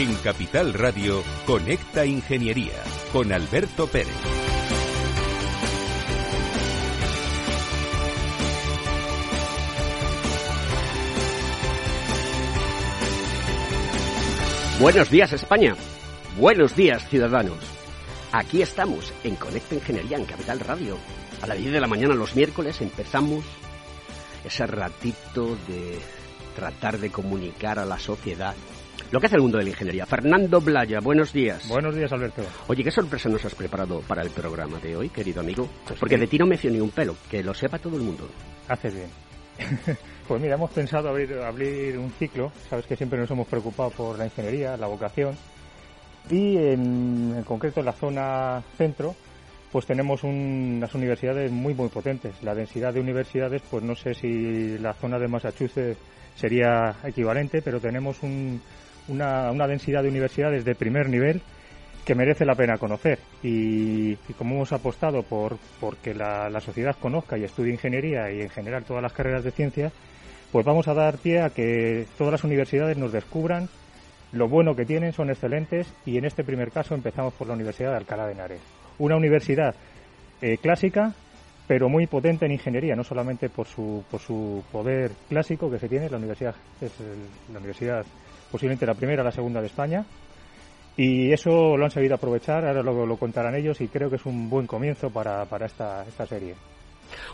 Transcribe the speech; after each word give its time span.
En 0.00 0.14
Capital 0.14 0.72
Radio, 0.72 1.22
Conecta 1.44 2.06
Ingeniería 2.06 2.72
con 3.12 3.30
Alberto 3.34 3.86
Pérez. 3.86 4.08
Buenos 14.80 15.10
días 15.10 15.34
España, 15.34 15.76
buenos 16.38 16.74
días 16.74 17.06
ciudadanos. 17.10 17.58
Aquí 18.32 18.62
estamos 18.62 19.12
en 19.22 19.36
Conecta 19.36 19.74
Ingeniería 19.74 20.16
en 20.16 20.24
Capital 20.24 20.60
Radio. 20.60 20.96
A 21.42 21.46
las 21.46 21.58
10 21.58 21.72
de 21.72 21.80
la 21.82 21.86
mañana 21.86 22.14
los 22.14 22.34
miércoles 22.34 22.80
empezamos 22.80 23.44
ese 24.46 24.66
ratito 24.66 25.58
de 25.68 25.98
tratar 26.56 26.96
de 26.96 27.10
comunicar 27.10 27.78
a 27.78 27.84
la 27.84 27.98
sociedad 27.98 28.54
lo 29.10 29.20
que 29.20 29.26
hace 29.26 29.36
el 29.36 29.42
mundo 29.42 29.58
de 29.58 29.64
la 29.64 29.70
ingeniería. 29.70 30.06
Fernando 30.06 30.60
Blaya, 30.60 31.00
buenos 31.00 31.32
días. 31.32 31.68
Buenos 31.68 31.94
días, 31.94 32.12
Alberto. 32.12 32.42
Oye, 32.68 32.84
¿qué 32.84 32.90
sorpresa 32.90 33.28
nos 33.28 33.44
has 33.44 33.54
preparado 33.54 34.00
para 34.00 34.22
el 34.22 34.30
programa 34.30 34.78
de 34.78 34.96
hoy, 34.96 35.08
querido 35.08 35.40
amigo? 35.40 35.68
Porque 35.98 36.16
de 36.16 36.26
ti 36.26 36.38
no 36.38 36.46
me 36.46 36.56
fío 36.56 36.70
ni 36.70 36.80
un 36.80 36.90
pelo, 36.90 37.16
que 37.28 37.42
lo 37.42 37.52
sepa 37.52 37.78
todo 37.78 37.96
el 37.96 38.02
mundo. 38.02 38.28
Haces 38.68 38.94
bien. 38.94 39.08
pues 40.28 40.40
mira, 40.40 40.54
hemos 40.54 40.70
pensado 40.70 41.08
abrir, 41.08 41.34
abrir 41.34 41.98
un 41.98 42.10
ciclo. 42.12 42.52
Sabes 42.68 42.86
que 42.86 42.96
siempre 42.96 43.18
nos 43.18 43.30
hemos 43.30 43.48
preocupado 43.48 43.90
por 43.90 44.18
la 44.18 44.26
ingeniería, 44.26 44.76
la 44.76 44.86
vocación. 44.86 45.34
Y 46.30 46.56
en, 46.56 47.34
en 47.36 47.44
concreto 47.44 47.80
en 47.80 47.86
la 47.86 47.92
zona 47.92 48.62
centro, 48.78 49.16
pues 49.72 49.86
tenemos 49.86 50.22
unas 50.22 50.94
universidades 50.94 51.50
muy, 51.50 51.74
muy 51.74 51.88
potentes. 51.88 52.40
La 52.42 52.54
densidad 52.54 52.94
de 52.94 53.00
universidades, 53.00 53.62
pues 53.68 53.82
no 53.82 53.96
sé 53.96 54.14
si 54.14 54.78
la 54.78 54.94
zona 54.94 55.18
de 55.18 55.26
Massachusetts 55.26 55.98
sería 56.36 56.94
equivalente, 57.04 57.60
pero 57.60 57.80
tenemos 57.80 58.22
un, 58.22 58.60
una, 59.10 59.50
una 59.50 59.66
densidad 59.66 60.02
de 60.02 60.08
universidades 60.08 60.64
de 60.64 60.74
primer 60.74 61.08
nivel 61.08 61.42
que 62.04 62.14
merece 62.14 62.44
la 62.44 62.54
pena 62.54 62.78
conocer. 62.78 63.18
Y, 63.42 64.16
como 64.36 64.56
hemos 64.56 64.72
apostado 64.72 65.22
por 65.22 65.58
porque 65.78 66.14
la, 66.14 66.60
sociedad 66.60 66.96
conozca 67.00 67.38
y 67.38 67.44
estudie 67.44 67.72
ingeniería 67.72 68.30
y 68.32 68.40
en 68.40 68.48
general 68.50 68.84
todas 68.84 69.02
las 69.02 69.12
carreras 69.12 69.44
de 69.44 69.50
ciencia, 69.50 69.92
pues 70.52 70.64
vamos 70.64 70.88
a 70.88 70.94
dar 70.94 71.18
pie 71.18 71.40
a 71.40 71.50
que 71.50 72.06
todas 72.18 72.32
las 72.32 72.44
universidades 72.44 72.96
nos 72.96 73.12
descubran 73.12 73.68
lo 74.32 74.48
bueno 74.48 74.74
que 74.74 74.84
tienen, 74.84 75.12
son 75.12 75.30
excelentes 75.30 75.92
y 76.06 76.16
en 76.16 76.24
este 76.24 76.44
primer 76.44 76.70
caso 76.70 76.94
empezamos 76.94 77.34
por 77.34 77.48
la 77.48 77.54
Universidad 77.54 77.90
de 77.90 77.96
Alcalá 77.96 78.26
de 78.26 78.32
Henares. 78.32 78.60
Una 78.98 79.16
universidad 79.16 79.74
eh, 80.40 80.56
clásica, 80.58 81.12
pero 81.66 81.88
muy 81.88 82.06
potente 82.06 82.46
en 82.46 82.52
ingeniería, 82.52 82.94
no 82.94 83.02
solamente 83.02 83.48
por 83.48 83.66
su, 83.66 84.04
por 84.10 84.20
su 84.20 84.62
poder 84.70 85.12
clásico 85.28 85.70
que 85.70 85.78
se 85.78 85.88
tiene, 85.88 86.08
la 86.08 86.18
universidad 86.18 86.54
es 86.80 86.92
el, 87.00 87.52
la 87.52 87.58
universidad 87.58 88.04
posiblemente 88.50 88.86
la 88.86 88.94
primera 88.94 89.22
o 89.22 89.24
la 89.24 89.32
segunda 89.32 89.60
de 89.60 89.66
España. 89.66 90.04
Y 90.96 91.32
eso 91.32 91.76
lo 91.76 91.84
han 91.84 91.90
sabido 91.90 92.14
aprovechar, 92.14 92.66
ahora 92.66 92.82
lo, 92.82 93.06
lo 93.06 93.16
contarán 93.16 93.54
ellos 93.54 93.80
y 93.80 93.88
creo 93.88 94.10
que 94.10 94.16
es 94.16 94.26
un 94.26 94.50
buen 94.50 94.66
comienzo 94.66 95.08
para, 95.10 95.44
para 95.46 95.66
esta, 95.66 96.04
esta 96.06 96.26
serie. 96.26 96.54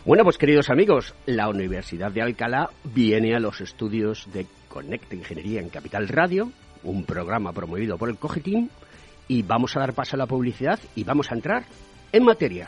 Bueno, 0.05 0.23
pues 0.23 0.37
queridos 0.37 0.69
amigos, 0.69 1.13
la 1.25 1.49
Universidad 1.49 2.11
de 2.11 2.21
Alcalá 2.21 2.69
viene 2.83 3.35
a 3.35 3.39
los 3.39 3.61
estudios 3.61 4.27
de 4.31 4.45
Conecta 4.69 5.15
Ingeniería 5.15 5.59
en 5.59 5.69
Capital 5.69 6.07
Radio, 6.07 6.51
un 6.83 7.03
programa 7.03 7.51
promovido 7.51 7.97
por 7.97 8.09
el 8.09 8.17
Cogitín, 8.17 8.69
y 9.27 9.41
vamos 9.41 9.75
a 9.75 9.81
dar 9.81 9.93
paso 9.93 10.15
a 10.15 10.19
la 10.19 10.25
publicidad 10.25 10.79
y 10.95 11.03
vamos 11.03 11.31
a 11.31 11.35
entrar 11.35 11.63
en 12.11 12.23
materia. 12.23 12.67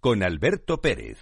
con 0.00 0.22
Alberto 0.22 0.80
Pérez. 0.80 1.18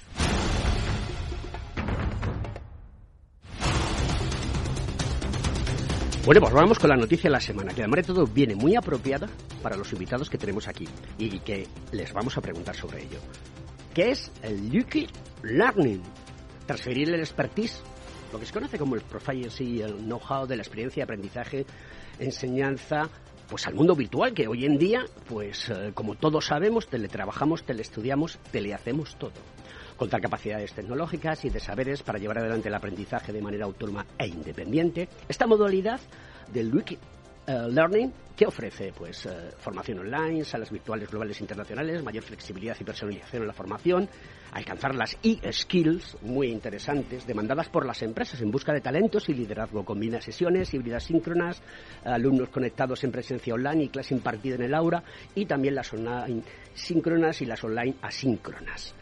Bueno, 6.26 6.40
pues 6.42 6.52
vamos 6.52 6.78
con 6.78 6.90
la 6.90 6.96
noticia 6.96 7.28
de 7.28 7.32
la 7.32 7.40
semana, 7.40 7.72
que 7.72 7.80
además 7.80 7.98
de 7.98 8.12
todo 8.12 8.26
viene 8.26 8.54
muy 8.54 8.76
apropiada 8.76 9.28
para 9.62 9.76
los 9.76 9.90
invitados 9.92 10.28
que 10.28 10.36
tenemos 10.36 10.68
aquí 10.68 10.86
y 11.16 11.38
que 11.38 11.66
les 11.92 12.12
vamos 12.12 12.36
a 12.36 12.42
preguntar 12.42 12.74
sobre 12.76 13.04
ello. 13.04 13.18
¿Qué 13.94 14.10
es 14.10 14.30
el 14.42 14.68
Liquid 14.68 15.08
Learning? 15.42 16.02
Transferir 16.66 17.08
el 17.08 17.20
expertise, 17.20 17.80
lo 18.30 18.38
que 18.38 18.44
se 18.44 18.52
conoce 18.52 18.76
como 18.76 18.94
el 18.94 19.00
proficiency, 19.00 19.80
el 19.80 19.96
know-how 20.04 20.46
de 20.46 20.56
la 20.56 20.62
experiencia 20.62 21.00
de 21.00 21.04
aprendizaje, 21.04 21.64
enseñanza, 22.18 23.08
pues 23.48 23.66
al 23.66 23.74
mundo 23.74 23.94
virtual 23.94 24.34
que 24.34 24.48
hoy 24.48 24.64
en 24.64 24.78
día, 24.78 25.04
pues 25.28 25.68
eh, 25.68 25.92
como 25.94 26.14
todos 26.16 26.46
sabemos, 26.46 26.88
teletrabajamos, 26.88 27.64
teleestudiamos, 27.64 28.38
telehacemos 28.50 29.16
todo. 29.16 29.32
Contar 29.96 30.20
capacidades 30.20 30.72
tecnológicas 30.74 31.44
y 31.44 31.50
de 31.50 31.60
saberes 31.60 32.02
para 32.02 32.18
llevar 32.18 32.38
adelante 32.38 32.68
el 32.68 32.74
aprendizaje 32.74 33.32
de 33.32 33.40
manera 33.40 33.64
autónoma 33.64 34.04
e 34.18 34.26
independiente. 34.26 35.08
Esta 35.28 35.46
modalidad 35.46 36.00
del 36.52 36.70
Uh, 37.48 37.68
Learning, 37.68 38.12
que 38.36 38.44
ofrece 38.44 38.92
pues 38.92 39.24
uh, 39.24 39.30
formación 39.58 40.00
online, 40.00 40.42
salas 40.44 40.68
virtuales 40.68 41.08
globales 41.08 41.40
internacionales, 41.40 42.02
mayor 42.02 42.24
flexibilidad 42.24 42.76
y 42.80 42.82
personalización 42.82 43.42
en 43.42 43.46
la 43.46 43.54
formación, 43.54 44.08
alcanzar 44.50 44.96
las 44.96 45.16
e-skills 45.22 46.16
muy 46.22 46.48
interesantes 46.48 47.24
demandadas 47.24 47.68
por 47.68 47.86
las 47.86 48.02
empresas 48.02 48.40
en 48.40 48.50
busca 48.50 48.72
de 48.72 48.80
talentos 48.80 49.28
y 49.28 49.34
liderazgo. 49.34 49.84
Combina 49.84 50.20
sesiones 50.20 50.74
híbridas 50.74 51.04
síncronas, 51.04 51.62
alumnos 52.04 52.48
conectados 52.48 53.04
en 53.04 53.12
presencia 53.12 53.54
online 53.54 53.84
y 53.84 53.88
clase 53.90 54.14
impartida 54.14 54.56
en 54.56 54.62
el 54.62 54.74
aula 54.74 55.04
y 55.36 55.46
también 55.46 55.76
las 55.76 55.92
online 55.92 56.42
síncronas 56.74 57.40
y 57.42 57.46
las 57.46 57.62
online 57.62 57.94
asíncronas. 58.02 58.92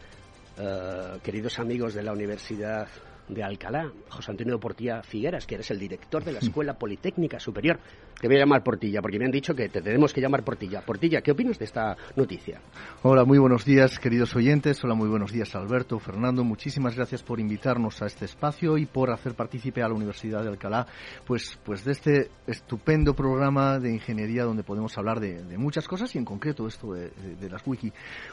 Uh, 0.59 1.19
queridos 1.23 1.57
amigos 1.57 1.95
de 1.95 2.03
la 2.03 2.13
Universidad 2.13 2.87
de 3.27 3.43
Alcalá, 3.43 3.91
José 4.09 4.31
Antonio 4.31 4.59
Portilla 4.59 5.01
Figueras, 5.03 5.45
que 5.47 5.55
eres 5.55 5.71
el 5.71 5.79
director 5.79 6.23
de 6.23 6.33
la 6.33 6.39
Escuela 6.45 6.77
Politécnica 6.77 7.39
Superior. 7.39 7.79
Te 8.19 8.27
voy 8.27 8.37
a 8.37 8.39
llamar 8.39 8.63
Portilla, 8.63 9.01
porque 9.01 9.19
me 9.19 9.25
han 9.25 9.31
dicho 9.31 9.53
que 9.53 9.67
te 9.67 9.81
tenemos 9.81 10.13
que 10.13 10.21
llamar 10.21 10.43
Portilla. 10.43 10.81
Portilla, 10.81 11.21
¿qué 11.21 11.31
opinas 11.31 11.59
de 11.59 11.65
esta 11.65 11.97
noticia? 12.15 12.61
Hola, 13.03 13.25
muy 13.25 13.37
buenos 13.37 13.65
días, 13.65 13.99
queridos 13.99 14.35
oyentes. 14.35 14.81
Hola, 14.83 14.95
muy 14.95 15.09
buenos 15.09 15.31
días, 15.31 15.53
Alberto, 15.55 15.99
Fernando. 15.99 16.43
Muchísimas 16.43 16.95
gracias 16.95 17.23
por 17.23 17.39
invitarnos 17.39 18.01
a 18.01 18.05
este 18.05 18.25
espacio 18.25 18.77
y 18.77 18.85
por 18.85 19.11
hacer 19.11 19.33
partícipe 19.33 19.83
a 19.83 19.89
la 19.89 19.95
Universidad 19.95 20.43
de 20.43 20.49
Alcalá, 20.49 20.87
pues, 21.25 21.59
pues 21.63 21.83
de 21.83 21.91
este 21.91 22.31
estupendo 22.47 23.13
programa 23.15 23.79
de 23.79 23.93
ingeniería 23.93 24.43
donde 24.43 24.63
podemos 24.63 24.97
hablar 24.97 25.19
de, 25.19 25.43
de 25.43 25.57
muchas 25.57 25.87
cosas 25.87 26.13
y 26.15 26.17
en 26.17 26.25
concreto 26.25 26.67
esto 26.67 26.93
de, 26.93 27.09
de, 27.09 27.35
de, 27.35 27.49
las 27.49 27.65
wiki. 27.65 27.91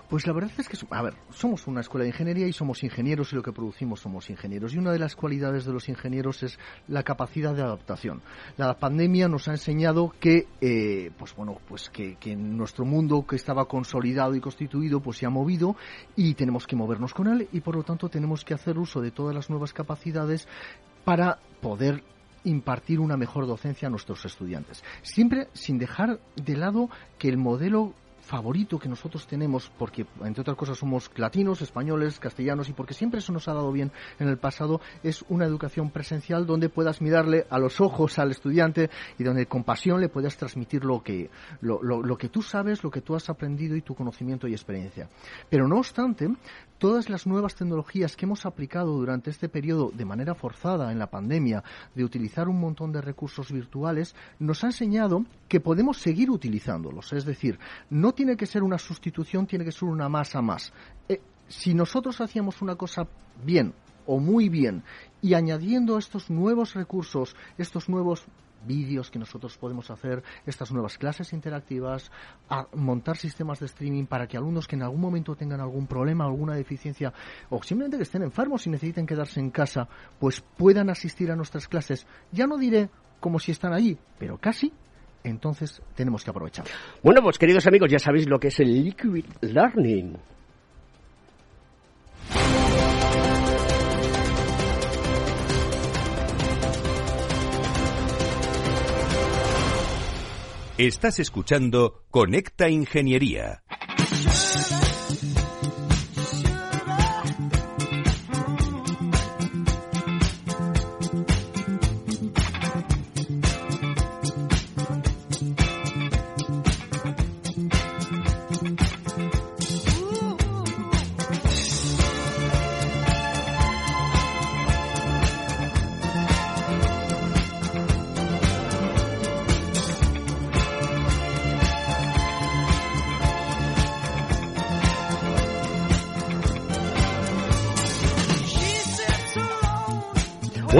Pues 0.08 0.26
la 0.26 0.32
verdad 0.32 0.52
es 0.58 0.68
que, 0.68 0.76
a 0.90 1.02
ver, 1.02 1.14
somos 1.30 1.66
una 1.66 1.80
escuela 1.80 2.04
de 2.04 2.10
ingeniería 2.10 2.46
y 2.46 2.52
somos 2.52 2.82
ingenieros 2.84 3.32
y 3.32 3.36
lo 3.36 3.42
que 3.42 3.52
producimos 3.52 4.00
somos 4.00 4.30
ingenieros. 4.30 4.74
Y 4.74 4.81
una 4.82 4.92
de 4.92 4.98
las 4.98 5.16
cualidades 5.16 5.64
de 5.64 5.72
los 5.72 5.88
ingenieros 5.88 6.42
es 6.42 6.58
la 6.88 7.02
capacidad 7.02 7.54
de 7.54 7.62
adaptación. 7.62 8.20
La 8.56 8.74
pandemia 8.74 9.28
nos 9.28 9.48
ha 9.48 9.52
enseñado 9.52 10.12
que, 10.20 10.46
eh, 10.60 11.10
pues 11.18 11.34
bueno, 11.34 11.58
pues 11.66 11.88
que, 11.88 12.16
que 12.16 12.36
nuestro 12.36 12.84
mundo 12.84 13.24
que 13.26 13.36
estaba 13.36 13.66
consolidado 13.66 14.34
y 14.34 14.40
constituido, 14.40 15.00
pues 15.00 15.18
se 15.18 15.26
ha 15.26 15.30
movido 15.30 15.76
y 16.16 16.34
tenemos 16.34 16.66
que 16.66 16.76
movernos 16.76 17.14
con 17.14 17.28
él 17.28 17.48
y 17.52 17.60
por 17.60 17.76
lo 17.76 17.82
tanto 17.82 18.08
tenemos 18.08 18.44
que 18.44 18.54
hacer 18.54 18.78
uso 18.78 19.00
de 19.00 19.10
todas 19.10 19.34
las 19.34 19.48
nuevas 19.48 19.72
capacidades 19.72 20.46
para 21.04 21.38
poder 21.60 22.02
impartir 22.44 23.00
una 23.00 23.16
mejor 23.16 23.46
docencia 23.46 23.88
a 23.88 23.90
nuestros 23.90 24.24
estudiantes. 24.24 24.82
Siempre 25.02 25.48
sin 25.52 25.78
dejar 25.78 26.20
de 26.36 26.56
lado 26.56 26.90
que 27.18 27.28
el 27.28 27.36
modelo 27.36 27.94
favorito 28.32 28.78
que 28.78 28.88
nosotros 28.88 29.26
tenemos, 29.26 29.70
porque 29.76 30.06
entre 30.24 30.40
otras 30.40 30.56
cosas 30.56 30.78
somos 30.78 31.10
latinos, 31.16 31.60
españoles, 31.60 32.18
castellanos 32.18 32.66
y 32.70 32.72
porque 32.72 32.94
siempre 32.94 33.18
eso 33.18 33.30
nos 33.30 33.46
ha 33.46 33.52
dado 33.52 33.70
bien 33.70 33.92
en 34.18 34.26
el 34.26 34.38
pasado, 34.38 34.80
es 35.02 35.22
una 35.28 35.44
educación 35.44 35.90
presencial 35.90 36.46
donde 36.46 36.70
puedas 36.70 37.02
mirarle 37.02 37.44
a 37.50 37.58
los 37.58 37.82
ojos 37.82 38.18
al 38.18 38.30
estudiante 38.30 38.88
y 39.18 39.24
donde 39.24 39.44
con 39.44 39.64
pasión 39.64 40.00
le 40.00 40.08
puedas 40.08 40.38
transmitir 40.38 40.82
lo 40.82 41.02
que, 41.02 41.28
lo, 41.60 41.82
lo 41.82 42.16
que 42.16 42.30
tú 42.30 42.40
sabes, 42.40 42.82
lo 42.82 42.90
que 42.90 43.02
tú 43.02 43.14
has 43.14 43.28
aprendido 43.28 43.76
y 43.76 43.82
tu 43.82 43.94
conocimiento 43.94 44.48
y 44.48 44.52
experiencia. 44.52 45.10
Pero 45.50 45.68
no 45.68 45.76
obstante, 45.76 46.30
todas 46.78 47.08
las 47.10 47.28
nuevas 47.28 47.54
tecnologías 47.54 48.16
que 48.16 48.24
hemos 48.24 48.44
aplicado 48.44 48.94
durante 48.94 49.30
este 49.30 49.48
periodo 49.48 49.92
de 49.94 50.04
manera 50.04 50.34
forzada 50.34 50.90
en 50.90 50.98
la 50.98 51.10
pandemia, 51.10 51.62
de 51.94 52.02
utilizar 52.02 52.48
un 52.48 52.58
montón 52.58 52.92
de 52.92 53.00
recursos 53.00 53.52
virtuales, 53.52 54.16
nos 54.40 54.64
ha 54.64 54.68
enseñado 54.68 55.24
que 55.48 55.60
podemos 55.60 55.98
seguir 55.98 56.28
utilizándolos. 56.28 57.12
Es 57.12 57.24
decir, 57.24 57.60
no 57.88 58.12
tiene 58.22 58.36
que 58.36 58.46
ser 58.46 58.62
una 58.62 58.78
sustitución, 58.78 59.48
tiene 59.48 59.64
que 59.64 59.72
ser 59.72 59.88
una 59.88 60.08
masa 60.08 60.40
más. 60.40 60.72
Eh, 61.08 61.20
si 61.48 61.74
nosotros 61.74 62.20
hacíamos 62.20 62.62
una 62.62 62.76
cosa 62.76 63.08
bien 63.44 63.74
o 64.06 64.20
muy 64.20 64.48
bien 64.48 64.84
y 65.20 65.34
añadiendo 65.34 65.98
estos 65.98 66.30
nuevos 66.30 66.74
recursos, 66.74 67.34
estos 67.58 67.88
nuevos 67.88 68.24
vídeos 68.64 69.10
que 69.10 69.18
nosotros 69.18 69.58
podemos 69.58 69.90
hacer, 69.90 70.22
estas 70.46 70.70
nuevas 70.70 70.98
clases 70.98 71.32
interactivas, 71.32 72.12
a 72.48 72.68
montar 72.76 73.16
sistemas 73.16 73.58
de 73.58 73.66
streaming 73.66 74.06
para 74.06 74.28
que 74.28 74.36
alumnos 74.36 74.68
que 74.68 74.76
en 74.76 74.84
algún 74.84 75.00
momento 75.00 75.34
tengan 75.34 75.60
algún 75.60 75.88
problema, 75.88 76.24
alguna 76.24 76.54
deficiencia 76.54 77.12
o 77.50 77.60
simplemente 77.64 77.96
que 77.96 78.04
estén 78.04 78.22
enfermos 78.22 78.64
y 78.68 78.70
necesiten 78.70 79.04
quedarse 79.04 79.40
en 79.40 79.50
casa, 79.50 79.88
pues 80.20 80.44
puedan 80.56 80.90
asistir 80.90 81.32
a 81.32 81.34
nuestras 81.34 81.66
clases. 81.66 82.06
Ya 82.30 82.46
no 82.46 82.56
diré 82.56 82.88
como 83.18 83.40
si 83.40 83.50
están 83.50 83.72
allí, 83.72 83.98
pero 84.16 84.38
casi 84.38 84.72
entonces 85.24 85.82
tenemos 85.94 86.24
que 86.24 86.30
aprovechar. 86.30 86.66
Bueno, 87.02 87.22
pues 87.22 87.38
queridos 87.38 87.66
amigos, 87.66 87.90
ya 87.90 87.98
sabéis 87.98 88.28
lo 88.28 88.38
que 88.38 88.48
es 88.48 88.60
el 88.60 88.84
Liquid 88.84 89.24
Learning. 89.40 90.16
Estás 100.78 101.20
escuchando 101.20 102.02
Conecta 102.10 102.68
Ingeniería. 102.68 103.62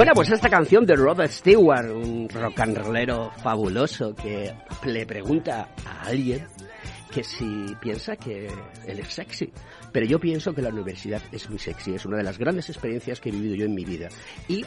Bueno, 0.02 0.14
pues 0.16 0.32
esta 0.32 0.50
canción 0.50 0.84
de 0.84 0.96
Rod 0.96 1.20
Stewart, 1.28 1.88
un 1.88 2.28
rock 2.28 2.58
and 2.58 2.76
rollero 2.76 3.30
fabuloso 3.40 4.12
que 4.16 4.52
le 4.84 5.06
pregunta 5.06 5.68
a 5.86 6.08
alguien 6.08 6.44
que 7.08 7.22
si 7.22 7.72
piensa 7.80 8.16
que 8.16 8.48
él 8.84 8.98
es 8.98 9.14
sexy. 9.14 9.52
Pero 9.92 10.04
yo 10.04 10.18
pienso 10.18 10.52
que 10.52 10.60
la 10.60 10.70
universidad 10.70 11.22
es 11.30 11.48
muy 11.48 11.60
sexy, 11.60 11.94
es 11.94 12.04
una 12.04 12.16
de 12.16 12.24
las 12.24 12.36
grandes 12.36 12.68
experiencias 12.68 13.20
que 13.20 13.28
he 13.28 13.32
vivido 13.32 13.54
yo 13.54 13.64
en 13.66 13.76
mi 13.76 13.84
vida. 13.84 14.08
Y 14.48 14.64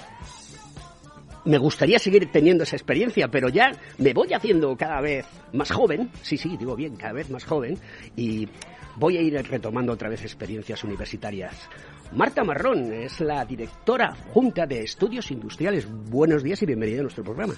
me 1.44 1.58
gustaría 1.58 2.00
seguir 2.00 2.32
teniendo 2.32 2.64
esa 2.64 2.78
experiencia, 2.78 3.28
pero 3.28 3.50
ya 3.50 3.74
me 3.98 4.14
voy 4.14 4.32
haciendo 4.32 4.78
cada 4.78 5.02
vez 5.02 5.26
más 5.52 5.70
joven, 5.70 6.12
sí, 6.22 6.38
sí, 6.38 6.56
digo 6.56 6.78
bien, 6.78 6.96
cada 6.96 7.12
vez 7.12 7.30
más 7.30 7.44
joven, 7.44 7.78
y 8.16 8.48
voy 8.96 9.18
a 9.18 9.22
ir 9.22 9.34
retomando 9.50 9.92
otra 9.92 10.08
vez 10.08 10.22
experiencias 10.22 10.82
universitarias. 10.86 11.68
Marta 12.12 12.44
Marrón 12.44 12.94
es 12.94 13.20
la 13.20 13.44
directora 13.44 14.16
junta 14.34 14.66
de 14.66 14.84
estudios 14.84 15.32
industriales. 15.32 15.88
Buenos 16.10 16.44
días 16.44 16.62
y 16.62 16.66
bienvenida 16.66 17.00
a 17.00 17.04
nuestro 17.04 17.24
programa. 17.24 17.56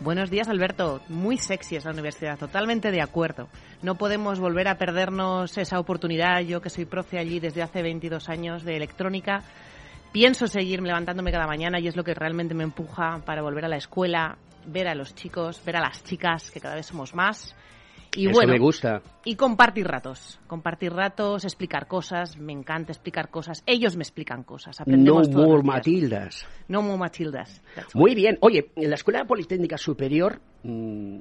Buenos 0.00 0.30
días, 0.30 0.48
Alberto. 0.48 1.00
Muy 1.08 1.38
sexy 1.38 1.76
es 1.76 1.84
la 1.84 1.92
universidad, 1.92 2.36
totalmente 2.36 2.90
de 2.90 3.00
acuerdo. 3.00 3.48
No 3.82 3.94
podemos 3.94 4.40
volver 4.40 4.66
a 4.66 4.76
perdernos 4.76 5.56
esa 5.56 5.78
oportunidad. 5.78 6.40
Yo 6.40 6.60
que 6.60 6.70
soy 6.70 6.86
profe 6.86 7.18
allí 7.18 7.38
desde 7.38 7.62
hace 7.62 7.82
22 7.82 8.28
años 8.28 8.64
de 8.64 8.76
electrónica, 8.76 9.44
pienso 10.10 10.48
seguir 10.48 10.82
levantándome 10.82 11.30
cada 11.30 11.46
mañana 11.46 11.78
y 11.78 11.86
es 11.86 11.94
lo 11.94 12.02
que 12.02 12.14
realmente 12.14 12.54
me 12.54 12.64
empuja 12.64 13.22
para 13.24 13.42
volver 13.42 13.66
a 13.66 13.68
la 13.68 13.76
escuela, 13.76 14.36
ver 14.66 14.88
a 14.88 14.96
los 14.96 15.14
chicos, 15.14 15.62
ver 15.64 15.76
a 15.76 15.80
las 15.80 16.02
chicas, 16.02 16.50
que 16.50 16.60
cada 16.60 16.74
vez 16.74 16.86
somos 16.86 17.14
más, 17.14 17.54
y 18.14 18.26
Eso 18.26 18.34
bueno, 18.34 18.52
me 18.52 18.58
gusta. 18.58 19.02
y 19.24 19.36
compartir 19.36 19.86
ratos, 19.86 20.38
compartir 20.46 20.92
ratos, 20.92 21.44
explicar 21.44 21.86
cosas, 21.86 22.36
me 22.36 22.52
encanta 22.52 22.92
explicar 22.92 23.30
cosas, 23.30 23.62
ellos 23.66 23.96
me 23.96 24.02
explican 24.02 24.42
cosas, 24.42 24.78
No 24.80 24.82
aprendemos 24.82 25.30
todos 25.30 25.46
more. 25.46 25.62
Matildas. 25.62 26.46
No 26.68 26.82
more 26.82 26.98
Matildas. 26.98 27.62
Muy 27.94 28.14
bien. 28.14 28.36
Oye, 28.40 28.70
en 28.76 28.90
la 28.90 28.96
Escuela 28.96 29.24
Politécnica 29.24 29.78
Superior, 29.78 30.40
mm, 30.62 31.18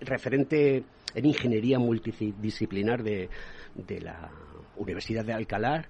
referente 0.00 0.84
en 1.14 1.24
ingeniería 1.26 1.78
multidisciplinar 1.78 3.02
de, 3.02 3.28
de 3.74 4.00
la 4.00 4.28
Universidad 4.76 5.24
de 5.24 5.32
Alcalá, 5.32 5.88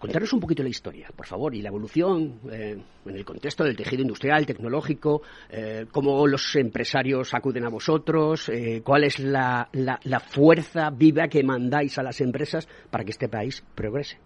contaros 0.00 0.32
un 0.32 0.40
poquito 0.40 0.62
la 0.64 0.68
historia, 0.70 1.08
por 1.14 1.26
favor, 1.26 1.54
y 1.54 1.62
la 1.62 1.68
evolución 1.68 2.40
eh, 2.50 2.76
en 3.06 3.14
el 3.14 3.24
contexto 3.24 3.62
del 3.62 3.76
tejido 3.76 4.02
industrial, 4.02 4.46
tecnológico, 4.46 5.22
eh, 5.50 5.86
cómo 5.92 6.26
los 6.26 6.56
empresarios 6.56 7.32
acuden 7.34 7.64
a 7.64 7.68
vosotros, 7.68 8.48
eh, 8.48 8.82
cuál 8.84 9.04
es 9.04 9.18
la- 9.20 9.68
la 9.72 10.20
fuerza 10.20 10.90
viva 10.90 11.28
que 11.28 11.44
mandáis 11.44 11.98
a 11.98 12.02
las 12.02 12.20
empresas 12.20 12.66
para 12.90 13.04
que 13.04 13.10
este 13.10 13.28
país 13.28 13.62
progrese. 13.74 14.18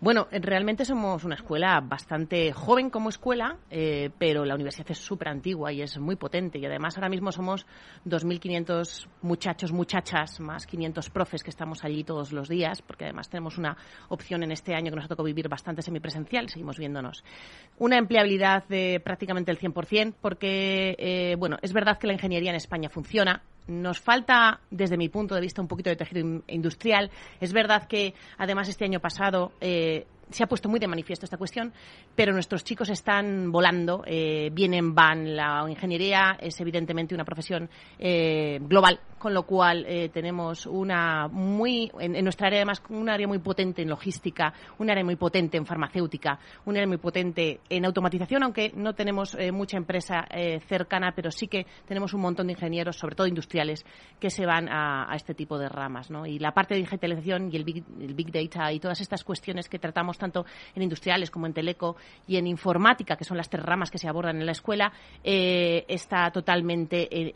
Bueno, 0.00 0.28
eh, 0.30 0.38
realmente 0.40 0.84
somos 0.84 1.24
una 1.24 1.34
escuela 1.34 1.80
bastante 1.80 2.52
joven 2.52 2.88
como 2.88 3.08
escuela, 3.08 3.56
eh, 3.68 4.10
pero 4.16 4.44
la 4.44 4.54
universidad 4.54 4.88
es 4.92 4.98
súper 4.98 5.26
antigua 5.26 5.72
y 5.72 5.82
es 5.82 5.98
muy 5.98 6.14
potente. 6.14 6.60
Y 6.60 6.66
además 6.66 6.96
ahora 6.96 7.08
mismo 7.08 7.32
somos 7.32 7.66
2.500 8.06 9.08
muchachos, 9.22 9.72
muchachas, 9.72 10.38
más 10.38 10.68
500 10.68 11.10
profes 11.10 11.42
que 11.42 11.50
estamos 11.50 11.82
allí 11.82 12.04
todos 12.04 12.30
los 12.30 12.48
días, 12.48 12.80
porque 12.80 13.06
además 13.06 13.28
tenemos 13.28 13.58
una 13.58 13.76
opción 14.08 14.44
en 14.44 14.52
este 14.52 14.72
año 14.72 14.90
que 14.90 14.96
nos 14.96 15.06
ha 15.06 15.08
tocado 15.08 15.26
vivir 15.26 15.48
bastante 15.48 15.82
semipresencial, 15.82 16.48
seguimos 16.48 16.78
viéndonos. 16.78 17.24
Una 17.78 17.98
empleabilidad 17.98 18.68
de 18.68 19.00
prácticamente 19.04 19.50
el 19.50 19.58
100%, 19.58 20.14
porque, 20.20 20.94
eh, 20.96 21.34
bueno, 21.36 21.56
es 21.60 21.72
verdad 21.72 21.98
que 21.98 22.06
la 22.06 22.12
ingeniería 22.12 22.50
en 22.50 22.56
España 22.56 22.88
funciona, 22.88 23.42
nos 23.68 24.00
falta, 24.00 24.60
desde 24.70 24.96
mi 24.96 25.08
punto 25.08 25.34
de 25.34 25.40
vista, 25.40 25.62
un 25.62 25.68
poquito 25.68 25.90
de 25.90 25.96
tejido 25.96 26.20
in- 26.20 26.42
industrial. 26.48 27.10
Es 27.40 27.52
verdad 27.52 27.86
que, 27.86 28.14
además, 28.38 28.68
este 28.68 28.84
año 28.84 29.00
pasado 29.00 29.52
eh, 29.60 30.06
se 30.30 30.44
ha 30.44 30.46
puesto 30.46 30.68
muy 30.68 30.80
de 30.80 30.86
manifiesto 30.86 31.24
esta 31.26 31.36
cuestión, 31.36 31.72
pero 32.14 32.32
nuestros 32.32 32.64
chicos 32.64 32.88
están 32.90 33.50
volando, 33.50 34.02
eh, 34.06 34.50
vienen, 34.52 34.94
van. 34.94 35.36
La 35.36 35.64
ingeniería 35.68 36.36
es, 36.40 36.60
evidentemente, 36.60 37.14
una 37.14 37.24
profesión 37.24 37.68
eh, 37.98 38.58
global, 38.62 39.00
con 39.18 39.34
lo 39.34 39.44
cual 39.44 39.84
eh, 39.86 40.08
tenemos 40.10 40.66
una 40.66 41.28
muy, 41.28 41.90
en, 41.98 42.22
nuestra 42.22 42.48
área, 42.48 42.60
además, 42.60 42.82
un 42.88 43.08
área 43.08 43.26
muy 43.26 43.38
potente 43.38 43.82
en 43.82 43.88
logística, 43.88 44.52
un 44.78 44.90
área 44.90 45.04
muy 45.04 45.16
potente 45.16 45.56
en 45.56 45.66
farmacéutica, 45.66 46.38
un 46.66 46.76
área 46.76 46.86
muy 46.86 46.98
potente 46.98 47.60
en 47.68 47.84
automatización, 47.84 48.42
aunque 48.42 48.72
no 48.74 48.94
tenemos 48.94 49.34
eh, 49.34 49.52
mucha 49.52 49.76
empresa 49.76 50.26
cercana, 50.66 51.12
pero 51.14 51.30
sí 51.30 51.48
que 51.48 51.66
tenemos 51.86 52.12
un 52.14 52.20
montón 52.20 52.46
de 52.46 52.52
ingenieros, 52.52 52.96
sobre 52.96 53.14
todo 53.14 53.26
industriales, 53.26 53.84
que 54.18 54.30
se 54.30 54.46
van 54.46 54.68
a, 54.68 55.10
a 55.10 55.16
este 55.16 55.34
tipo 55.34 55.58
de 55.58 55.68
ramas. 55.68 56.10
¿no? 56.10 56.26
Y 56.26 56.38
la 56.38 56.52
parte 56.52 56.74
de 56.74 56.80
digitalización 56.80 57.50
y 57.52 57.56
el 57.56 57.64
big, 57.64 57.84
el 58.00 58.14
big 58.14 58.30
Data 58.30 58.72
y 58.72 58.80
todas 58.80 59.00
estas 59.00 59.24
cuestiones 59.24 59.68
que 59.68 59.78
tratamos 59.78 60.17
tanto 60.18 60.44
en 60.74 60.82
industriales 60.82 61.30
como 61.30 61.46
en 61.46 61.54
teleco 61.54 61.96
y 62.26 62.36
en 62.36 62.46
informática, 62.46 63.16
que 63.16 63.24
son 63.24 63.36
las 63.36 63.48
tres 63.48 63.64
ramas 63.64 63.90
que 63.90 63.98
se 63.98 64.08
abordan 64.08 64.38
en 64.38 64.46
la 64.46 64.52
escuela, 64.52 64.92
eh, 65.22 65.84
está 65.88 66.30
totalmente 66.30 67.08
eh, 67.10 67.32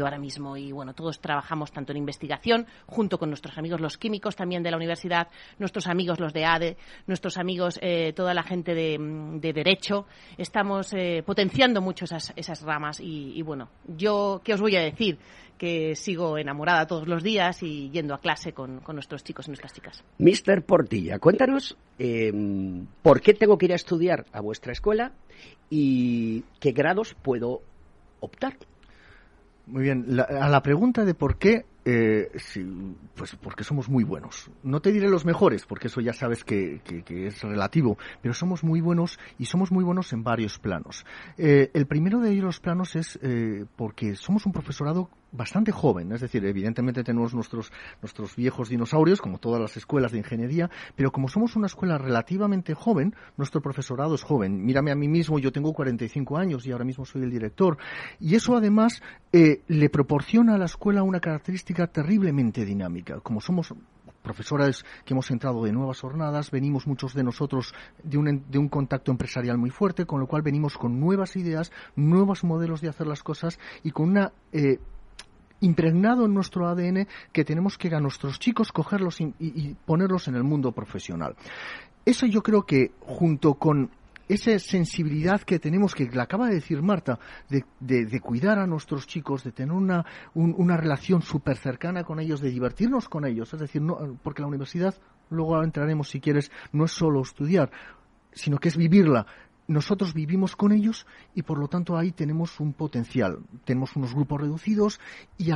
ahora 0.00 0.18
mismo. 0.18 0.56
Y 0.56 0.72
bueno, 0.72 0.94
todos 0.94 1.20
trabajamos 1.20 1.72
tanto 1.72 1.92
en 1.92 1.98
investigación, 1.98 2.66
junto 2.86 3.18
con 3.18 3.28
nuestros 3.28 3.56
amigos 3.58 3.80
los 3.80 3.98
químicos 3.98 4.36
también 4.36 4.62
de 4.62 4.70
la 4.70 4.76
universidad, 4.76 5.28
nuestros 5.58 5.86
amigos 5.86 6.20
los 6.20 6.32
de 6.32 6.44
ADE, 6.44 6.76
nuestros 7.06 7.38
amigos, 7.38 7.78
eh, 7.82 8.12
toda 8.14 8.34
la 8.34 8.42
gente 8.42 8.74
de, 8.74 8.98
de 9.40 9.52
Derecho. 9.52 10.06
Estamos 10.38 10.92
eh, 10.92 11.22
potenciando 11.24 11.80
mucho 11.80 12.04
esas, 12.04 12.62
ramas. 12.62 13.00
Y 13.00 13.40
bueno, 13.42 13.68
yo, 13.86 14.40
¿qué 14.44 14.54
os 14.54 14.60
voy 14.60 14.76
a 14.76 14.80
decir? 14.80 15.18
Que 15.62 15.94
sigo 15.94 16.38
enamorada 16.38 16.88
todos 16.88 17.06
los 17.06 17.22
días 17.22 17.62
y 17.62 17.88
yendo 17.90 18.14
a 18.14 18.18
clase 18.18 18.52
con, 18.52 18.80
con 18.80 18.96
nuestros 18.96 19.22
chicos 19.22 19.46
y 19.46 19.50
nuestras 19.50 19.72
chicas. 19.72 20.02
Mister 20.18 20.64
Portilla, 20.64 21.20
cuéntanos 21.20 21.76
eh, 22.00 22.32
por 23.00 23.20
qué 23.20 23.32
tengo 23.32 23.56
que 23.56 23.66
ir 23.66 23.72
a 23.72 23.76
estudiar 23.76 24.26
a 24.32 24.40
vuestra 24.40 24.72
escuela 24.72 25.12
y 25.70 26.42
qué 26.58 26.72
grados 26.72 27.14
puedo 27.14 27.62
optar. 28.18 28.56
Muy 29.66 29.84
bien, 29.84 30.04
la, 30.08 30.24
a 30.24 30.48
la 30.48 30.64
pregunta 30.64 31.04
de 31.04 31.14
por 31.14 31.38
qué, 31.38 31.64
eh, 31.84 32.32
sí, 32.38 32.66
pues 33.14 33.36
porque 33.36 33.62
somos 33.62 33.88
muy 33.88 34.02
buenos. 34.02 34.50
No 34.64 34.80
te 34.80 34.90
diré 34.90 35.08
los 35.08 35.24
mejores, 35.24 35.64
porque 35.64 35.86
eso 35.86 36.00
ya 36.00 36.12
sabes 36.12 36.42
que, 36.42 36.80
que, 36.82 37.04
que 37.04 37.28
es 37.28 37.40
relativo, 37.40 37.96
pero 38.20 38.34
somos 38.34 38.64
muy 38.64 38.80
buenos 38.80 39.20
y 39.38 39.44
somos 39.44 39.70
muy 39.70 39.84
buenos 39.84 40.12
en 40.12 40.24
varios 40.24 40.58
planos. 40.58 41.06
Eh, 41.38 41.70
el 41.72 41.86
primero 41.86 42.18
de 42.18 42.32
ellos 42.32 42.46
los 42.46 42.58
planos 42.58 42.96
es 42.96 43.20
eh, 43.22 43.64
porque 43.76 44.16
somos 44.16 44.44
un 44.44 44.50
profesorado 44.52 45.08
bastante 45.32 45.72
joven, 45.72 46.12
es 46.12 46.20
decir, 46.20 46.44
evidentemente 46.44 47.02
tenemos 47.02 47.34
nuestros, 47.34 47.72
nuestros 48.00 48.36
viejos 48.36 48.68
dinosaurios, 48.68 49.20
como 49.20 49.38
todas 49.38 49.60
las 49.60 49.76
escuelas 49.76 50.12
de 50.12 50.18
ingeniería, 50.18 50.70
pero 50.94 51.10
como 51.10 51.28
somos 51.28 51.56
una 51.56 51.66
escuela 51.66 51.98
relativamente 51.98 52.74
joven, 52.74 53.14
nuestro 53.36 53.62
profesorado 53.62 54.14
es 54.14 54.22
joven. 54.22 54.64
Mírame 54.64 54.90
a 54.92 54.94
mí 54.94 55.08
mismo, 55.08 55.38
yo 55.38 55.50
tengo 55.50 55.72
45 55.72 56.36
años 56.36 56.66
y 56.66 56.72
ahora 56.72 56.84
mismo 56.84 57.04
soy 57.04 57.22
el 57.22 57.30
director. 57.30 57.78
Y 58.20 58.34
eso 58.34 58.56
además 58.56 59.02
eh, 59.32 59.62
le 59.68 59.88
proporciona 59.88 60.54
a 60.54 60.58
la 60.58 60.66
escuela 60.66 61.02
una 61.02 61.20
característica 61.20 61.86
terriblemente 61.86 62.64
dinámica. 62.64 63.20
Como 63.20 63.40
somos 63.40 63.74
profesores 64.22 64.84
que 65.04 65.14
hemos 65.14 65.30
entrado 65.30 65.64
de 65.64 65.72
nuevas 65.72 66.00
jornadas, 66.00 66.50
venimos 66.50 66.86
muchos 66.86 67.14
de 67.14 67.24
nosotros 67.24 67.74
de 68.02 68.18
un, 68.18 68.44
de 68.48 68.58
un, 68.58 68.68
contacto 68.68 69.10
empresarial 69.10 69.58
muy 69.58 69.70
fuerte, 69.70 70.06
con 70.06 70.20
lo 70.20 70.26
cual 70.26 70.42
venimos 70.42 70.78
con 70.78 71.00
nuevas 71.00 71.36
ideas, 71.36 71.72
nuevos 71.96 72.44
modelos 72.44 72.80
de 72.80 72.88
hacer 72.88 73.06
las 73.06 73.22
cosas 73.22 73.58
y 73.82 73.90
con 73.90 74.10
una 74.10 74.32
eh, 74.52 74.78
impregnado 75.62 76.26
en 76.26 76.34
nuestro 76.34 76.68
ADN 76.68 77.08
que 77.32 77.44
tenemos 77.44 77.78
que 77.78 77.92
a 77.94 78.00
nuestros 78.00 78.38
chicos 78.38 78.72
cogerlos 78.72 79.20
y, 79.20 79.76
ponerlos 79.86 80.28
en 80.28 80.34
el 80.36 80.44
mundo 80.44 80.72
profesional. 80.72 81.34
Eso 82.04 82.26
yo 82.26 82.42
creo 82.42 82.64
que 82.64 82.92
junto 83.00 83.54
con 83.54 83.90
esa 84.28 84.58
sensibilidad 84.58 85.42
que 85.42 85.58
tenemos, 85.58 85.94
que 85.94 86.08
la 86.10 86.24
acaba 86.24 86.48
de 86.48 86.54
decir 86.54 86.80
Marta, 86.82 87.18
de, 87.48 87.64
de, 87.80 88.06
de 88.06 88.20
cuidar 88.20 88.58
a 88.58 88.66
nuestros 88.66 89.06
chicos, 89.06 89.44
de 89.44 89.52
tener 89.52 89.72
una, 89.72 90.04
un, 90.34 90.54
una 90.56 90.76
relación 90.76 91.22
súper 91.22 91.56
cercana 91.56 92.04
con 92.04 92.18
ellos, 92.18 92.40
de 92.40 92.50
divertirnos 92.50 93.08
con 93.08 93.26
ellos, 93.26 93.52
es 93.52 93.60
decir, 93.60 93.82
no, 93.82 94.18
porque 94.22 94.42
la 94.42 94.48
universidad, 94.48 94.94
luego 95.28 95.62
entraremos 95.62 96.08
si 96.08 96.20
quieres, 96.20 96.50
no 96.72 96.84
es 96.86 96.92
solo 96.92 97.20
estudiar, 97.20 97.70
sino 98.32 98.58
que 98.58 98.68
es 98.68 98.76
vivirla, 98.76 99.26
nosotros 99.72 100.14
vivimos 100.14 100.56
con 100.56 100.72
ellos 100.72 101.06
y 101.34 101.42
por 101.42 101.58
lo 101.58 101.68
tanto 101.68 101.96
ahí 101.96 102.12
tenemos 102.12 102.60
un 102.60 102.72
potencial. 102.72 103.38
Tenemos 103.64 103.96
unos 103.96 104.14
grupos 104.14 104.40
reducidos 104.40 105.00
y, 105.38 105.50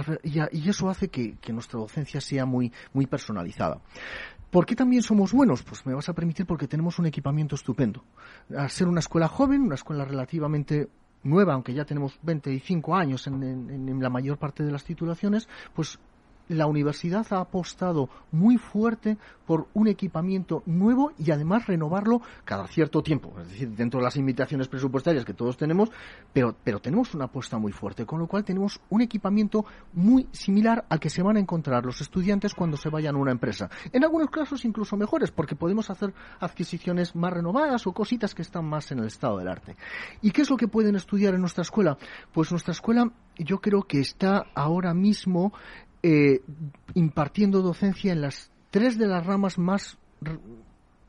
eso 0.68 0.88
hace 0.88 1.08
que, 1.08 1.36
nuestra 1.52 1.78
docencia 1.78 2.20
sea 2.20 2.44
muy, 2.44 2.72
muy 2.92 3.06
personalizada. 3.06 3.80
¿Por 4.50 4.66
qué 4.66 4.74
también 4.74 5.02
somos 5.02 5.32
buenos? 5.32 5.62
Pues 5.62 5.84
me 5.86 5.94
vas 5.94 6.08
a 6.08 6.14
permitir 6.14 6.46
porque 6.46 6.68
tenemos 6.68 6.98
un 6.98 7.06
equipamiento 7.06 7.54
estupendo. 7.54 8.04
Al 8.56 8.70
ser 8.70 8.88
una 8.88 9.00
escuela 9.00 9.28
joven, 9.28 9.62
una 9.62 9.74
escuela 9.74 10.04
relativamente 10.04 10.88
nueva, 11.22 11.54
aunque 11.54 11.74
ya 11.74 11.84
tenemos 11.84 12.18
25 12.22 12.94
años 12.94 13.26
en, 13.26 13.42
en, 13.42 13.88
en 13.88 14.00
la 14.00 14.10
mayor 14.10 14.38
parte 14.38 14.62
de 14.62 14.70
las 14.70 14.84
titulaciones, 14.84 15.48
pues 15.74 15.98
la 16.48 16.66
universidad 16.66 17.26
ha 17.30 17.40
apostado 17.40 18.08
muy 18.32 18.56
fuerte 18.56 19.16
por 19.46 19.68
un 19.74 19.88
equipamiento 19.88 20.62
nuevo 20.66 21.12
y 21.18 21.30
además 21.30 21.66
renovarlo 21.66 22.20
cada 22.44 22.66
cierto 22.66 23.02
tiempo, 23.02 23.32
es 23.40 23.48
decir, 23.48 23.70
dentro 23.70 24.00
de 24.00 24.04
las 24.04 24.16
limitaciones 24.16 24.68
presupuestarias 24.68 25.24
que 25.24 25.34
todos 25.34 25.56
tenemos, 25.56 25.90
pero, 26.32 26.56
pero 26.64 26.80
tenemos 26.80 27.14
una 27.14 27.26
apuesta 27.26 27.58
muy 27.58 27.72
fuerte, 27.72 28.04
con 28.04 28.18
lo 28.18 28.26
cual 28.26 28.44
tenemos 28.44 28.80
un 28.90 29.02
equipamiento 29.02 29.64
muy 29.92 30.28
similar 30.32 30.84
al 30.88 31.00
que 31.00 31.10
se 31.10 31.22
van 31.22 31.36
a 31.36 31.40
encontrar 31.40 31.84
los 31.84 32.00
estudiantes 32.00 32.54
cuando 32.54 32.76
se 32.76 32.90
vayan 32.90 33.14
a 33.14 33.18
una 33.18 33.30
empresa. 33.30 33.70
En 33.92 34.04
algunos 34.04 34.30
casos 34.30 34.64
incluso 34.64 34.96
mejores, 34.96 35.30
porque 35.30 35.54
podemos 35.54 35.90
hacer 35.90 36.12
adquisiciones 36.40 37.14
más 37.14 37.32
renovadas 37.32 37.86
o 37.86 37.92
cositas 37.92 38.34
que 38.34 38.42
están 38.42 38.64
más 38.64 38.90
en 38.90 38.98
el 38.98 39.06
estado 39.06 39.38
del 39.38 39.48
arte. 39.48 39.76
¿Y 40.22 40.30
qué 40.32 40.42
es 40.42 40.50
lo 40.50 40.56
que 40.56 40.68
pueden 40.68 40.96
estudiar 40.96 41.34
en 41.34 41.40
nuestra 41.40 41.62
escuela? 41.62 41.96
Pues 42.32 42.50
nuestra 42.50 42.72
escuela 42.72 43.12
yo 43.38 43.60
creo 43.60 43.82
que 43.82 44.00
está 44.00 44.46
ahora 44.54 44.94
mismo 44.94 45.52
eh, 46.08 46.40
impartiendo 46.94 47.62
docencia 47.62 48.12
en 48.12 48.20
las 48.20 48.52
tres 48.70 48.96
de 48.96 49.08
las 49.08 49.26
ramas 49.26 49.58
más 49.58 49.98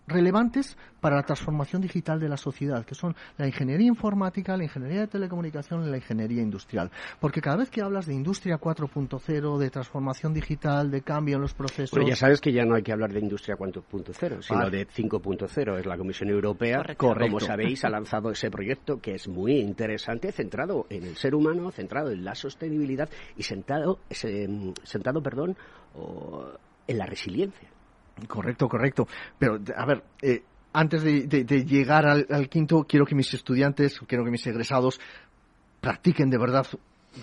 relevantes 0.08 0.78
para 1.02 1.18
la 1.18 1.24
transformación 1.24 1.82
digital 1.82 2.20
de 2.20 2.30
la 2.30 2.38
sociedad, 2.38 2.86
que 2.86 2.96
son 2.96 3.16
la 3.38 3.46
ingeniería 3.46 3.88
informática, 3.88 4.58
la 4.58 4.64
ingeniería 4.64 5.02
de 5.02 5.08
telecomunicación 5.08 5.86
y 5.86 5.90
la 5.90 5.98
ingeniería 5.98 6.42
industrial. 6.42 6.90
Porque 7.20 7.42
cada 7.42 7.58
vez 7.58 7.70
que 7.70 7.82
hablas 7.82 8.06
de 8.06 8.14
industria 8.14 8.58
4.0, 8.60 9.58
de 9.58 9.70
transformación 9.70 10.34
digital, 10.34 10.90
de 10.90 11.02
cambio 11.02 11.36
en 11.36 11.42
los 11.42 11.54
procesos... 11.54 11.92
Bueno, 11.92 12.08
ya 12.08 12.16
sabes 12.16 12.42
que 12.42 12.52
ya 12.52 12.64
no 12.64 12.76
hay 12.76 12.84
que 12.84 12.94
hablar 12.94 13.12
de 13.12 13.20
industria 13.20 13.58
4.0, 13.58 14.42
sino 14.42 14.60
vale. 14.60 14.78
de 14.78 14.88
5.0. 14.88 15.80
Es 15.80 15.86
la 15.86 15.98
Comisión 15.98 16.30
Europea, 16.30 16.78
Correcto. 16.78 17.16
como 17.28 17.40
sabéis, 17.40 17.84
ha 17.84 17.90
lanzado 17.90 18.32
ese 18.32 18.50
proyecto 18.50 19.00
que 19.02 19.16
es 19.16 19.28
muy 19.28 19.60
interesante, 19.60 20.32
centrado 20.32 20.88
en 20.90 21.04
el 21.04 21.18
ser 21.18 21.36
humano, 21.36 21.70
centrado 21.72 22.12
en 22.12 22.24
la 22.24 22.34
sostenibilidad 22.34 23.10
y 23.36 23.44
sentado, 23.44 24.00
sentado 24.10 25.22
perdón, 25.22 25.58
en 26.88 26.98
la 26.98 27.06
resiliencia. 27.06 27.70
Correcto, 28.28 28.68
correcto. 28.68 29.08
Pero, 29.38 29.60
a 29.76 29.86
ver, 29.86 30.04
eh, 30.22 30.44
antes 30.74 31.04
de, 31.04 31.28
llegar 31.66 32.06
al, 32.08 32.26
al, 32.30 32.50
quinto, 32.50 32.86
quiero 32.88 33.06
que 33.06 33.16
mis 33.16 33.34
estudiantes, 33.34 34.00
quiero 34.08 34.24
que 34.24 34.32
mis 34.32 34.46
egresados 34.48 35.00
practiquen 35.82 36.30
de 36.30 36.38
verdad 36.38 36.66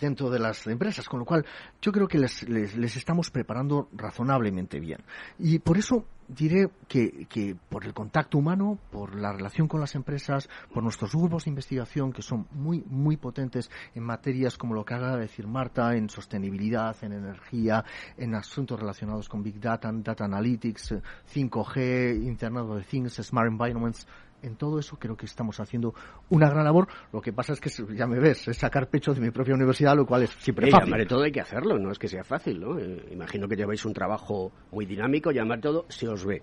dentro 0.00 0.30
de 0.30 0.38
las 0.38 0.66
empresas, 0.66 1.08
con 1.08 1.20
lo 1.20 1.24
cual 1.24 1.44
yo 1.80 1.92
creo 1.92 2.08
que 2.08 2.18
les, 2.18 2.48
les 2.48 2.96
estamos 2.96 3.30
preparando 3.30 3.88
razonablemente 3.92 4.80
bien. 4.80 5.00
Y 5.38 5.58
por 5.58 5.78
eso 5.78 6.04
diré 6.28 6.70
que, 6.88 7.26
que, 7.26 7.56
por 7.68 7.84
el 7.84 7.92
contacto 7.92 8.38
humano, 8.38 8.78
por 8.90 9.14
la 9.14 9.32
relación 9.32 9.68
con 9.68 9.80
las 9.80 9.94
empresas, 9.94 10.48
por 10.72 10.82
nuestros 10.82 11.14
grupos 11.14 11.44
de 11.44 11.50
investigación 11.50 12.12
que 12.12 12.22
son 12.22 12.46
muy, 12.52 12.82
muy 12.86 13.16
potentes 13.16 13.70
en 13.94 14.02
materias 14.02 14.56
como 14.56 14.74
lo 14.74 14.84
que 14.84 14.94
acaba 14.94 15.16
de 15.16 15.22
decir 15.22 15.46
Marta, 15.46 15.94
en 15.96 16.08
sostenibilidad, 16.08 16.96
en 17.02 17.12
energía, 17.12 17.84
en 18.16 18.34
asuntos 18.34 18.78
relacionados 18.78 19.28
con 19.28 19.42
Big 19.42 19.60
Data, 19.60 19.90
Data 19.92 20.24
Analytics, 20.24 20.94
5G, 21.32 22.24
Internet 22.24 22.64
of 22.64 22.86
Things, 22.86 23.14
Smart 23.14 23.50
Environments, 23.50 24.06
en 24.44 24.56
todo 24.56 24.78
eso 24.78 24.96
creo 24.96 25.16
que 25.16 25.26
estamos 25.26 25.58
haciendo 25.60 25.94
una 26.30 26.48
gran 26.48 26.64
labor. 26.64 26.88
Lo 27.12 27.20
que 27.20 27.32
pasa 27.32 27.52
es 27.52 27.60
que, 27.60 27.70
ya 27.94 28.06
me 28.06 28.18
ves, 28.18 28.48
es 28.48 28.58
sacar 28.58 28.88
pecho 28.88 29.14
de 29.14 29.20
mi 29.20 29.30
propia 29.30 29.54
universidad, 29.54 29.96
lo 29.96 30.06
cual 30.06 30.24
es 30.24 30.30
siempre 30.38 30.70
fácil. 30.70 30.90
Llamar 30.90 31.06
todo 31.06 31.22
hay 31.22 31.32
que 31.32 31.40
hacerlo, 31.40 31.78
no 31.78 31.90
es 31.90 31.98
que 31.98 32.08
sea 32.08 32.24
fácil, 32.24 32.60
¿no? 32.60 32.78
Eh, 32.78 33.08
imagino 33.10 33.48
que 33.48 33.56
lleváis 33.56 33.84
un 33.84 33.92
trabajo 33.92 34.52
muy 34.70 34.86
dinámico, 34.86 35.30
llamar 35.30 35.60
todo 35.60 35.86
se 35.88 36.08
os 36.08 36.24
ve. 36.24 36.42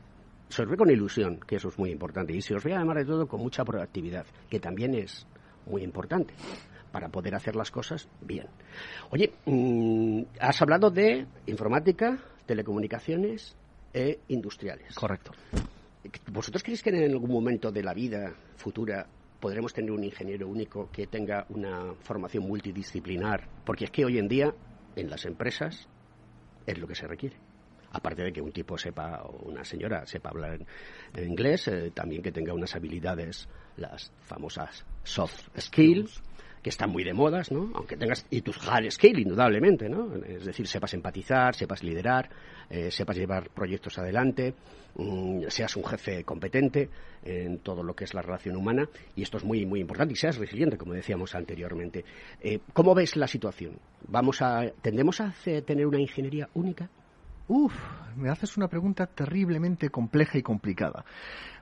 Se 0.50 0.64
os 0.64 0.70
ve 0.70 0.76
con 0.76 0.90
ilusión, 0.90 1.40
que 1.48 1.56
eso 1.56 1.70
es 1.70 1.80
muy 1.80 1.92
importante. 1.92 2.36
Y 2.36 2.42
se 2.42 2.56
os 2.56 2.64
ve, 2.64 2.74
además 2.74 2.98
de 2.98 3.06
todo, 3.06 3.28
con 3.28 3.40
mucha 3.40 3.64
proactividad, 3.64 4.26
que 4.50 4.60
también 4.60 4.94
es 4.96 5.26
muy 5.66 5.84
importante 5.84 6.34
para 6.92 7.08
poder 7.08 7.36
hacer 7.36 7.56
las 7.56 7.72
cosas 7.72 8.10
bien. 8.22 8.48
Oye, 9.12 9.32
mmm, 9.46 10.24
has 10.40 10.62
hablado 10.62 10.90
de 10.90 11.26
informática, 11.46 12.18
telecomunicaciones 12.46 13.56
e 13.94 14.20
industriales. 14.28 14.94
Correcto. 14.96 15.32
¿Vosotros 16.32 16.64
creéis 16.64 16.82
que 16.82 16.90
en 16.90 17.12
algún 17.12 17.32
momento 17.32 17.72
de 17.72 17.84
la 17.84 17.94
vida 17.94 18.34
futura 18.56 19.08
podremos 19.40 19.74
tener 19.74 19.92
un 19.92 20.04
ingeniero 20.04 20.48
único 20.48 20.90
que 20.92 21.08
tenga 21.08 21.46
una 21.50 21.94
formación 22.02 22.46
multidisciplinar? 22.48 23.48
Porque 23.66 23.86
es 23.86 23.92
que 23.92 24.06
hoy 24.06 24.18
en 24.18 24.28
día, 24.28 24.54
en 24.96 25.10
las 25.10 25.26
empresas, 25.26 25.88
es 26.66 26.78
lo 26.78 26.88
que 26.88 26.96
se 26.96 27.08
requiere. 27.08 27.36
Aparte 27.94 28.24
de 28.24 28.32
que 28.32 28.42
un 28.42 28.52
tipo 28.52 28.78
sepa, 28.78 29.22
o 29.24 29.50
una 29.50 29.66
señora 29.66 30.06
sepa 30.06 30.30
hablar 30.30 30.66
en, 31.14 31.30
inglés, 31.30 31.68
eh, 31.68 31.92
también 31.94 32.22
que 32.22 32.32
tenga 32.32 32.54
unas 32.54 32.74
habilidades, 32.76 33.50
las 33.76 34.12
famosas 34.22 34.86
soft 35.04 35.50
skills, 35.60 36.22
que 36.62 36.70
están 36.70 36.92
muy 36.92 37.04
de 37.04 37.14
modas, 37.14 37.52
¿no? 37.52 37.72
Aunque 37.74 37.98
tengas 37.98 38.26
y 38.30 38.42
tus 38.42 38.58
hard 38.68 38.90
skill 38.92 39.20
indudablemente, 39.20 39.90
¿no? 39.90 40.16
Es 40.24 40.46
decir, 40.46 40.68
sepas 40.68 40.94
empatizar, 40.94 41.56
sepas 41.56 41.84
liderar, 41.84 42.30
eh, 42.72 42.90
sepas 42.90 43.18
llevar 43.18 43.50
proyectos 43.50 43.98
adelante, 44.00 44.56
mmm, 44.96 45.44
seas 45.50 45.76
un 45.76 45.86
jefe 45.86 46.24
competente 46.24 46.90
en 47.24 47.60
todo 47.60 47.84
lo 47.84 47.94
que 47.94 48.06
es 48.06 48.14
la 48.14 48.22
relación 48.22 48.56
humana 48.56 48.90
y 49.16 49.22
esto 49.22 49.38
es 49.38 49.44
muy 49.44 49.66
muy 49.66 49.82
importante 49.82 50.14
y 50.14 50.16
seas 50.18 50.38
resiliente, 50.38 50.78
como 50.78 50.94
decíamos 50.94 51.36
anteriormente. 51.36 52.04
Eh, 52.42 52.60
¿Cómo 52.74 52.96
ves 52.96 53.16
la 53.16 53.28
situación? 53.28 53.78
Vamos 54.08 54.42
a 54.42 54.72
tendemos 54.82 55.22
a 55.22 55.34
tener 55.66 55.86
una 55.86 56.00
ingeniería 56.00 56.50
única, 56.54 56.90
Uf, 57.54 57.74
me 58.16 58.30
haces 58.30 58.56
una 58.56 58.70
pregunta 58.70 59.08
terriblemente 59.08 59.90
compleja 59.90 60.38
y 60.38 60.42
complicada. 60.42 61.04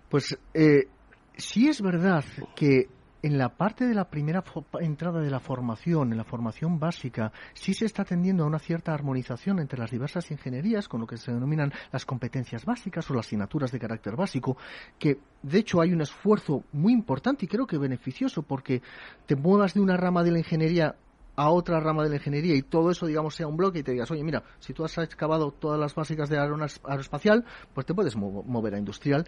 Pues 0.07 0.37
eh, 0.53 0.87
sí 1.35 1.67
es 1.67 1.81
verdad 1.81 2.23
que 2.55 2.87
en 3.21 3.37
la 3.37 3.49
parte 3.49 3.85
de 3.85 3.93
la 3.93 4.09
primera 4.09 4.43
entrada 4.79 5.19
de 5.21 5.29
la 5.29 5.39
formación, 5.39 6.11
en 6.11 6.17
la 6.17 6.23
formación 6.23 6.79
básica, 6.79 7.31
sí 7.53 7.73
se 7.73 7.85
está 7.85 8.05
tendiendo 8.05 8.43
a 8.43 8.47
una 8.47 8.59
cierta 8.59 8.93
armonización 8.93 9.59
entre 9.59 9.79
las 9.79 9.91
diversas 9.91 10.31
ingenierías, 10.31 10.87
con 10.87 11.01
lo 11.01 11.07
que 11.07 11.17
se 11.17 11.31
denominan 11.31 11.73
las 11.91 12.05
competencias 12.05 12.65
básicas 12.65 13.09
o 13.09 13.13
las 13.13 13.25
asignaturas 13.25 13.71
de 13.71 13.79
carácter 13.79 14.15
básico, 14.15 14.57
que 14.97 15.19
de 15.43 15.59
hecho 15.59 15.81
hay 15.81 15.93
un 15.93 16.01
esfuerzo 16.01 16.63
muy 16.71 16.93
importante 16.93 17.45
y 17.45 17.47
creo 17.47 17.67
que 17.67 17.77
beneficioso 17.77 18.41
porque 18.41 18.81
te 19.25 19.35
muevas 19.35 19.73
de 19.73 19.81
una 19.81 19.97
rama 19.97 20.23
de 20.23 20.31
la 20.31 20.39
ingeniería 20.39 20.95
a 21.39 21.51
otra 21.51 21.79
rama 21.79 22.03
de 22.03 22.09
la 22.09 22.15
ingeniería 22.15 22.53
y 22.53 22.63
todo 22.63 22.91
eso, 22.91 23.05
digamos, 23.05 23.33
sea 23.33 23.47
un 23.47 23.55
bloque 23.55 23.79
y 23.79 23.83
te 23.83 23.93
digas, 23.93 24.11
oye, 24.11 24.25
mira, 24.25 24.43
si 24.59 24.73
tú 24.73 24.83
has 24.83 24.97
excavado 24.97 25.51
todas 25.51 25.79
las 25.79 25.95
básicas 25.95 26.27
de 26.27 26.37
aeroespacial, 26.37 27.45
pues 27.73 27.85
te 27.85 27.93
puedes 27.93 28.17
mover 28.17 28.75
a 28.75 28.77
industrial. 28.77 29.25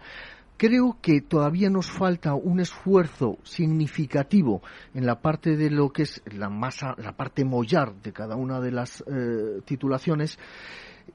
Creo 0.56 0.98
que 1.02 1.20
todavía 1.20 1.70
nos 1.70 1.90
falta 1.90 2.34
un 2.34 2.60
esfuerzo 2.60 3.38
significativo 3.42 4.62
en 4.94 5.06
la 5.06 5.20
parte 5.20 5.56
de 5.56 5.70
lo 5.70 5.90
que 5.90 6.02
es 6.02 6.22
la 6.26 6.48
masa, 6.48 6.94
la 6.98 7.12
parte 7.12 7.44
mollar 7.44 7.94
de 7.94 8.12
cada 8.12 8.36
una 8.36 8.60
de 8.60 8.70
las 8.70 9.02
eh, 9.06 9.60
titulaciones. 9.64 10.38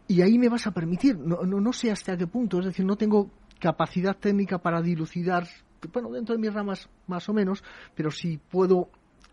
Y 0.08 0.22
ahí 0.22 0.38
me 0.38 0.50
vas 0.50 0.68
a 0.68 0.72
permitir, 0.72 1.18
no, 1.18 1.44
no, 1.44 1.62
no 1.62 1.72
sé 1.72 1.92
hasta 1.92 2.18
qué 2.18 2.28
punto, 2.28 2.60
es 2.60 2.66
decir, 2.66 2.86
no 2.86 2.98
tengo 2.98 3.30
capacidad 3.60 4.16
técnica 4.18 4.58
para 4.58 4.82
dilucidar 4.82 5.48
bueno, 5.94 6.12
dentro 6.12 6.36
de 6.36 6.42
mis 6.42 6.54
ramas 6.54 6.90
más 7.08 7.28
o 7.30 7.34
menos, 7.34 7.64
pero 7.96 8.12
sí 8.12 8.40
puedo 8.50 8.90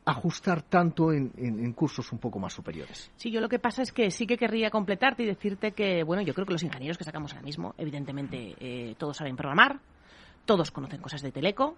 ajustar 0.06 0.62
tanto 0.62 1.12
en, 1.12 1.72
cursos 1.72 2.12
un 2.12 2.18
poco 2.18 2.38
más 2.38 2.52
superiores. 2.52 3.10
Sí, 3.16 3.30
yo 3.30 3.40
lo 3.40 3.48
que 3.48 3.58
pasa 3.58 3.82
es 3.82 3.90
que 3.90 4.10
sí 4.10 4.26
que 4.26 4.36
querría 4.36 4.70
completarte 4.70 5.22
y 5.22 5.26
decirte 5.26 5.72
que, 5.72 6.02
bueno, 6.04 6.22
yo 6.22 6.34
creo 6.34 6.46
que 6.46 6.52
los 6.52 6.62
ingenieros 6.62 6.98
que 6.98 7.04
sacamos 7.04 7.32
ahora 7.32 7.44
mismo, 7.44 7.74
evidentemente, 7.78 8.54
eh, 8.60 8.94
todos 8.98 9.16
saben 9.16 9.34
programar, 9.34 9.80
todos 10.44 10.70
conocen 10.70 11.00
cosas 11.00 11.22
de 11.22 11.32
teleco. 11.32 11.76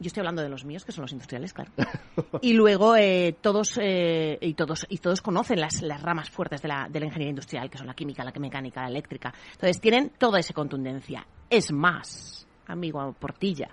Yo 0.00 0.06
estoy 0.06 0.20
hablando 0.20 0.42
de 0.42 0.48
los 0.48 0.64
míos, 0.64 0.84
que 0.84 0.92
son 0.92 1.02
los 1.02 1.12
industriales, 1.12 1.52
claro. 1.52 1.72
y 2.40 2.52
luego 2.52 2.94
eh, 2.94 3.34
todos 3.40 3.78
eh, 3.82 4.38
y 4.40 4.54
todos 4.54 4.86
y 4.88 4.98
todos 4.98 5.20
conocen 5.20 5.60
las, 5.60 5.82
las 5.82 6.00
ramas 6.00 6.30
fuertes 6.30 6.62
de 6.62 6.68
la, 6.68 6.88
de 6.88 7.00
la 7.00 7.06
ingeniería 7.06 7.30
industrial, 7.30 7.68
que 7.68 7.78
son 7.78 7.88
la 7.88 7.94
química, 7.94 8.22
la 8.22 8.32
mecánica, 8.38 8.82
la 8.82 8.88
eléctrica. 8.88 9.34
Entonces 9.52 9.80
tienen 9.80 10.10
toda 10.10 10.38
esa 10.38 10.54
contundencia. 10.54 11.26
Es 11.50 11.72
más, 11.72 12.46
amigo 12.66 13.12
Portilla, 13.18 13.70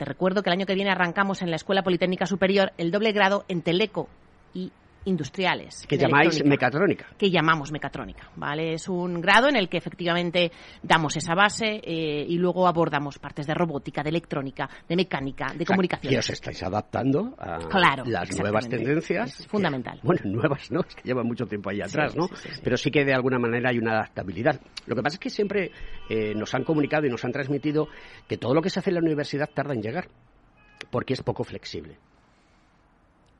te 0.00 0.06
recuerdo 0.06 0.42
que 0.42 0.48
el 0.48 0.54
año 0.54 0.66
que 0.66 0.74
viene 0.74 0.90
arrancamos 0.90 1.42
en 1.42 1.50
la 1.50 1.56
Escuela 1.56 1.82
Politécnica 1.82 2.24
Superior 2.24 2.72
el 2.78 2.90
doble 2.90 3.12
grado 3.12 3.44
en 3.48 3.62
Teleco 3.62 4.08
y 4.54 4.72
industriales. 5.04 5.86
Que 5.86 5.96
llamáis 5.96 6.44
mecatrónica. 6.44 7.06
Que 7.16 7.30
llamamos 7.30 7.72
mecatrónica, 7.72 8.30
¿vale? 8.36 8.74
Es 8.74 8.88
un 8.88 9.20
grado 9.20 9.48
en 9.48 9.56
el 9.56 9.68
que 9.68 9.78
efectivamente 9.78 10.52
damos 10.82 11.16
esa 11.16 11.34
base 11.34 11.80
eh, 11.82 12.24
y 12.28 12.36
luego 12.36 12.66
abordamos 12.66 13.18
partes 13.18 13.46
de 13.46 13.54
robótica, 13.54 14.02
de 14.02 14.10
electrónica, 14.10 14.68
de 14.88 14.96
mecánica, 14.96 15.52
de 15.56 15.64
comunicación. 15.64 16.12
Y 16.12 16.16
os 16.16 16.30
estáis 16.30 16.62
adaptando 16.62 17.34
a 17.38 17.58
las 18.04 18.38
nuevas 18.38 18.68
tendencias. 18.68 19.40
Es 19.40 19.46
fundamental. 19.46 20.00
bueno, 20.02 20.22
nuevas, 20.24 20.70
¿no? 20.70 20.80
Es 20.80 20.94
que 20.94 21.02
llevan 21.02 21.26
mucho 21.26 21.46
tiempo 21.46 21.70
ahí 21.70 21.80
atrás, 21.80 22.16
¿no? 22.16 22.28
Pero 22.62 22.76
sí 22.76 22.90
que 22.90 23.04
de 23.04 23.14
alguna 23.14 23.38
manera 23.38 23.70
hay 23.70 23.78
una 23.78 23.92
adaptabilidad. 23.92 24.60
Lo 24.86 24.94
que 24.94 25.02
pasa 25.02 25.14
es 25.14 25.20
que 25.20 25.30
siempre 25.30 25.70
eh, 26.08 26.34
nos 26.34 26.54
han 26.54 26.64
comunicado 26.64 27.06
y 27.06 27.10
nos 27.10 27.24
han 27.24 27.32
transmitido 27.32 27.88
que 28.28 28.36
todo 28.36 28.54
lo 28.54 28.62
que 28.62 28.70
se 28.70 28.80
hace 28.80 28.90
en 28.90 28.94
la 28.94 29.00
universidad 29.00 29.48
tarda 29.52 29.74
en 29.74 29.82
llegar, 29.82 30.08
porque 30.90 31.14
es 31.14 31.22
poco 31.22 31.44
flexible. 31.44 31.96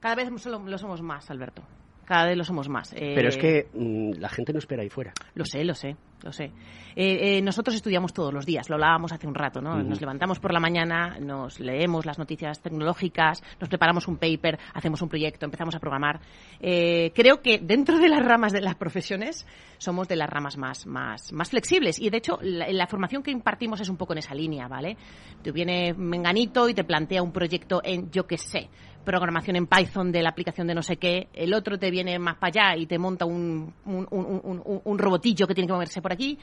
Cada 0.00 0.14
vez 0.14 0.30
lo 0.30 0.78
somos 0.78 1.02
más, 1.02 1.30
Alberto. 1.30 1.62
Cada 2.04 2.26
vez 2.26 2.36
lo 2.36 2.44
somos 2.44 2.68
más. 2.68 2.92
Pero 2.92 3.28
es 3.28 3.36
eh, 3.36 3.38
que 3.38 3.68
mm, 3.72 4.18
la 4.18 4.28
gente 4.28 4.52
no 4.52 4.58
espera 4.58 4.82
ahí 4.82 4.88
fuera. 4.88 5.12
Lo 5.34 5.44
sé, 5.44 5.62
lo 5.64 5.74
sé 5.74 5.96
lo 6.22 6.32
sé. 6.32 6.52
Eh, 6.96 7.38
eh, 7.38 7.42
nosotros 7.42 7.76
estudiamos 7.76 8.12
todos 8.12 8.34
los 8.34 8.44
días, 8.44 8.68
lo 8.68 8.74
hablábamos 8.74 9.12
hace 9.12 9.26
un 9.26 9.34
rato, 9.34 9.60
¿no? 9.60 9.82
Nos 9.82 10.00
levantamos 10.00 10.40
por 10.40 10.52
la 10.52 10.60
mañana, 10.60 11.18
nos 11.20 11.60
leemos 11.60 12.04
las 12.04 12.18
noticias 12.18 12.60
tecnológicas, 12.60 13.42
nos 13.60 13.68
preparamos 13.68 14.08
un 14.08 14.16
paper, 14.16 14.58
hacemos 14.74 15.00
un 15.02 15.08
proyecto, 15.08 15.46
empezamos 15.46 15.74
a 15.74 15.78
programar. 15.78 16.20
Eh, 16.60 17.12
creo 17.14 17.40
que 17.40 17.58
dentro 17.58 17.98
de 17.98 18.08
las 18.08 18.24
ramas 18.24 18.52
de 18.52 18.60
las 18.60 18.74
profesiones 18.74 19.46
somos 19.78 20.08
de 20.08 20.16
las 20.16 20.28
ramas 20.28 20.56
más, 20.56 20.86
más, 20.86 21.32
más 21.32 21.50
flexibles 21.50 21.98
y 22.00 22.10
de 22.10 22.18
hecho 22.18 22.38
la, 22.42 22.68
la 22.70 22.86
formación 22.86 23.22
que 23.22 23.30
impartimos 23.30 23.80
es 23.80 23.88
un 23.88 23.96
poco 23.96 24.12
en 24.12 24.18
esa 24.18 24.34
línea, 24.34 24.66
¿vale? 24.66 24.96
Te 25.42 25.52
viene 25.52 25.94
Menganito 25.94 26.68
y 26.68 26.74
te 26.74 26.84
plantea 26.84 27.22
un 27.22 27.32
proyecto 27.32 27.80
en, 27.84 28.10
yo 28.10 28.26
qué 28.26 28.36
sé, 28.36 28.68
programación 29.04 29.56
en 29.56 29.66
Python 29.66 30.12
de 30.12 30.22
la 30.22 30.30
aplicación 30.30 30.66
de 30.66 30.74
no 30.74 30.82
sé 30.82 30.96
qué, 30.96 31.28
el 31.32 31.54
otro 31.54 31.78
te 31.78 31.90
viene 31.90 32.18
más 32.18 32.36
para 32.36 32.70
allá 32.70 32.76
y 32.76 32.86
te 32.86 32.98
monta 32.98 33.24
un, 33.24 33.72
un, 33.86 34.06
un, 34.10 34.82
un 34.84 34.98
robotillo 34.98 35.46
que 35.46 35.54
tiene 35.54 35.66
que 35.66 35.72
moverse 35.72 36.02
por 36.02 36.12
aquí. 36.12 36.38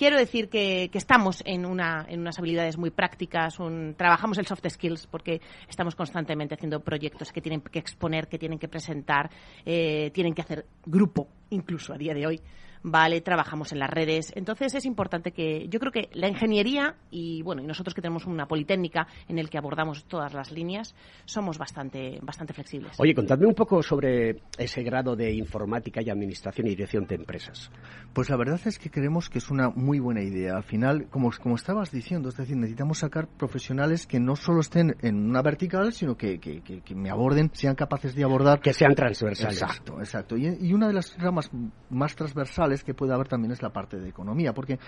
Quiero 0.00 0.16
decir 0.16 0.48
que, 0.48 0.88
estamos 0.94 1.42
en, 1.44 1.66
una, 1.66 2.06
en 2.08 2.20
unas 2.20 2.38
habilidades 2.38 2.78
muy 2.78 2.88
prácticas, 2.88 3.58
trabajamos 3.98 4.38
el 4.38 4.46
soft 4.46 4.66
skills 4.66 5.06
porque 5.06 5.42
estamos 5.68 5.94
constantemente 5.94 6.54
haciendo 6.54 6.80
proyectos 6.80 7.30
que 7.30 7.42
tienen 7.42 7.60
que 7.60 7.80
exponer, 7.80 8.26
que 8.26 8.38
tienen 8.38 8.58
que 8.58 8.66
presentar, 8.66 9.30
eh, 9.66 10.10
tienen 10.14 10.32
que 10.32 10.40
hacer 10.40 10.64
grupo, 10.86 11.28
incluso 11.50 11.92
a 11.92 11.98
día 11.98 12.14
de 12.14 12.26
hoy. 12.26 12.40
¿Vale? 12.82 13.20
Trabajamos 13.20 13.72
en 13.72 13.78
las 13.78 13.90
redes. 13.90 14.32
Entonces 14.34 14.74
es 14.74 14.84
importante 14.84 15.32
que, 15.32 15.68
yo 15.68 15.78
creo 15.80 15.92
que 15.92 16.08
la 16.12 16.28
ingeniería 16.28 16.96
y, 17.10 17.42
bueno, 17.42 17.62
y 17.62 17.66
nosotros 17.66 17.94
que 17.94 18.00
tenemos 18.00 18.26
una 18.26 18.46
politécnica 18.46 19.06
en 19.28 19.38
el 19.38 19.50
que 19.50 19.58
abordamos 19.58 20.04
todas 20.04 20.32
las 20.32 20.50
líneas, 20.50 20.94
somos 21.24 21.58
bastante, 21.58 22.18
bastante 22.22 22.52
flexibles. 22.52 22.98
Oye, 22.98 23.14
contadme 23.14 23.46
un 23.46 23.54
poco 23.54 23.82
sobre 23.82 24.42
ese 24.56 24.82
grado 24.82 25.16
de 25.16 25.32
informática 25.32 26.00
y 26.02 26.10
administración 26.10 26.66
y 26.66 26.70
dirección 26.70 27.06
de 27.06 27.16
empresas. 27.16 27.70
Pues 28.12 28.30
la 28.30 28.36
verdad 28.36 28.60
es 28.64 28.78
que 28.78 28.90
creemos 28.90 29.28
que 29.28 29.38
es 29.38 29.50
una 29.50 29.70
muy 29.70 29.98
buena 29.98 30.22
idea. 30.22 30.56
Al 30.56 30.64
final, 30.64 31.08
como, 31.10 31.30
como 31.42 31.56
estabas 31.56 31.90
diciendo, 31.90 32.28
es 32.28 32.36
decir, 32.36 32.56
necesitamos 32.56 32.98
sacar 32.98 33.28
profesionales 33.28 34.06
que 34.06 34.20
no 34.20 34.36
solo 34.36 34.60
estén 34.60 34.96
en 35.02 35.16
una 35.16 35.42
vertical, 35.42 35.92
sino 35.92 36.16
que, 36.16 36.38
que, 36.38 36.60
que, 36.62 36.94
me 36.94 37.10
aborden, 37.10 37.50
sean 37.52 37.74
capaces 37.74 38.14
de 38.14 38.24
abordar. 38.24 38.60
Que 38.60 38.72
sean 38.72 38.94
transversales. 38.94 39.60
Exacto, 39.62 39.98
exacto. 40.00 40.36
Y, 40.36 40.46
y 40.60 40.72
una 40.72 40.88
de 40.88 40.94
las 40.94 41.16
ramas 41.18 41.50
más 41.88 42.14
transversales 42.14 42.69
que 42.84 42.94
puede 42.94 43.12
haber 43.14 43.28
también 43.28 43.52
es 43.52 43.62
la 43.62 43.70
parte 43.70 43.98
de 43.98 44.08
economía, 44.08 44.52
porque, 44.52 44.78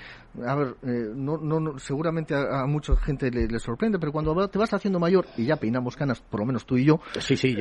a 0.46 0.54
ver, 0.54 0.76
eh, 0.82 1.12
no, 1.14 1.38
no, 1.38 1.78
seguramente 1.78 2.34
a, 2.34 2.66
mucha 2.66 2.96
gente 2.96 3.30
le, 3.30 3.58
sorprende, 3.58 3.98
pero 3.98 4.12
cuando 4.12 4.48
te 4.48 4.58
vas 4.58 4.72
haciendo 4.72 4.98
mayor, 4.98 5.26
y 5.36 5.46
ya 5.46 5.56
peinamos 5.56 5.96
canas, 5.96 6.20
por 6.20 6.40
lo 6.40 6.46
menos 6.46 6.64
tú 6.64 6.76
y 6.76 6.84
yo. 6.84 7.00
Sí, 7.18 7.36
sí, 7.36 7.56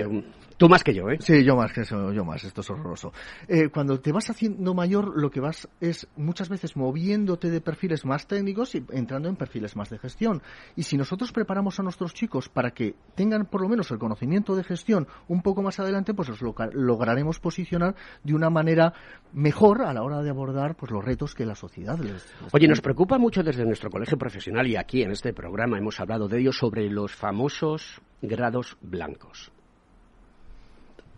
tú 0.58 0.70
más 0.70 0.84
que 0.84 0.94
yo, 0.94 1.10
¿eh? 1.10 1.18
Sí, 1.20 1.44
yo 1.44 1.56
más 1.56 1.74
que 1.74 1.82
eso, 1.82 2.12
yo 2.12 2.24
más, 2.24 2.44
esto 2.44 2.62
es 2.62 2.70
horroroso. 2.70 3.12
Eh, 3.48 3.70
cuando 3.70 4.00
te 4.00 4.12
vas 4.12 4.30
haciendo 4.30 4.74
mayor, 4.74 5.20
lo 5.20 5.30
que 5.30 5.40
vas 5.40 5.68
es 5.80 6.08
muchas 6.16 6.50
veces 6.50 6.76
moviéndote 6.76 7.50
de 7.50 7.62
perfiles 7.62 8.06
más 8.06 8.28
técnicos 8.28 8.76
y 8.76 8.86
entrando 8.92 9.30
en 9.30 9.36
perfiles 9.36 9.76
más 9.76 9.90
de 9.90 9.98
gestión. 9.98 10.42
Y 10.76 10.84
si 10.84 10.98
nosotros 10.98 11.32
preparamos 11.32 11.80
a 11.80 11.84
nuestros 11.84 12.14
chicos 12.14 12.50
para 12.50 12.72
que 12.72 12.96
tengan 13.16 13.46
por 13.46 13.62
lo 13.62 13.70
menos 13.70 13.92
el 13.92 14.00
conocimiento 14.00 14.56
de 14.56 14.64
gestión 14.64 15.08
un 15.28 15.42
poco 15.42 15.62
más 15.62 15.80
adelante, 15.80 16.14
pues 16.14 16.30
los 16.30 16.42
lograremos 16.74 17.40
posicionar 17.40 17.96
de 18.24 18.34
una 18.34 18.50
manera 18.50 18.94
mejor 19.34 19.82
a 19.82 19.94
la 19.94 20.04
hora 20.04 20.11
de 20.20 20.30
abordar 20.30 20.76
pues, 20.76 20.92
los 20.92 21.04
retos 21.04 21.34
que 21.34 21.46
la 21.46 21.56
sociedad 21.56 21.98
les, 21.98 22.28
Oye, 22.52 22.68
nos 22.68 22.82
preocupa 22.82 23.18
mucho 23.18 23.44
desde 23.44 23.66
nuestro 23.66 23.90
colegio 23.90 24.18
profesional 24.18 24.68
y 24.68 24.76
aquí 24.76 25.02
en 25.04 25.12
este 25.12 25.34
programa 25.34 25.78
hemos 25.78 26.00
hablado 26.00 26.28
de 26.28 26.40
ello 26.40 26.52
sobre 26.52 26.90
los 26.90 27.14
famosos 27.16 28.02
grados 28.22 28.78
blancos. 28.82 29.52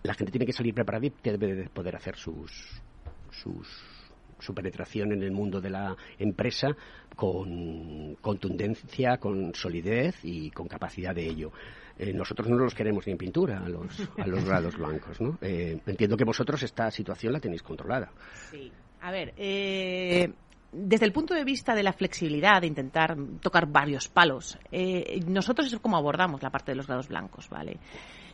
La 0.04 0.14
gente 0.14 0.32
tiene 0.32 0.46
que 0.46 0.54
salir 0.54 0.74
preparada 0.74 1.06
y 1.06 1.14
debe 1.24 1.56
de 1.56 1.70
poder 1.70 1.96
hacer 1.96 2.16
sus, 2.16 2.82
sus 3.32 3.68
su 4.44 4.54
penetración 4.54 5.14
en 5.14 5.24
el 5.24 5.32
mundo 5.32 5.62
de 5.62 5.70
la 5.70 5.96
empresa 6.20 6.76
con 7.16 8.16
contundencia, 8.16 9.18
con 9.18 9.54
solidez 9.56 10.20
y 10.24 10.52
con 10.52 10.68
capacidad 10.68 11.16
de 11.16 11.26
ello. 11.26 11.52
Eh, 11.98 12.12
nosotros 12.12 12.50
no 12.50 12.58
los 12.58 12.74
queremos 12.74 13.06
ni 13.06 13.14
en 13.14 13.18
pintura 13.18 13.64
a 13.64 13.70
los, 13.70 14.10
a 14.18 14.28
los 14.28 14.44
grados 14.46 14.78
blancos, 14.78 15.22
¿no? 15.22 15.38
Eh, 15.42 15.80
entiendo 15.86 16.18
que 16.18 16.26
vosotros 16.26 16.62
esta 16.64 16.90
situación 16.92 17.34
la 17.34 17.40
tenéis 17.40 17.64
controlada. 17.64 18.12
Sí. 18.50 18.72
A 19.04 19.12
ver, 19.12 19.34
eh, 19.36 20.32
desde 20.72 21.06
el 21.06 21.12
punto 21.12 21.34
de 21.34 21.44
vista 21.44 21.76
de 21.76 21.84
la 21.84 21.92
flexibilidad, 21.92 22.62
de 22.62 22.68
intentar 22.68 23.18
tocar 23.42 23.68
varios 23.68 24.08
palos, 24.08 24.58
eh, 24.72 25.20
nosotros 25.28 25.74
es 25.74 25.78
como 25.80 25.98
abordamos 25.98 26.42
la 26.42 26.50
parte 26.50 26.72
de 26.72 26.78
los 26.78 26.88
grados 26.88 27.10
blancos, 27.10 27.50
¿vale? 27.50 27.80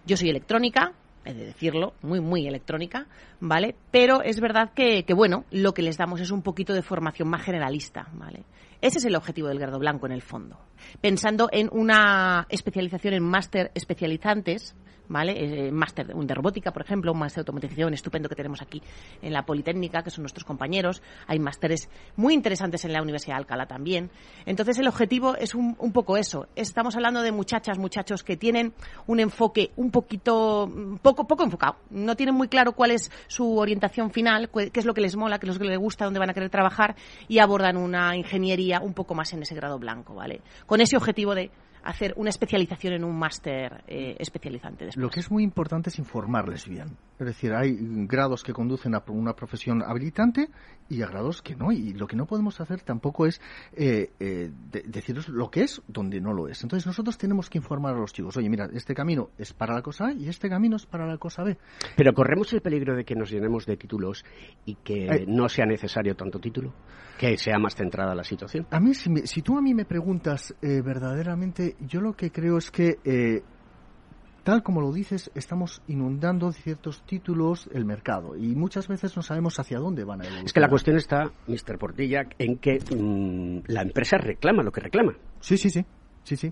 Yo 0.05 0.15
soy 0.15 0.29
electrónica, 0.29 0.93
he 1.25 1.33
de 1.33 1.45
decirlo, 1.45 1.95
muy, 2.03 2.19
muy 2.19 2.45
electrónica, 2.45 3.07
¿vale? 3.39 3.73
Pero 3.89 4.21
es 4.21 4.39
verdad 4.39 4.69
que, 4.75 5.05
que, 5.05 5.15
bueno, 5.15 5.43
lo 5.49 5.73
que 5.73 5.81
les 5.81 5.97
damos 5.97 6.21
es 6.21 6.29
un 6.29 6.43
poquito 6.43 6.73
de 6.73 6.83
formación 6.83 7.29
más 7.29 7.41
generalista, 7.41 8.07
¿vale? 8.13 8.43
Ese 8.81 8.99
es 8.99 9.05
el 9.05 9.15
objetivo 9.15 9.49
del 9.49 9.59
grado 9.59 9.79
blanco 9.79 10.05
en 10.05 10.13
el 10.13 10.21
fondo. 10.21 10.57
Pensando 11.01 11.49
en 11.51 11.69
una 11.71 12.45
especialización 12.49 13.13
en 13.13 13.23
máster 13.23 13.71
especializantes, 13.75 14.75
¿vale? 15.09 15.67
Eh, 15.67 15.71
máster 15.71 16.07
de 16.07 16.33
robótica, 16.33 16.71
por 16.71 16.83
ejemplo, 16.83 17.11
un 17.11 17.19
máster 17.19 17.43
de 17.43 17.49
automatización 17.49 17.93
estupendo 17.93 18.29
que 18.29 18.35
tenemos 18.35 18.61
aquí 18.61 18.81
en 19.21 19.33
la 19.33 19.43
Politécnica, 19.43 20.03
que 20.03 20.11
son 20.11 20.21
nuestros 20.21 20.45
compañeros. 20.45 21.01
Hay 21.27 21.39
másteres 21.39 21.89
muy 22.15 22.33
interesantes 22.33 22.85
en 22.85 22.93
la 22.93 23.01
Universidad 23.01 23.35
de 23.35 23.39
Alcalá 23.39 23.65
también. 23.65 24.11
Entonces, 24.45 24.77
el 24.79 24.87
objetivo 24.87 25.35
es 25.35 25.55
un, 25.55 25.75
un 25.79 25.91
poco 25.91 26.15
eso. 26.15 26.47
Estamos 26.55 26.95
hablando 26.95 27.21
de 27.21 27.31
muchachas, 27.31 27.77
muchachos 27.77 28.23
que 28.23 28.37
tienen 28.37 28.73
un 29.07 29.19
enfoque 29.19 29.71
un 29.75 29.91
poquito, 29.91 30.71
poco, 31.01 31.27
poco 31.27 31.43
enfocado. 31.43 31.77
No 31.89 32.15
tienen 32.15 32.35
muy 32.35 32.47
claro 32.47 32.73
cuál 32.73 32.91
es 32.91 33.11
su 33.27 33.57
orientación 33.57 34.11
final, 34.11 34.49
qué 34.49 34.71
es 34.73 34.85
lo 34.85 34.93
que 34.93 35.01
les 35.01 35.15
mola, 35.15 35.39
qué 35.39 35.47
es 35.47 35.53
lo 35.53 35.59
que 35.59 35.67
les 35.67 35.79
gusta, 35.79 36.05
dónde 36.05 36.19
van 36.19 36.29
a 36.29 36.33
querer 36.33 36.49
trabajar 36.49 36.95
y 37.27 37.39
abordan 37.39 37.77
una 37.77 38.15
ingeniería 38.15 38.68
un 38.79 38.93
poco 38.93 39.15
más 39.15 39.33
en 39.33 39.41
ese 39.41 39.55
grado 39.55 39.79
blanco, 39.79 40.13
¿vale? 40.13 40.41
Con 40.67 40.81
ese 40.81 40.95
objetivo 40.95 41.33
de 41.33 41.49
hacer 41.83 42.13
una 42.17 42.29
especialización 42.29 42.93
en 42.93 43.03
un 43.03 43.17
máster 43.17 43.83
eh, 43.87 44.15
especializante. 44.19 44.85
Después. 44.85 45.01
Lo 45.01 45.09
que 45.09 45.19
es 45.19 45.31
muy 45.31 45.43
importante 45.43 45.89
es 45.89 45.99
informarles 45.99 46.67
bien. 46.67 46.97
Es 47.19 47.25
decir, 47.25 47.53
hay 47.53 47.75
grados 47.79 48.43
que 48.43 48.53
conducen 48.53 48.95
a 48.95 49.03
una 49.07 49.33
profesión 49.33 49.83
habilitante 49.83 50.49
y 50.87 51.01
a 51.01 51.07
grados 51.07 51.41
que 51.41 51.55
no. 51.55 51.71
Y 51.71 51.93
lo 51.93 52.07
que 52.07 52.15
no 52.15 52.25
podemos 52.25 52.59
hacer 52.61 52.81
tampoco 52.81 53.25
es 53.25 53.41
eh, 53.73 54.11
eh 54.19 54.51
deciros 54.85 55.27
lo 55.29 55.49
que 55.49 55.63
es 55.63 55.81
donde 55.87 56.21
no 56.21 56.33
lo 56.33 56.47
es. 56.47 56.63
Entonces 56.63 56.85
nosotros 56.87 57.17
tenemos 57.17 57.49
que 57.49 57.57
informar 57.57 57.95
a 57.95 57.99
los 57.99 58.13
chicos, 58.13 58.37
oye, 58.37 58.49
mira, 58.49 58.69
este 58.73 58.93
camino 58.93 59.29
es 59.37 59.53
para 59.53 59.73
la 59.73 59.81
cosa 59.81 60.07
A 60.07 60.13
y 60.13 60.27
este 60.27 60.49
camino 60.49 60.77
es 60.77 60.85
para 60.85 61.05
la 61.05 61.17
cosa 61.17 61.43
B. 61.43 61.57
Pero 61.95 62.13
corremos 62.13 62.51
el 62.53 62.61
peligro 62.61 62.95
de 62.95 63.03
que 63.03 63.15
nos 63.15 63.29
llenemos 63.29 63.65
de 63.65 63.77
títulos 63.77 64.23
y 64.65 64.75
que 64.75 65.05
eh, 65.05 65.25
no 65.27 65.49
sea 65.49 65.65
necesario 65.65 66.15
tanto 66.15 66.39
título, 66.39 66.73
que 67.17 67.37
sea 67.37 67.57
más 67.59 67.75
centrada 67.75 68.15
la 68.15 68.23
situación. 68.23 68.67
A 68.71 68.79
mí, 68.79 68.93
si, 68.93 69.09
si 69.25 69.41
tú 69.41 69.57
a 69.57 69.61
mí 69.61 69.73
me 69.73 69.85
preguntas 69.85 70.55
eh, 70.61 70.81
yo 71.79 72.01
lo 72.01 72.13
que 72.13 72.31
creo 72.31 72.57
es 72.57 72.71
que 72.71 73.43
tal 74.43 74.63
como 74.63 74.81
lo 74.81 74.91
dices, 74.91 75.29
estamos 75.35 75.81
inundando 75.87 76.51
ciertos 76.51 77.03
títulos 77.03 77.69
el 77.73 77.85
mercado 77.85 78.35
y 78.35 78.55
muchas 78.55 78.87
veces 78.87 79.15
no 79.15 79.21
sabemos 79.21 79.59
hacia 79.59 79.77
dónde 79.77 80.03
van 80.03 80.21
a 80.21 80.25
ir. 80.25 80.45
Es 80.45 80.53
que 80.53 80.59
la 80.59 80.69
cuestión 80.69 80.97
está, 80.97 81.31
Mr. 81.47 81.77
Portilla, 81.77 82.23
en 82.39 82.57
que 82.57 82.79
mm, 82.79 83.71
la 83.71 83.83
empresa 83.83 84.17
reclama 84.17 84.63
lo 84.63 84.71
que 84.71 84.81
reclama. 84.81 85.13
Sí, 85.39 85.57
sí, 85.57 85.69
sí. 85.69 85.85
Sí, 86.23 86.35
sí. 86.35 86.51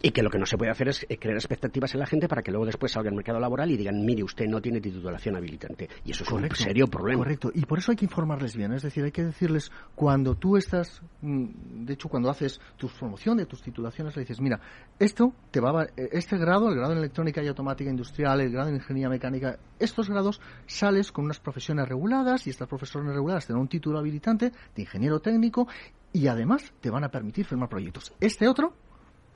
Y 0.00 0.10
que 0.10 0.22
lo 0.22 0.30
que 0.30 0.38
no 0.38 0.46
se 0.46 0.56
puede 0.56 0.70
hacer 0.70 0.88
es 0.88 1.06
crear 1.18 1.36
expectativas 1.36 1.92
en 1.94 2.00
la 2.00 2.06
gente 2.06 2.28
para 2.28 2.42
que 2.42 2.50
luego 2.50 2.66
después 2.66 2.92
salga 2.92 3.10
al 3.10 3.16
mercado 3.16 3.40
laboral 3.40 3.70
y 3.70 3.76
digan, 3.76 4.04
mire, 4.04 4.22
usted 4.22 4.46
no 4.46 4.60
tiene 4.60 4.80
titulación 4.80 5.36
habilitante. 5.36 5.88
Y 6.04 6.12
eso 6.12 6.24
es 6.24 6.30
un 6.30 6.48
serio 6.54 6.86
problema. 6.86 7.24
Correcto. 7.24 7.50
Y 7.54 7.64
por 7.66 7.78
eso 7.78 7.90
hay 7.90 7.96
que 7.96 8.04
informarles 8.04 8.56
bien. 8.56 8.72
Es 8.72 8.82
decir, 8.82 9.04
hay 9.04 9.10
que 9.10 9.24
decirles, 9.24 9.72
cuando 9.94 10.36
tú 10.36 10.56
estás, 10.56 11.02
mm, 11.22 11.84
de 11.84 11.92
hecho, 11.94 12.08
cuando 12.08 12.30
haces 12.30 12.60
tu 12.76 12.88
promoción 12.88 13.36
de 13.38 13.46
tus 13.46 13.62
titulaciones, 13.62 14.14
le 14.16 14.22
dices, 14.22 14.40
mira, 14.40 14.60
esto 14.98 15.32
te 15.50 15.60
va 15.60 15.82
a, 15.82 15.86
este 15.96 16.38
grado, 16.38 16.68
el 16.68 16.76
grado 16.76 16.92
en 16.92 16.98
electrónica 16.98 17.42
y 17.42 17.48
automática 17.48 17.90
industrial, 17.90 18.40
el 18.40 18.52
grado 18.52 18.68
en 18.68 18.76
ingeniería 18.76 19.08
mecánica, 19.08 19.58
estos 19.78 20.08
grados 20.08 20.40
sales 20.66 21.12
con 21.12 21.24
unas 21.24 21.40
profesiones 21.40 21.88
reguladas 21.88 22.46
y 22.46 22.50
estas 22.50 22.68
profesiones 22.68 23.14
reguladas 23.14 23.46
te 23.46 23.52
dan 23.52 23.62
un 23.62 23.68
título 23.68 23.98
habilitante 23.98 24.52
de 24.74 24.82
ingeniero 24.82 25.20
técnico 25.20 25.66
y 26.12 26.26
además 26.28 26.72
te 26.80 26.90
van 26.90 27.04
a 27.04 27.10
permitir 27.10 27.44
firmar 27.44 27.68
proyectos. 27.68 28.12
Este 28.20 28.48
otro 28.48 28.74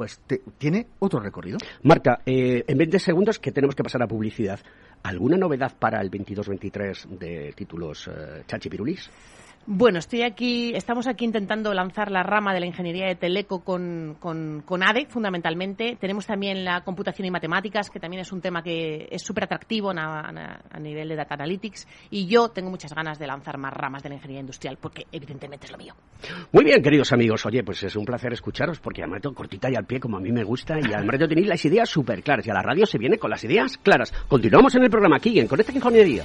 pues 0.02 0.20
tiene 0.58 0.88
otro 0.98 1.20
recorrido. 1.20 1.58
Marta, 1.84 2.22
eh, 2.26 2.64
en 2.66 2.76
20 2.76 2.98
segundos 2.98 3.38
que 3.38 3.52
tenemos 3.52 3.76
que 3.76 3.84
pasar 3.84 4.02
a 4.02 4.08
publicidad. 4.08 4.58
¿Alguna 5.04 5.36
novedad 5.36 5.76
para 5.78 6.00
el 6.00 6.10
22-23 6.10 7.06
de 7.20 7.52
títulos 7.54 8.08
eh, 8.08 8.42
Chachi 8.44 8.68
Pirulis? 8.68 9.08
Bueno, 9.64 10.00
estoy 10.00 10.22
aquí, 10.22 10.72
estamos 10.74 11.06
aquí 11.06 11.24
intentando 11.24 11.72
lanzar 11.72 12.10
la 12.10 12.24
rama 12.24 12.52
de 12.52 12.58
la 12.58 12.66
ingeniería 12.66 13.06
de 13.06 13.14
teleco 13.14 13.62
con, 13.62 14.16
con, 14.18 14.82
ADE, 14.82 15.06
fundamentalmente. 15.06 15.96
Tenemos 16.00 16.26
también 16.26 16.64
la 16.64 16.80
computación 16.82 17.26
y 17.26 17.30
matemáticas, 17.30 17.88
que 17.88 18.00
también 18.00 18.22
es 18.22 18.32
un 18.32 18.40
tema 18.40 18.64
que 18.64 19.06
es 19.08 19.22
súper 19.22 19.44
atractivo 19.44 19.92
a, 19.94 20.78
nivel 20.80 21.08
de 21.08 21.14
data 21.14 21.34
analytics. 21.34 21.86
Y 22.10 22.26
yo 22.26 22.48
tengo 22.48 22.70
muchas 22.70 22.92
ganas 22.92 23.20
de 23.20 23.26
lanzar 23.28 23.56
más 23.56 23.72
ramas 23.72 24.02
de 24.02 24.08
la 24.08 24.16
ingeniería 24.16 24.40
industrial, 24.40 24.78
porque 24.80 25.06
evidentemente 25.12 25.66
es 25.66 25.72
lo 25.72 25.78
mío. 25.78 25.94
Muy 26.50 26.64
bien, 26.64 26.82
queridos 26.82 27.12
amigos. 27.12 27.46
Oye, 27.46 27.62
pues 27.62 27.84
es 27.84 27.94
un 27.94 28.04
placer 28.04 28.32
escucharos, 28.32 28.80
porque 28.80 29.02
además 29.02 29.22
cortita 29.32 29.70
y 29.70 29.76
al 29.76 29.86
pie, 29.86 30.00
como 30.00 30.16
a 30.16 30.20
mí 30.20 30.32
me 30.32 30.42
gusta, 30.42 30.80
y 30.80 30.92
además 30.92 31.20
yo 31.20 31.28
tenéis 31.28 31.46
las 31.46 31.64
ideas 31.64 31.88
súper 31.88 32.24
claras. 32.24 32.44
Y 32.48 32.50
a 32.50 32.54
la 32.54 32.62
radio 32.62 32.84
se 32.84 32.98
viene 32.98 33.16
con 33.16 33.30
las 33.30 33.44
ideas 33.44 33.78
claras. 33.78 34.12
Continuamos 34.26 34.74
en 34.74 34.82
el 34.82 34.90
programa 34.90 35.18
aquí, 35.18 35.38
en 35.38 35.46
Conecta 35.46 35.72
Ingeniería. 35.72 36.24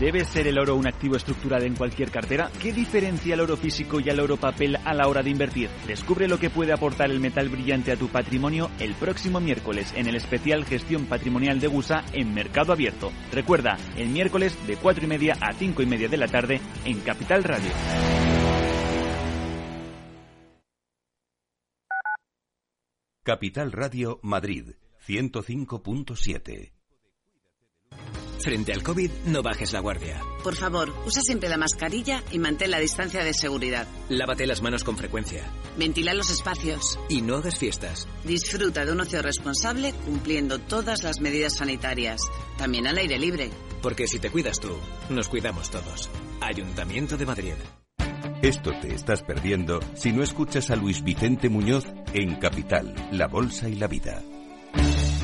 ¿Debe 0.00 0.24
ser 0.24 0.46
el 0.46 0.58
oro 0.58 0.76
un 0.76 0.86
activo 0.86 1.16
estructural 1.16 1.62
en 1.62 1.76
cualquier 1.76 2.10
cartera? 2.10 2.50
¿Qué 2.58 2.72
diferencia 2.72 3.34
el 3.34 3.40
oro 3.40 3.58
físico 3.58 4.00
y 4.00 4.08
el 4.08 4.18
oro 4.18 4.38
papel 4.38 4.78
a 4.82 4.94
la 4.94 5.06
hora 5.06 5.22
de 5.22 5.28
invertir? 5.28 5.68
Descubre 5.86 6.26
lo 6.26 6.38
que 6.38 6.48
puede 6.48 6.72
aportar 6.72 7.10
el 7.10 7.20
metal 7.20 7.50
brillante 7.50 7.92
a 7.92 7.96
tu 7.96 8.08
patrimonio 8.08 8.70
el 8.78 8.94
próximo 8.94 9.40
miércoles 9.40 9.92
en 9.94 10.06
el 10.06 10.16
especial 10.16 10.64
Gestión 10.64 11.04
Patrimonial 11.04 11.60
de 11.60 11.66
Gusa 11.66 12.02
en 12.14 12.32
Mercado 12.32 12.72
Abierto. 12.72 13.12
Recuerda, 13.30 13.76
el 13.98 14.08
miércoles 14.08 14.56
de 14.66 14.76
4 14.76 15.04
y 15.04 15.06
media 15.06 15.36
a 15.38 15.52
5 15.52 15.82
y 15.82 15.86
media 15.86 16.08
de 16.08 16.16
la 16.16 16.28
tarde 16.28 16.62
en 16.86 16.98
Capital 17.00 17.44
Radio. 17.44 17.70
Capital 23.22 23.70
Radio 23.70 24.18
Madrid 24.22 24.76
105.7 25.06 26.72
Frente 28.42 28.72
al 28.72 28.82
COVID, 28.82 29.10
no 29.26 29.42
bajes 29.42 29.72
la 29.72 29.80
guardia. 29.80 30.22
Por 30.42 30.56
favor, 30.56 30.94
usa 31.04 31.20
siempre 31.20 31.50
la 31.50 31.58
mascarilla 31.58 32.22
y 32.30 32.38
mantén 32.38 32.70
la 32.70 32.78
distancia 32.78 33.22
de 33.22 33.34
seguridad. 33.34 33.86
Lávate 34.08 34.46
las 34.46 34.62
manos 34.62 34.82
con 34.82 34.96
frecuencia. 34.96 35.44
Ventila 35.76 36.14
los 36.14 36.30
espacios. 36.30 36.98
Y 37.10 37.20
no 37.20 37.36
hagas 37.36 37.58
fiestas. 37.58 38.08
Disfruta 38.24 38.86
de 38.86 38.92
un 38.92 39.00
ocio 39.00 39.20
responsable 39.20 39.92
cumpliendo 40.06 40.58
todas 40.58 41.02
las 41.02 41.20
medidas 41.20 41.56
sanitarias. 41.56 42.22
También 42.56 42.86
al 42.86 42.96
aire 42.96 43.18
libre. 43.18 43.50
Porque 43.82 44.06
si 44.06 44.18
te 44.18 44.30
cuidas 44.30 44.58
tú, 44.58 44.74
nos 45.10 45.28
cuidamos 45.28 45.70
todos. 45.70 46.08
Ayuntamiento 46.40 47.18
de 47.18 47.26
Madrid. 47.26 47.54
Esto 48.40 48.72
te 48.80 48.94
estás 48.94 49.22
perdiendo 49.22 49.80
si 49.94 50.12
no 50.12 50.22
escuchas 50.22 50.70
a 50.70 50.76
Luis 50.76 51.04
Vicente 51.04 51.50
Muñoz 51.50 51.84
en 52.14 52.36
Capital, 52.36 52.94
La 53.12 53.26
Bolsa 53.26 53.68
y 53.68 53.74
la 53.74 53.86
Vida. 53.86 54.22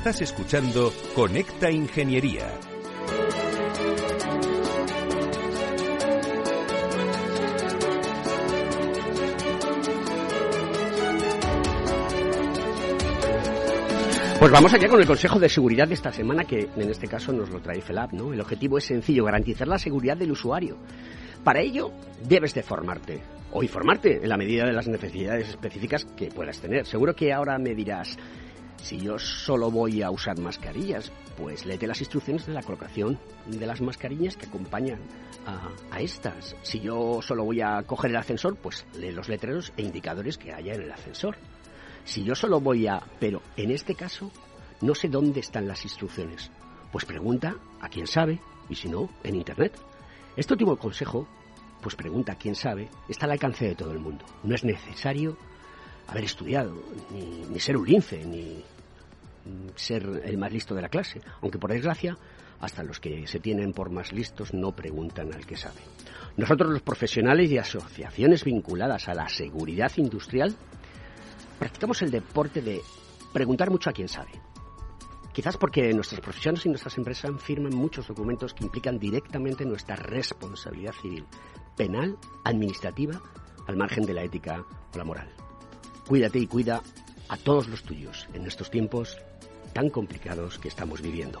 Estás 0.00 0.22
escuchando 0.22 0.94
Conecta 1.14 1.70
Ingeniería. 1.70 2.50
Pues 14.38 14.50
vamos 14.50 14.72
allá 14.72 14.88
con 14.88 15.00
el 15.00 15.06
Consejo 15.06 15.38
de 15.38 15.50
Seguridad 15.50 15.86
de 15.86 15.92
esta 15.92 16.10
semana, 16.10 16.44
que 16.44 16.70
en 16.74 16.90
este 16.90 17.06
caso 17.06 17.34
nos 17.34 17.50
lo 17.50 17.60
trae 17.60 17.82
FELAB, 17.82 18.14
¿no? 18.14 18.32
El 18.32 18.40
objetivo 18.40 18.78
es 18.78 18.84
sencillo, 18.84 19.26
garantizar 19.26 19.68
la 19.68 19.76
seguridad 19.76 20.16
del 20.16 20.32
usuario. 20.32 20.78
Para 21.44 21.60
ello, 21.60 21.92
debes 22.26 22.54
de 22.54 22.62
formarte, 22.62 23.20
o 23.52 23.62
informarte 23.62 24.22
en 24.22 24.30
la 24.30 24.38
medida 24.38 24.64
de 24.64 24.72
las 24.72 24.88
necesidades 24.88 25.50
específicas 25.50 26.06
que 26.16 26.28
puedas 26.28 26.58
tener. 26.58 26.86
Seguro 26.86 27.14
que 27.14 27.34
ahora 27.34 27.58
me 27.58 27.74
dirás, 27.74 28.16
si 28.82 28.98
yo 28.98 29.18
solo 29.18 29.70
voy 29.70 30.02
a 30.02 30.10
usar 30.10 30.38
mascarillas, 30.38 31.12
pues 31.36 31.64
léete 31.64 31.86
las 31.86 32.00
instrucciones 32.00 32.46
de 32.46 32.52
la 32.52 32.62
colocación 32.62 33.18
de 33.46 33.66
las 33.66 33.80
mascarillas 33.80 34.36
que 34.36 34.46
acompañan 34.46 35.00
a, 35.46 35.70
a, 35.90 36.00
estas. 36.00 36.56
Si 36.62 36.80
yo 36.80 37.20
solo 37.22 37.44
voy 37.44 37.60
a 37.60 37.82
coger 37.82 38.10
el 38.10 38.16
ascensor, 38.16 38.56
pues 38.56 38.86
lee 38.94 39.12
los 39.12 39.28
letreros 39.28 39.72
e 39.76 39.82
indicadores 39.82 40.38
que 40.38 40.52
haya 40.52 40.74
en 40.74 40.82
el 40.82 40.92
ascensor. 40.92 41.36
Si 42.04 42.24
yo 42.24 42.34
solo 42.34 42.60
voy 42.60 42.86
a... 42.86 43.02
Pero 43.18 43.42
en 43.56 43.70
este 43.70 43.94
caso, 43.94 44.30
no 44.80 44.94
sé 44.94 45.08
dónde 45.08 45.40
están 45.40 45.68
las 45.68 45.84
instrucciones. 45.84 46.50
Pues 46.90 47.04
pregunta 47.04 47.56
a 47.80 47.88
quien 47.88 48.06
sabe, 48.06 48.40
y 48.68 48.74
si 48.74 48.88
no, 48.88 49.08
en 49.22 49.36
Internet. 49.36 49.78
Este 50.36 50.54
último 50.54 50.76
consejo, 50.76 51.28
pues 51.82 51.94
pregunta 51.94 52.32
a 52.32 52.36
quien 52.36 52.54
sabe, 52.54 52.88
está 53.08 53.26
al 53.26 53.32
alcance 53.32 53.66
de 53.66 53.74
todo 53.74 53.92
el 53.92 53.98
mundo. 53.98 54.24
No 54.42 54.54
es 54.54 54.64
necesario 54.64 55.36
haber 56.08 56.24
estudiado, 56.24 56.74
ni, 57.12 57.44
ni 57.48 57.60
ser 57.60 57.76
un 57.76 57.86
lince, 57.86 58.24
ni 58.24 58.64
ser 59.74 60.22
el 60.24 60.38
más 60.38 60.52
listo 60.52 60.74
de 60.74 60.82
la 60.82 60.88
clase. 60.88 61.20
Aunque 61.40 61.58
por 61.58 61.72
desgracia, 61.72 62.16
hasta 62.60 62.82
los 62.82 63.00
que 63.00 63.26
se 63.26 63.40
tienen 63.40 63.72
por 63.72 63.90
más 63.90 64.12
listos 64.12 64.52
no 64.52 64.72
preguntan 64.72 65.32
al 65.32 65.46
que 65.46 65.56
sabe. 65.56 65.80
Nosotros 66.36 66.70
los 66.70 66.82
profesionales 66.82 67.50
y 67.50 67.58
asociaciones 67.58 68.44
vinculadas 68.44 69.08
a 69.08 69.14
la 69.14 69.28
seguridad 69.28 69.90
industrial 69.96 70.54
practicamos 71.58 72.02
el 72.02 72.10
deporte 72.10 72.62
de 72.62 72.80
preguntar 73.32 73.70
mucho 73.70 73.90
a 73.90 73.92
quien 73.92 74.08
sabe. 74.08 74.30
Quizás 75.32 75.56
porque 75.56 75.92
nuestros 75.94 76.20
profesionales 76.20 76.66
y 76.66 76.68
nuestras 76.68 76.98
empresas 76.98 77.30
firman 77.38 77.74
muchos 77.74 78.08
documentos 78.08 78.52
que 78.52 78.64
implican 78.64 78.98
directamente 78.98 79.64
nuestra 79.64 79.94
responsabilidad 79.96 80.92
civil, 81.00 81.24
penal, 81.76 82.18
administrativa, 82.44 83.20
al 83.66 83.76
margen 83.76 84.04
de 84.04 84.14
la 84.14 84.24
ética 84.24 84.64
o 84.92 84.98
la 84.98 85.04
moral. 85.04 85.30
Cuídate 86.06 86.40
y 86.40 86.46
cuida 86.46 86.82
a 87.28 87.36
todos 87.36 87.68
los 87.68 87.84
tuyos 87.84 88.28
en 88.34 88.44
estos 88.46 88.70
tiempos 88.70 89.16
tan 89.72 89.90
complicados 89.90 90.58
que 90.58 90.68
estamos 90.68 91.00
viviendo. 91.00 91.40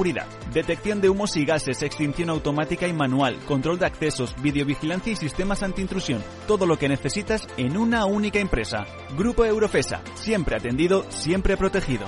Detección 0.51 0.99
de 0.99 1.09
humos 1.09 1.37
y 1.37 1.45
gases, 1.45 1.83
extinción 1.83 2.31
automática 2.31 2.87
y 2.87 2.93
manual, 2.93 3.37
control 3.47 3.77
de 3.77 3.85
accesos, 3.85 4.35
videovigilancia 4.41 5.13
y 5.13 5.15
sistemas 5.15 5.61
antiintrusión. 5.61 6.23
Todo 6.47 6.65
lo 6.65 6.77
que 6.77 6.89
necesitas 6.89 7.47
en 7.57 7.77
una 7.77 8.05
única 8.05 8.39
empresa. 8.39 8.85
Grupo 9.15 9.45
Eurofesa. 9.45 10.01
Siempre 10.15 10.55
atendido, 10.55 11.05
siempre 11.09 11.55
protegido. 11.55 12.07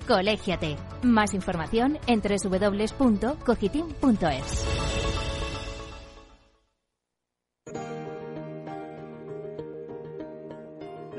Colégiate. 0.07 0.77
Más 1.03 1.33
información 1.33 1.97
en 2.07 2.21
www.cogitim.es. 2.21 4.81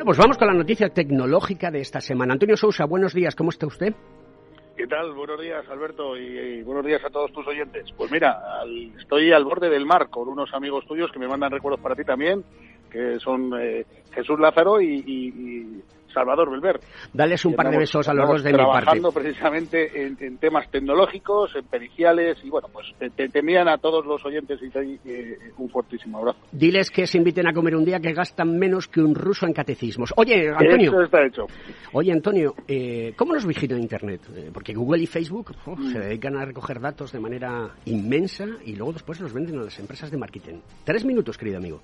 Bueno, 0.02 0.04
pues 0.04 0.18
vamos 0.18 0.36
con 0.36 0.48
la 0.48 0.54
noticia 0.54 0.88
tecnológica 0.88 1.70
de 1.70 1.80
esta 1.80 2.00
semana. 2.00 2.32
Antonio 2.32 2.56
Sousa, 2.56 2.86
buenos 2.86 3.14
días, 3.14 3.36
¿cómo 3.36 3.50
está 3.50 3.68
usted? 3.68 3.94
¿Qué 4.76 4.88
tal? 4.88 5.12
Buenos 5.12 5.40
días, 5.40 5.64
Alberto, 5.68 6.16
y, 6.16 6.58
y 6.58 6.62
buenos 6.64 6.84
días 6.84 7.04
a 7.04 7.10
todos 7.10 7.32
tus 7.32 7.46
oyentes. 7.46 7.88
Pues 7.96 8.10
mira, 8.10 8.32
al, 8.60 8.98
estoy 8.98 9.30
al 9.30 9.44
borde 9.44 9.70
del 9.70 9.86
mar 9.86 10.10
con 10.10 10.28
unos 10.28 10.52
amigos 10.54 10.84
tuyos 10.86 11.12
que 11.12 11.20
me 11.20 11.28
mandan 11.28 11.52
recuerdos 11.52 11.80
para 11.80 11.94
ti 11.94 12.02
también, 12.02 12.42
que 12.92 13.18
son 13.18 13.52
eh, 13.58 13.86
Jesús 14.12 14.38
Lázaro 14.38 14.80
y, 14.80 15.02
y, 15.06 15.28
y 15.28 15.82
Salvador 16.12 16.50
Belver. 16.50 16.80
Dales 17.12 17.44
un 17.44 17.54
par 17.54 17.70
de 17.70 17.78
besos 17.78 18.08
a 18.08 18.14
los 18.14 18.28
dos 18.28 18.42
de 18.42 18.52
mi 18.52 18.58
parte. 18.58 18.70
Trabajando 18.70 19.12
precisamente 19.12 20.06
en, 20.06 20.16
en, 20.20 20.36
temas 20.38 20.70
tecnológicos, 20.70 21.54
en 21.56 21.64
periciales, 21.64 22.38
y 22.44 22.50
bueno, 22.50 22.68
pues 22.72 22.86
te, 22.98 23.28
te, 23.28 23.38
envían 23.38 23.68
a 23.68 23.78
todos 23.78 24.04
los 24.06 24.24
oyentes 24.24 24.60
y 24.62 24.70
te, 24.70 24.98
eh, 25.04 25.38
un 25.58 25.68
fortísimo 25.68 26.18
abrazo. 26.18 26.38
Diles 26.52 26.90
que 26.90 27.06
se 27.06 27.18
inviten 27.18 27.46
a 27.46 27.52
comer 27.52 27.76
un 27.76 27.84
día 27.84 28.00
que 28.00 28.12
gastan 28.12 28.58
menos 28.58 28.88
que 28.88 29.00
un 29.00 29.14
ruso 29.14 29.46
en 29.46 29.52
catecismos. 29.52 30.12
Oye, 30.16 30.50
Antonio. 30.50 30.90
Eso 30.92 31.02
está 31.02 31.24
hecho. 31.24 31.46
Oye, 31.92 32.12
Antonio, 32.12 32.54
eh, 32.68 33.14
¿cómo 33.16 33.34
nos 33.34 33.46
vigila 33.46 33.78
Internet? 33.78 34.20
Eh, 34.34 34.50
porque 34.52 34.74
Google 34.74 35.02
y 35.02 35.06
Facebook 35.06 35.52
oh, 35.66 35.76
mm. 35.76 35.92
se 35.92 35.98
dedican 35.98 36.36
a 36.36 36.44
recoger 36.44 36.80
datos 36.80 37.12
de 37.12 37.20
manera 37.20 37.70
inmensa 37.86 38.44
y 38.64 38.76
luego 38.76 38.92
después 38.92 39.20
los 39.20 39.32
venden 39.32 39.58
a 39.58 39.62
las 39.62 39.78
empresas 39.78 40.10
de 40.10 40.18
marketing. 40.18 40.60
Tres 40.84 41.04
minutos, 41.04 41.38
querido 41.38 41.58
amigo. 41.58 41.80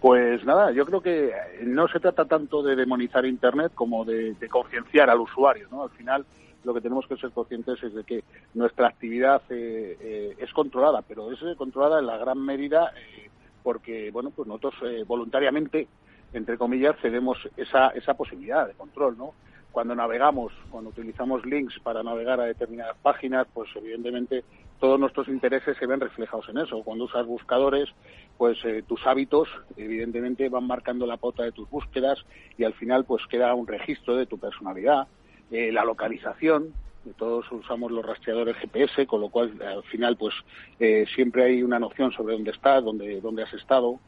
Pues 0.00 0.44
nada, 0.44 0.70
yo 0.70 0.86
creo 0.86 1.00
que 1.00 1.32
no 1.62 1.88
se 1.88 1.98
trata 1.98 2.24
tanto 2.24 2.62
de 2.62 2.76
demonizar 2.76 3.26
Internet 3.26 3.72
como 3.74 4.04
de, 4.04 4.36
concienciar 4.48 5.10
al 5.10 5.20
usuario, 5.20 5.66
¿no? 5.70 5.82
Al 5.82 5.90
final 5.90 6.24
lo 6.62 6.72
que 6.72 6.80
tenemos 6.80 7.06
que 7.06 7.16
ser 7.16 7.30
conscientes 7.30 7.82
es 7.82 7.94
de 7.94 8.04
que 8.04 8.22
nuestra 8.54 8.88
actividad 8.88 9.42
eh, 9.50 9.96
eh, 10.00 10.36
es 10.38 10.52
controlada, 10.52 11.02
pero 11.02 11.32
es 11.32 11.40
controlada 11.56 11.98
en 11.98 12.06
la 12.06 12.16
gran 12.16 12.38
medida 12.38 12.92
eh, 12.96 13.28
porque, 13.62 14.10
bueno, 14.12 14.30
pues 14.30 14.46
nosotros 14.46 14.74
eh, 14.82 15.04
voluntariamente, 15.06 15.88
entre 16.32 16.56
comillas, 16.56 16.96
cedemos 17.02 17.36
esa, 17.56 17.88
esa 17.88 18.14
posibilidad 18.14 18.68
de 18.68 18.74
control, 18.74 19.18
¿no? 19.18 19.34
Cuando 19.72 19.94
navegamos, 19.94 20.52
cuando 20.70 20.90
utilizamos 20.90 21.44
links 21.44 21.78
para 21.82 22.02
navegar 22.02 22.40
a 22.40 22.44
determinadas 22.44 22.96
páginas, 23.02 23.46
pues 23.52 23.68
evidentemente 23.76 24.44
todos 24.80 24.98
nuestros 24.98 25.28
intereses 25.28 25.76
se 25.76 25.86
ven 25.86 26.00
reflejados 26.00 26.48
en 26.48 26.58
eso. 26.58 26.82
Cuando 26.82 27.04
usas 27.04 27.26
buscadores, 27.26 27.88
pues 28.36 28.58
eh, 28.64 28.82
tus 28.86 29.06
hábitos 29.06 29.48
evidentemente 29.76 30.48
van 30.48 30.66
marcando 30.66 31.06
la 31.06 31.16
pauta 31.16 31.42
de 31.42 31.52
tus 31.52 31.68
búsquedas 31.68 32.18
y 32.56 32.64
al 32.64 32.74
final 32.74 33.04
pues 33.04 33.26
queda 33.26 33.54
un 33.54 33.66
registro 33.66 34.16
de 34.16 34.26
tu 34.26 34.38
personalidad, 34.38 35.08
eh, 35.50 35.72
la 35.72 35.84
localización, 35.84 36.72
todos 37.16 37.50
usamos 37.52 37.90
los 37.90 38.04
rastreadores 38.04 38.56
GPS, 38.56 39.06
con 39.06 39.20
lo 39.20 39.30
cual 39.30 39.60
al 39.62 39.82
final 39.84 40.16
pues 40.16 40.34
eh, 40.78 41.06
siempre 41.14 41.44
hay 41.44 41.62
una 41.62 41.78
noción 41.78 42.12
sobre 42.12 42.34
dónde 42.34 42.50
estás, 42.50 42.84
dónde, 42.84 43.20
dónde 43.20 43.42
has 43.42 43.52
estado. 43.54 43.98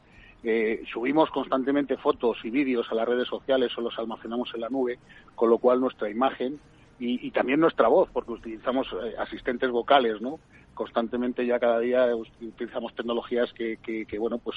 Eh, 0.43 0.83
subimos 0.93 1.31
constantemente 1.31 1.97
fotos 1.99 2.39
y 2.45 2.51
vídeos 2.51 2.91
a 2.91 2.95
las 2.95 3.07
redes 3.07 3.29
sociales 3.29 3.77
o 3.77 3.83
los 3.83 3.99
almacenamos 3.99 4.51
en 4.55 4.61
la 4.61 4.69
nube, 4.69 4.99
con 5.35 5.51
lo 5.51 5.59
cual 5.59 5.81
nuestra 5.81 6.09
imagen 6.09 6.59
y, 7.03 7.31
también 7.31 7.61
nuestra 7.61 7.89
voz, 7.89 8.11
porque 8.13 8.33
utilizamos 8.33 8.87
eh, 8.93 9.15
asistentes 9.19 9.71
vocales, 9.71 10.21
¿no? 10.21 10.39
constantemente 10.75 11.47
ya 11.47 11.59
cada 11.59 11.79
día 11.79 12.07
utilizamos 12.15 12.95
tecnologías 12.95 13.53
que, 13.53 13.79
que, 13.79 14.19
bueno, 14.19 14.39
pues 14.39 14.57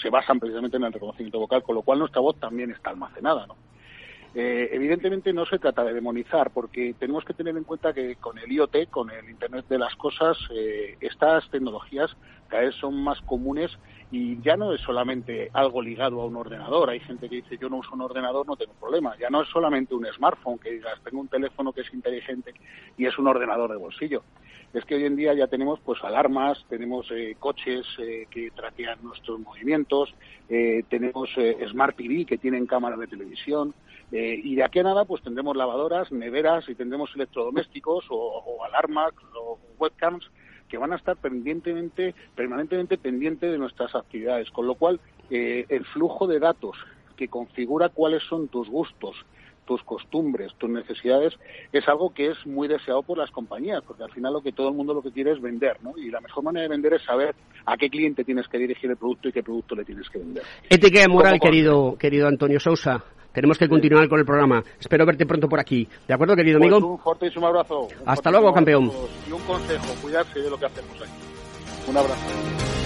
se 0.00 0.10
basan 0.10 0.40
precisamente 0.40 0.76
en 0.76 0.84
el 0.84 0.92
reconocimiento 0.92 1.38
vocal, 1.38 1.62
con 1.62 1.76
lo 1.76 1.82
cual 1.82 2.00
nuestra 2.00 2.20
voz 2.20 2.36
también 2.40 2.72
está 2.72 2.90
almacenada, 2.90 3.46
¿no? 3.46 3.54
Eh, 4.32 4.68
evidentemente 4.72 5.32
no 5.32 5.44
se 5.44 5.58
trata 5.58 5.82
de 5.82 5.92
demonizar, 5.92 6.50
porque 6.50 6.94
tenemos 6.98 7.24
que 7.24 7.34
tener 7.34 7.56
en 7.56 7.64
cuenta 7.64 7.92
que 7.92 8.14
con 8.16 8.38
el 8.38 8.50
IoT, 8.52 8.88
con 8.88 9.10
el 9.10 9.28
Internet 9.28 9.66
de 9.68 9.78
las 9.78 9.96
Cosas, 9.96 10.38
eh, 10.54 10.96
estas 11.00 11.50
tecnologías 11.50 12.16
cada 12.46 12.62
vez 12.62 12.74
son 12.76 13.02
más 13.02 13.20
comunes 13.22 13.70
y 14.12 14.40
ya 14.40 14.56
no 14.56 14.72
es 14.72 14.80
solamente 14.80 15.50
algo 15.52 15.82
ligado 15.82 16.20
a 16.20 16.26
un 16.26 16.36
ordenador. 16.36 16.90
Hay 16.90 17.00
gente 17.00 17.28
que 17.28 17.36
dice 17.36 17.58
yo 17.60 17.68
no 17.68 17.76
uso 17.76 17.90
un 17.92 18.02
ordenador, 18.02 18.46
no 18.46 18.56
tengo 18.56 18.72
problema. 18.74 19.16
Ya 19.18 19.30
no 19.30 19.42
es 19.42 19.48
solamente 19.48 19.94
un 19.94 20.06
smartphone 20.06 20.58
que 20.58 20.72
digas 20.72 21.00
tengo 21.04 21.20
un 21.20 21.28
teléfono 21.28 21.72
que 21.72 21.82
es 21.82 21.94
inteligente 21.94 22.54
y 22.96 23.06
es 23.06 23.18
un 23.18 23.28
ordenador 23.28 23.70
de 23.70 23.76
bolsillo. 23.76 24.22
Es 24.72 24.84
que 24.84 24.94
hoy 24.94 25.04
en 25.04 25.16
día 25.16 25.34
ya 25.34 25.48
tenemos 25.48 25.80
pues 25.80 26.02
alarmas, 26.04 26.64
tenemos 26.68 27.08
eh, 27.10 27.36
coches 27.38 27.86
que 28.30 28.50
traquean 28.54 28.98
nuestros 29.02 29.40
movimientos, 29.40 30.14
tenemos 30.48 31.30
smart 31.68 31.96
TV 31.96 32.24
que 32.24 32.38
tienen 32.38 32.66
cámara 32.66 32.96
de 32.96 33.08
televisión. 33.08 33.74
Eh, 34.12 34.40
y 34.42 34.56
de 34.56 34.64
aquí 34.64 34.80
a 34.80 34.82
nada, 34.82 35.04
pues 35.04 35.22
tendremos 35.22 35.56
lavadoras, 35.56 36.10
neveras 36.10 36.68
y 36.68 36.74
tendremos 36.74 37.10
electrodomésticos 37.14 38.06
o, 38.10 38.64
alarmas 38.64 39.12
o 39.34 39.58
webcams 39.78 40.28
que 40.68 40.78
van 40.78 40.92
a 40.92 40.96
estar 40.96 41.16
pendientemente, 41.16 42.14
permanentemente 42.34 42.98
pendientes 42.98 43.50
de 43.50 43.58
nuestras 43.58 43.94
actividades. 43.94 44.50
Con 44.50 44.66
lo 44.66 44.74
cual, 44.74 45.00
eh, 45.30 45.64
el 45.68 45.84
flujo 45.86 46.26
de 46.26 46.38
datos 46.38 46.76
que 47.16 47.28
configura 47.28 47.88
cuáles 47.88 48.22
son 48.24 48.48
tus 48.48 48.68
gustos, 48.68 49.16
tus 49.66 49.82
costumbres, 49.84 50.52
tus 50.58 50.70
necesidades, 50.70 51.34
es 51.72 51.86
algo 51.88 52.12
que 52.12 52.28
es 52.28 52.46
muy 52.46 52.66
deseado 52.66 53.02
por 53.02 53.18
las 53.18 53.30
compañías, 53.30 53.82
porque 53.86 54.02
al 54.02 54.10
final 54.10 54.32
lo 54.32 54.42
que 54.42 54.52
todo 54.52 54.68
el 54.68 54.74
mundo 54.74 54.94
lo 54.94 55.02
que 55.02 55.12
quiere 55.12 55.32
es 55.32 55.40
vender, 55.40 55.76
¿no? 55.82 55.96
Y 55.96 56.10
la 56.10 56.20
mejor 56.20 56.42
manera 56.42 56.62
de 56.62 56.68
vender 56.68 56.94
es 56.94 57.04
saber 57.04 57.34
a 57.66 57.76
qué 57.76 57.88
cliente 57.88 58.24
tienes 58.24 58.48
que 58.48 58.58
dirigir 58.58 58.90
el 58.90 58.96
producto 58.96 59.28
y 59.28 59.32
qué 59.32 59.42
producto 59.42 59.76
le 59.76 59.84
tienes 59.84 60.08
que 60.08 60.18
vender. 60.18 60.42
Ética 60.68 61.06
moral, 61.08 61.38
querido, 61.38 61.96
querido 61.96 62.26
Antonio 62.26 62.58
Sousa. 62.58 63.04
Tenemos 63.32 63.58
que 63.58 63.68
continuar 63.68 64.08
con 64.08 64.18
el 64.18 64.26
programa. 64.26 64.62
Espero 64.78 65.06
verte 65.06 65.26
pronto 65.26 65.48
por 65.48 65.60
aquí. 65.60 65.88
¿De 66.08 66.14
acuerdo, 66.14 66.34
querido 66.34 66.58
pues 66.58 66.72
amigo? 66.72 66.92
un 66.94 66.98
fortísimo 66.98 67.46
abrazo. 67.46 67.88
Hasta 68.04 68.30
luego, 68.30 68.52
campeón. 68.52 68.90
Y 69.28 69.32
un 69.32 69.42
consejo, 69.42 69.86
cuidarse 70.02 70.40
de 70.40 70.50
lo 70.50 70.58
que 70.58 70.66
hacemos 70.66 70.96
aquí. 71.00 71.10
Un 71.88 71.96
abrazo. 71.96 72.79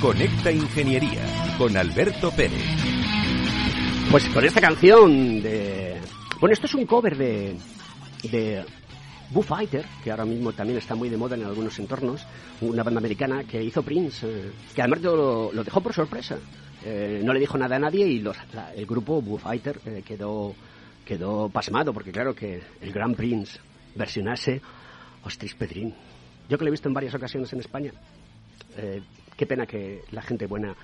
Conecta 0.00 0.52
Ingeniería 0.52 1.20
con 1.58 1.76
Alberto 1.76 2.30
Pérez. 2.30 2.62
Pues 4.08 4.28
con 4.28 4.44
esta 4.44 4.60
canción 4.60 5.42
de... 5.42 6.00
Bueno, 6.38 6.52
esto 6.52 6.66
es 6.66 6.74
un 6.74 6.86
cover 6.86 7.16
de, 7.16 7.56
de 8.30 8.64
Boo 9.30 9.42
Fighter, 9.42 9.84
que 10.04 10.12
ahora 10.12 10.24
mismo 10.24 10.52
también 10.52 10.78
está 10.78 10.94
muy 10.94 11.08
de 11.08 11.16
moda 11.16 11.34
en 11.34 11.42
algunos 11.42 11.76
entornos, 11.80 12.24
una 12.60 12.84
banda 12.84 12.98
americana 12.98 13.42
que 13.42 13.60
hizo 13.60 13.82
Prince, 13.82 14.24
eh, 14.28 14.52
que 14.72 14.82
además 14.82 15.02
lo, 15.02 15.50
dejó 15.50 15.80
por 15.80 15.92
sorpresa. 15.92 16.38
Eh, 16.84 17.20
no 17.24 17.32
le 17.32 17.40
dijo 17.40 17.58
nada 17.58 17.74
a 17.74 17.80
nadie 17.80 18.06
y 18.06 18.20
los, 18.20 18.36
el 18.76 18.86
grupo 18.86 19.20
Boo 19.20 19.38
Fighter 19.38 19.80
eh, 19.86 20.04
quedó, 20.06 20.54
quedó 21.04 21.48
pasmado, 21.48 21.92
porque 21.92 22.12
claro 22.12 22.32
que 22.32 22.62
el 22.80 22.92
gran 22.92 23.16
Prince 23.16 23.58
versionase 23.96 24.62
Ostris 25.24 25.56
Pedrín. 25.56 25.92
Yo 26.48 26.56
que 26.56 26.62
lo 26.62 26.68
he 26.68 26.70
visto 26.70 26.86
en 26.86 26.94
varias 26.94 27.14
ocasiones 27.16 27.52
en 27.52 27.58
España, 27.58 27.92
Qué 29.36 29.46
pena 29.46 29.66
que 29.66 30.02
la 30.12 30.22
gente 30.22 30.46
buena 30.46 30.74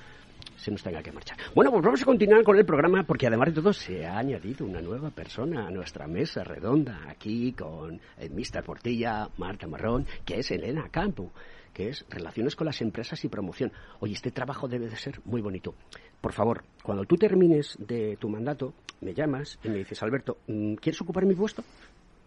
se 0.57 0.71
nos 0.71 0.83
tenga 0.83 1.03
que 1.03 1.11
marchar. 1.11 1.39
Bueno, 1.55 1.71
pues 1.71 1.83
vamos 1.83 2.03
a 2.03 2.05
continuar 2.05 2.45
con 2.45 2.57
el 2.57 2.65
programa 2.65 3.03
porque 3.05 3.27
además 3.27 3.49
de 3.49 3.55
todo 3.55 3.73
se 3.73 4.07
ha 4.07 4.19
añadido 4.19 4.67
una 4.67 4.81
nueva 4.81 5.11
persona 5.11 5.67
a 5.67 5.71
nuestra 5.71 6.07
mesa 6.07 6.45
redonda 6.45 7.01
aquí 7.09 7.53
con 7.53 8.01
el 8.19 8.31
Mr. 8.31 8.63
Portilla, 8.65 9.29
Marta 9.39 9.67
Marrón, 9.67 10.07
que 10.25 10.39
es 10.39 10.51
Elena 10.51 10.89
Campo, 10.91 11.33
que 11.73 11.89
es 11.89 12.05
Relaciones 12.11 12.55
con 12.55 12.67
las 12.67 12.81
Empresas 12.81 13.25
y 13.25 13.29
Promoción. 13.29 13.73
Oye, 14.01 14.15
este 14.15 14.31
trabajo 14.31 14.69
debe 14.69 14.89
de 14.89 14.97
ser 14.97 15.21
muy 15.25 15.41
bonito. 15.41 15.75
Por 16.21 16.33
favor, 16.33 16.63
cuando 16.83 17.05
tú 17.05 17.17
termines 17.17 17.77
de 17.79 18.17
tu 18.21 18.29
mandato, 18.29 18.75
me 19.01 19.15
llamas 19.15 19.59
y 19.65 19.69
me 19.69 19.79
dices, 19.79 20.03
Alberto, 20.03 20.39
¿quieres 20.81 21.01
ocupar 21.01 21.25
mi 21.25 21.35
puesto? 21.35 21.65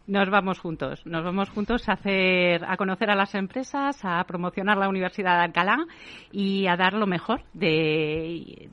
Nos 0.08 0.30
vamos 0.30 0.60
juntos, 0.60 1.04
nos 1.06 1.24
vamos 1.24 1.50
juntos 1.50 1.90
a 1.90 1.94
hacer, 1.94 2.64
a 2.64 2.78
conocer 2.78 3.10
a 3.10 3.16
las 3.16 3.34
empresas, 3.34 3.98
a 4.04 4.24
promocionar 4.26 4.78
la 4.78 4.88
Universidad 4.88 5.38
de 5.38 5.46
Alcalá 5.46 5.78
y 6.32 6.68
a 6.68 6.78
dar 6.78 6.94
lo 6.94 7.08
mejor 7.08 7.42
de, 7.54 8.70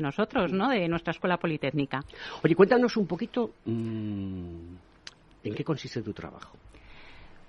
nosotros, 0.00 0.52
¿no? 0.52 0.70
De 0.70 0.88
nuestra 0.88 1.12
escuela 1.12 1.36
politécnica. 1.36 2.00
Oye, 2.42 2.56
cuéntanos 2.56 2.96
un 2.96 3.06
poquito 3.06 3.52
mm, 3.64 4.74
en 5.44 5.54
qué 5.54 5.62
consiste 5.62 6.02
tu 6.02 6.12
trabajo. 6.12 6.56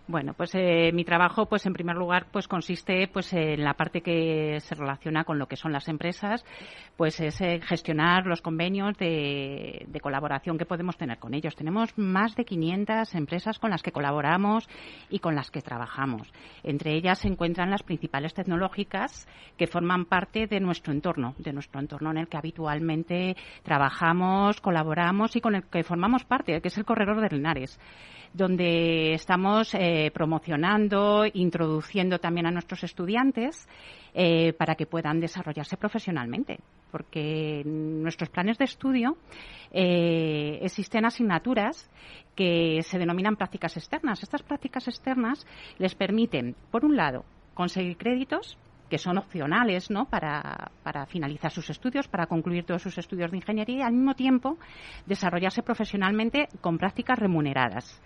Bueno, 0.05 0.33
pues 0.33 0.53
eh, 0.55 0.91
mi 0.93 1.05
trabajo, 1.05 1.45
pues 1.45 1.65
en 1.65 1.71
primer 1.71 1.95
lugar, 1.95 2.27
pues 2.29 2.49
consiste, 2.49 3.07
pues 3.07 3.31
en 3.31 3.63
la 3.63 3.75
parte 3.75 4.01
que 4.01 4.59
se 4.59 4.75
relaciona 4.75 5.23
con 5.23 5.39
lo 5.39 5.47
que 5.47 5.55
son 5.55 5.71
las 5.71 5.87
empresas, 5.87 6.43
pues 6.97 7.21
es 7.21 7.39
eh, 7.39 7.61
gestionar 7.63 8.25
los 8.25 8.41
convenios 8.41 8.97
de, 8.97 9.87
colaboración 10.01 10.57
que 10.57 10.65
podemos 10.65 10.97
tener 10.97 11.19
con 11.19 11.33
ellos. 11.33 11.55
Tenemos 11.55 11.97
más 11.97 12.35
de 12.35 12.43
500 12.43 13.15
empresas 13.15 13.59
con 13.59 13.69
las 13.69 13.81
que 13.81 13.93
colaboramos 13.93 14.67
y 15.09 15.19
con 15.19 15.35
las 15.35 15.49
que 15.51 15.61
trabajamos. 15.61 16.33
Entre 16.63 16.97
ellas 16.97 17.19
se 17.19 17.29
encuentran 17.29 17.71
las 17.71 17.83
principales 17.83 18.33
tecnológicas 18.33 19.25
que 19.57 19.67
forman 19.67 20.03
parte 20.03 20.47
de 20.47 20.59
nuestro 20.59 20.91
entorno, 20.91 21.33
de 21.37 21.53
nuestro 21.53 21.79
entorno 21.79 22.11
en 22.11 22.17
el 22.17 22.27
que 22.27 22.35
habitualmente 22.35 23.37
trabajamos, 23.63 24.59
colaboramos 24.59 25.37
y 25.37 25.39
con 25.39 25.55
el 25.55 25.63
que 25.63 25.83
formamos 25.83 26.25
parte, 26.25 26.59
que 26.59 26.67
es 26.67 26.77
el 26.77 26.83
corredor 26.83 27.21
de 27.21 27.33
Linares 27.33 27.79
donde 28.33 29.13
estamos 29.13 29.73
eh, 29.75 29.92
promocionando, 30.13 31.25
introduciendo 31.33 32.19
también 32.19 32.45
a 32.45 32.51
nuestros 32.51 32.83
estudiantes 32.83 33.67
eh, 34.13 34.53
para 34.53 34.75
que 34.75 34.85
puedan 34.85 35.19
desarrollarse 35.19 35.75
profesionalmente. 35.75 36.59
Porque 36.91 37.61
en 37.61 38.03
nuestros 38.03 38.29
planes 38.29 38.57
de 38.57 38.65
estudio 38.65 39.17
eh, 39.71 40.59
existen 40.61 41.05
asignaturas 41.05 41.89
que 42.35 42.81
se 42.83 42.99
denominan 42.99 43.35
prácticas 43.35 43.75
externas. 43.75 44.21
Estas 44.21 44.43
prácticas 44.43 44.87
externas 44.87 45.45
les 45.79 45.95
permiten, 45.95 46.55
por 46.69 46.85
un 46.85 46.95
lado, 46.95 47.25
conseguir 47.53 47.97
créditos 47.97 48.57
que 48.89 48.99
son 48.99 49.17
opcionales 49.17 49.89
¿no? 49.89 50.05
para, 50.05 50.71
para, 50.83 51.07
finalizar 51.07 51.49
sus 51.49 51.69
estudios, 51.71 52.07
para 52.07 52.27
concluir 52.27 52.63
todos 52.65 52.83
sus 52.83 52.95
estudios 52.99 53.31
de 53.31 53.37
ingeniería 53.37 53.77
y 53.77 53.81
al 53.81 53.93
mismo 53.93 54.13
tiempo 54.13 54.59
desarrollarse 55.07 55.63
profesionalmente 55.63 56.47
con 56.61 56.77
prácticas 56.77 57.17
remuneradas. 57.17 57.99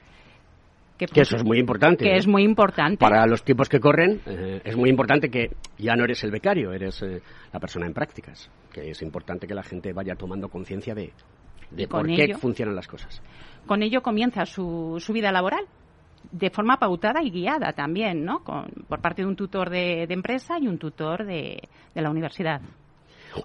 Que, 0.98 1.06
eso 1.22 1.36
es 1.36 1.44
muy 1.44 1.60
importante. 1.60 2.04
Que 2.04 2.16
es 2.16 2.26
muy 2.26 2.44
importante. 2.44 2.98
Para 2.98 3.26
los 3.28 3.44
tiempos 3.44 3.70
que 3.70 3.80
corren, 3.80 4.22
eh, 4.26 4.62
es 4.64 4.76
muy 4.76 4.90
importante 4.90 5.30
que 5.30 5.52
ya 5.78 5.96
no 5.96 6.04
eres 6.04 6.24
el 6.24 6.32
becario, 6.32 6.72
eres 6.74 7.02
eh, 7.04 7.22
la 7.54 7.60
persona 7.60 7.86
en 7.86 7.94
prácticas. 7.94 8.50
Que 8.74 8.90
es 8.90 9.02
importante 9.04 9.46
que 9.46 9.54
la 9.54 9.64
gente 9.64 9.94
vaya 9.94 10.16
tomando 10.16 10.50
conciencia 10.50 10.96
de, 10.96 11.14
de 11.72 11.88
por 11.88 12.08
qué 12.08 12.36
funcionan 12.36 12.76
las 12.76 12.88
cosas. 12.88 13.22
Con 13.68 13.84
ello 13.84 14.02
comienza 14.02 14.46
su, 14.46 14.98
su 15.00 15.14
vida 15.14 15.32
laboral 15.32 15.66
de 16.32 16.50
forma 16.50 16.78
pautada 16.78 17.22
y 17.24 17.30
guiada 17.30 17.74
también, 17.74 18.26
¿no? 18.26 18.44
por 18.44 19.02
parte 19.02 19.22
de 19.22 19.28
un 19.28 19.36
tutor 19.36 19.70
de, 19.70 20.06
de 20.08 20.14
empresa 20.14 20.58
y 20.60 20.68
un 20.68 20.78
tutor 20.78 21.26
de, 21.26 21.62
de, 21.94 22.02
la 22.02 22.10
universidad. 22.10 22.62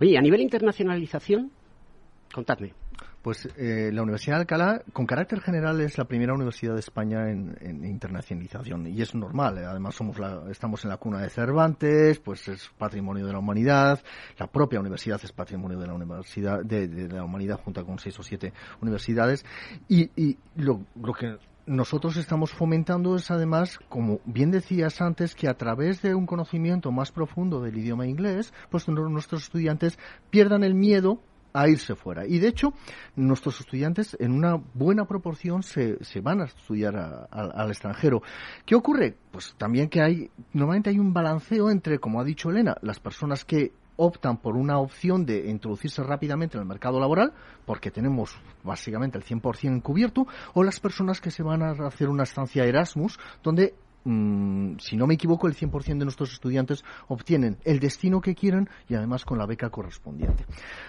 Oye, 0.01 0.17
a 0.19 0.21
nivel 0.21 0.41
internacionalización, 0.41 1.51
contadme. 2.33 2.73
Pues 3.23 3.49
eh, 3.57 3.91
la 3.93 4.03
Universidad 4.03 4.37
de 4.37 4.41
Alcalá, 4.41 4.83
con 4.93 5.07
carácter 5.07 5.41
general, 5.41 5.81
es 5.81 5.97
la 5.97 6.07
primera 6.07 6.35
universidad 6.35 6.75
de 6.75 6.81
España 6.81 7.31
en, 7.31 7.85
internacionalización 7.85 8.89
y 8.89 9.01
es 9.01 9.15
normal. 9.15 9.59
Eh, 9.59 9.65
además, 9.65 9.95
somos 9.95 10.19
la, 10.19 10.43
estamos 10.51 10.83
en 10.85 10.91
la 10.91 10.97
cuna 10.97 11.21
de 11.21 11.31
Cervantes, 11.31 12.19
pues 12.19 12.49
es 12.49 12.69
patrimonio 12.77 13.25
de 13.25 13.33
la 13.33 13.39
humanidad. 13.39 14.03
La 14.39 14.49
propia 14.49 14.81
universidad 14.81 15.21
es 15.23 15.31
patrimonio 15.31 15.79
de 15.79 15.87
la 15.87 15.95
universidad 15.95 16.65
de, 16.65 16.89
la 17.09 17.23
humanidad, 17.23 17.61
junto 17.63 17.87
con 17.87 18.01
seis 18.01 18.19
o 18.19 18.25
siete 18.25 18.53
universidades. 18.81 19.45
Y, 19.89 20.11
y 20.21 20.37
lo, 20.57 20.85
lo 21.01 21.13
que 21.13 21.39
nosotros 21.67 22.17
estamos 22.17 22.51
fomentando 22.51 23.15
es 23.15 23.31
además, 23.31 23.79
como 23.89 24.21
bien 24.25 24.51
decías 24.51 25.01
antes, 25.01 25.37
que 25.37 25.49
a 25.49 25.55
través 25.55 26.03
de 26.03 26.15
un 26.15 26.27
conocimiento 26.27 26.91
más 26.91 27.13
profundo 27.13 27.61
del 27.61 27.79
idioma 27.79 28.07
inglés, 28.07 28.53
pues 28.71 28.89
nuestros 28.89 29.45
estudiantes 29.45 29.99
pierdan 30.31 30.65
el 30.65 30.75
miedo 30.75 31.21
a 31.53 31.69
irse 31.69 31.95
fuera. 31.95 32.27
Y 32.27 32.39
de 32.39 32.49
hecho, 32.49 32.73
nuestros 33.17 33.61
estudiantes 33.61 34.17
en 34.21 34.33
una 34.33 34.57
buena 34.75 35.05
proporción 35.05 35.63
se, 35.63 36.03
se 36.05 36.21
van 36.21 36.41
a 36.41 36.45
estudiar 36.45 37.29
al 37.31 37.69
extranjero. 37.69 38.23
¿Qué 38.65 38.75
ocurre? 38.75 39.17
Pues 39.31 39.55
también 39.59 39.89
que 39.89 40.03
hay, 40.03 40.31
normalmente 40.53 40.91
hay 40.91 40.99
un 40.99 41.13
balanceo 41.13 41.71
entre, 41.71 41.99
como 41.99 42.21
ha 42.21 42.25
dicho 42.25 42.51
Elena, 42.51 42.77
las 42.83 43.01
personas 43.01 43.45
que 43.45 43.73
optan 43.97 44.39
por 44.39 44.57
una 44.57 44.79
opción 44.79 45.25
de 45.27 45.51
introducirse 45.51 46.03
rápidamente 46.03 46.57
en 46.57 46.63
el 46.63 46.69
mercado 46.69 46.99
laboral, 46.99 47.33
porque 47.67 47.91
tenemos 47.91 48.35
básicamente 48.65 49.19
el 49.19 49.25
100% 49.25 49.83
cubierto, 49.83 50.27
o 50.55 50.65
las 50.65 50.81
personas 50.81 51.21
que 51.21 51.31
se 51.31 51.43
van 51.43 51.63
a 51.63 51.73
hacer 51.87 52.09
una 52.09 52.25
estancia 52.25 52.65
Erasmus, 52.65 53.19
donde 53.43 53.75
Mm, 54.05 54.79
si 54.79 54.97
no 54.97 55.07
me 55.07 55.15
equivoco, 55.15 55.47
el 55.47 55.55
100% 55.55 55.99
de 55.99 56.05
nuestros 56.05 56.33
estudiantes 56.33 56.85
obtienen 57.09 57.59
el 57.65 57.79
destino 57.79 58.21
que 58.21 58.35
quieran 58.35 58.69
y 58.89 58.95
además 58.95 59.25
con 59.25 59.39
la 59.39 59.47
beca 59.47 59.71
correspondiente. 59.71 60.45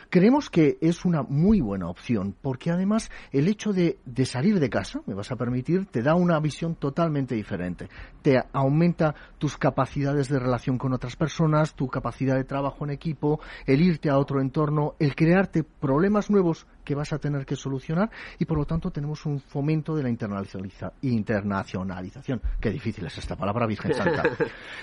Creemos 0.10 0.50
que 0.50 0.78
es 0.82 1.06
una 1.06 1.22
muy 1.24 1.62
buena 1.62 1.90
opción 1.90 2.36
porque 2.42 2.72
además 2.72 3.12
el 3.32 3.48
hecho 3.48 3.72
de, 3.72 4.00
de 4.06 4.26
salir 4.26 4.60
de 4.60 4.70
casa, 4.70 5.02
me 5.06 5.14
vas 5.14 5.32
a 5.32 5.36
permitir, 5.36 5.86
te 5.86 6.02
da 6.02 6.16
una 6.16 6.40
visión 6.40 6.76
totalmente 6.76 7.36
diferente. 7.36 7.90
Te 8.22 8.42
aumenta 8.52 9.16
tus 9.38 9.58
capacidades 9.58 10.30
de 10.30 10.40
relación 10.40 10.78
con 10.78 10.94
otras 10.94 11.16
personas, 11.16 11.76
tu 11.76 11.88
capacidad 11.88 12.36
de 12.36 12.44
trabajo 12.44 12.84
en 12.86 12.92
equipo, 12.92 13.40
el 13.66 13.82
irte 13.82 14.10
a 14.10 14.18
otro 14.18 14.42
entorno, 14.42 14.96
el 15.00 15.16
crearte 15.16 15.64
problemas 15.64 16.30
nuevos 16.30 16.66
que 16.84 16.96
vas 16.96 17.14
a 17.14 17.20
tener 17.20 17.46
que 17.46 17.56
solucionar 17.56 18.10
y 18.40 18.46
por 18.46 18.58
lo 18.58 18.66
tanto 18.66 18.92
tenemos 18.92 19.26
un 19.26 19.40
fomento 19.40 19.96
de 19.96 20.04
la 20.04 20.10
internacionalización. 20.10 22.42
Qué 22.60 22.70
difícil 22.70 23.06
es 23.06 23.18
esta 23.18 23.36
palabra, 23.36 23.68
Virgen 23.68 23.94
Santa. 23.94 24.24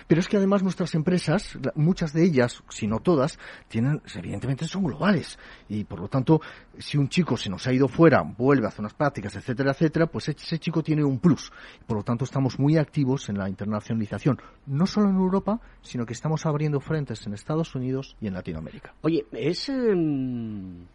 Pero 0.07 0.20
es 0.20 0.28
que 0.28 0.36
además 0.36 0.62
nuestras 0.62 0.94
empresas, 0.94 1.59
muchas 1.74 2.12
de 2.12 2.24
ellas, 2.24 2.62
si 2.68 2.86
no 2.86 3.01
todas, 3.01 3.38
tienen, 3.68 4.01
evidentemente 4.14 4.66
son 4.66 4.84
globales 4.84 5.38
y 5.68 5.84
por 5.84 6.01
lo 6.01 6.09
tanto 6.09 6.40
si 6.78 6.98
un 6.98 7.09
chico 7.09 7.36
se 7.36 7.51
nos 7.51 7.66
ha 7.66 7.72
ido 7.72 7.88
fuera, 7.88 8.22
vuelve 8.22 8.66
a 8.66 8.68
hacer 8.68 8.80
unas 8.80 8.94
prácticas, 8.94 9.34
etcétera, 9.36 9.72
etcétera, 9.72 10.07
pues 10.07 10.28
ese 10.28 10.59
chico 10.59 10.82
tiene 10.82 11.05
un 11.05 11.18
plus. 11.18 11.53
Por 11.86 11.98
lo 11.98 12.03
tanto 12.03 12.24
estamos 12.24 12.59
muy 12.59 12.76
activos 12.76 13.28
en 13.28 13.38
la 13.38 13.48
internacionalización, 13.48 14.38
no 14.66 14.86
solo 14.86 15.11
en 15.11 15.16
Europa, 15.16 15.61
sino 15.82 16.07
que 16.07 16.12
estamos 16.12 16.46
abriendo 16.46 16.80
frentes 16.80 17.26
en 17.26 17.34
Estados 17.34 17.74
Unidos 17.74 18.16
y 18.20 18.26
en 18.26 18.34
Latinoamérica. 18.34 18.94
Oye, 19.03 19.26
es... 19.32 19.68
Em, 19.68 20.86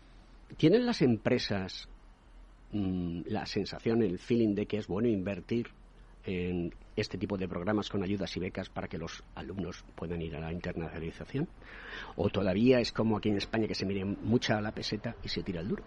¿Tienen 0.57 0.85
las 0.85 1.01
empresas 1.01 1.89
mm, 2.71 3.21
la 3.27 3.45
sensación, 3.45 4.01
el 4.01 4.19
feeling 4.19 4.55
de 4.55 4.65
que 4.65 4.77
es 4.77 4.87
bueno 4.87 5.07
invertir 5.07 5.67
en 6.23 6.73
este 6.95 7.17
tipo 7.17 7.37
de 7.37 7.47
programas 7.47 7.89
con 7.89 8.01
ayudas 8.03 8.35
y 8.35 8.39
becas 8.39 8.69
para 8.69 8.87
que 8.87 8.97
los 8.97 9.23
alumnos 9.35 9.83
puedan 9.95 10.21
ir 10.21 10.35
a 10.35 10.39
la 10.39 10.51
internacionalización? 10.51 11.47
¿O 12.15 12.29
todavía 12.29 12.79
es 12.79 12.91
como 12.91 13.17
aquí 13.17 13.29
en 13.29 13.37
España 13.37 13.67
que 13.67 13.75
se 13.75 13.85
mire 13.85 14.05
mucha 14.05 14.57
a 14.57 14.61
la 14.61 14.71
peseta 14.71 15.15
y 15.23 15.29
se 15.29 15.43
tira 15.43 15.61
el 15.61 15.67
duro? 15.67 15.83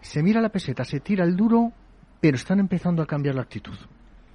Se 0.00 0.22
mira 0.22 0.40
la 0.40 0.48
peseta, 0.48 0.84
se 0.84 1.00
tira 1.00 1.24
el 1.24 1.36
duro, 1.36 1.72
pero 2.20 2.36
están 2.36 2.60
empezando 2.60 3.02
a 3.02 3.06
cambiar 3.06 3.34
la 3.34 3.42
actitud. 3.42 3.76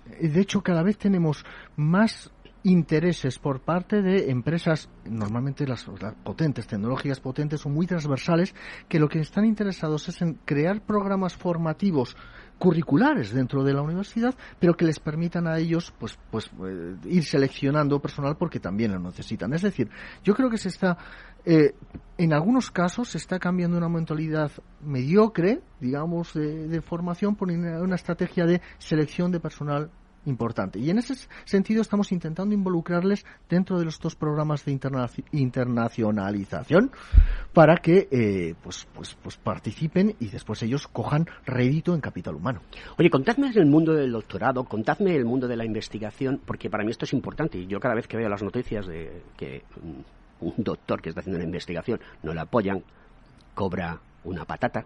De 0.05 0.39
hecho, 0.39 0.61
cada 0.61 0.83
vez 0.83 0.97
tenemos 0.97 1.43
más 1.75 2.31
intereses 2.65 3.37
por 3.37 3.61
parte 3.61 4.01
de 4.01 4.31
empresas, 4.31 4.89
normalmente 5.05 5.67
las, 5.67 5.85
potentes, 6.23 6.65
tecnológicas 6.65 7.19
potentes, 7.19 7.61
son 7.61 7.73
muy 7.73 7.85
transversales, 7.85 8.55
que 8.89 8.99
lo 8.99 9.07
que 9.07 9.19
están 9.19 9.45
interesados 9.45 10.09
es 10.09 10.21
en 10.23 10.33
crear 10.45 10.81
programas 10.81 11.35
formativos 11.35 12.17
curriculares 12.57 13.33
dentro 13.33 13.63
de 13.63 13.73
la 13.73 13.83
universidad, 13.83 14.33
pero 14.59 14.75
que 14.75 14.85
les 14.85 14.99
permitan 14.99 15.45
a 15.45 15.59
ellos 15.59 15.93
pues, 15.99 16.17
pues 16.31 16.49
eh, 16.65 16.95
ir 17.05 17.23
seleccionando 17.23 17.99
personal 17.99 18.35
porque 18.35 18.59
también 18.59 18.93
lo 18.93 18.99
necesitan. 18.99 19.53
Es 19.53 19.61
decir, 19.61 19.89
yo 20.23 20.33
creo 20.33 20.49
que 20.49 20.57
se 20.57 20.69
está, 20.69 20.97
eh, 21.45 21.75
en 22.17 22.33
algunos 22.33 22.71
casos, 22.71 23.09
se 23.09 23.19
está 23.19 23.37
cambiando 23.37 23.77
una 23.77 23.89
mentalidad 23.89 24.51
mediocre, 24.81 25.61
digamos, 25.79 26.33
de, 26.33 26.67
de 26.67 26.81
formación 26.81 27.35
por 27.35 27.51
una 27.51 27.95
estrategia 27.95 28.45
de 28.45 28.61
selección 28.79 29.31
de 29.31 29.39
personal 29.39 29.91
importante. 30.25 30.79
Y 30.79 30.89
en 30.89 30.97
ese 30.97 31.15
sentido 31.45 31.81
estamos 31.81 32.11
intentando 32.11 32.53
involucrarles 32.53 33.25
dentro 33.49 33.79
de 33.79 33.85
los 33.85 33.99
dos 33.99 34.15
programas 34.15 34.65
de 34.65 34.79
internacionalización 35.31 36.91
para 37.53 37.77
que 37.77 38.07
eh, 38.11 38.55
pues, 38.63 38.87
pues, 38.93 39.15
pues 39.21 39.37
participen 39.37 40.15
y 40.19 40.27
después 40.27 40.61
ellos 40.63 40.87
cojan 40.87 41.27
rédito 41.45 41.93
en 41.93 42.01
capital 42.01 42.35
humano. 42.35 42.61
Oye, 42.97 43.09
contadme 43.09 43.51
el 43.55 43.65
mundo 43.65 43.93
del 43.93 44.11
doctorado, 44.11 44.63
contadme 44.65 45.15
el 45.15 45.25
mundo 45.25 45.47
de 45.47 45.55
la 45.55 45.65
investigación, 45.65 46.41
porque 46.45 46.69
para 46.69 46.83
mí 46.83 46.91
esto 46.91 47.05
es 47.05 47.13
importante. 47.13 47.57
Y 47.57 47.67
yo 47.67 47.79
cada 47.79 47.95
vez 47.95 48.07
que 48.07 48.17
veo 48.17 48.29
las 48.29 48.43
noticias 48.43 48.85
de 48.87 49.21
que 49.37 49.63
un 50.41 50.53
doctor 50.57 51.01
que 51.01 51.09
está 51.09 51.21
haciendo 51.21 51.37
una 51.37 51.45
investigación 51.45 51.99
no 52.23 52.33
le 52.33 52.41
apoyan, 52.41 52.83
cobra 53.53 53.99
una 54.23 54.45
patata 54.45 54.85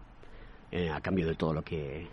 eh, 0.71 0.89
a 0.89 1.01
cambio 1.01 1.27
de 1.27 1.35
todo 1.35 1.53
lo 1.53 1.63
que 1.63 2.07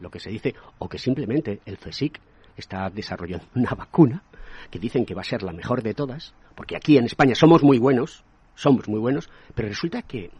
lo 0.00 0.10
que 0.10 0.18
se 0.18 0.30
dice, 0.30 0.54
o 0.78 0.88
que 0.88 0.98
simplemente 0.98 1.60
el 1.66 1.76
CSIC 1.76 2.18
está 2.60 2.88
desarrollando 2.90 3.46
una 3.54 3.74
vacuna 3.74 4.22
que 4.70 4.78
dicen 4.78 5.04
que 5.04 5.14
va 5.14 5.22
a 5.22 5.24
ser 5.24 5.42
la 5.42 5.52
mejor 5.52 5.82
de 5.82 5.94
todas, 5.94 6.34
porque 6.54 6.76
aquí 6.76 6.96
en 6.96 7.06
España 7.06 7.34
somos 7.34 7.62
muy 7.62 7.78
buenos, 7.78 8.24
somos 8.54 8.88
muy 8.88 9.00
buenos, 9.00 9.28
pero 9.54 9.68
resulta 9.68 10.02
que 10.02 10.30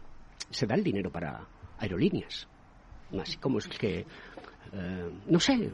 se 0.49 0.65
da 0.65 0.75
el 0.75 0.83
dinero 0.83 1.11
para 1.11 1.41
aerolíneas. 1.79 2.47
Así 3.19 3.37
como 3.37 3.57
es 3.57 3.67
que, 3.67 4.05
eh, 4.73 5.11
no 5.27 5.39
sé, 5.39 5.69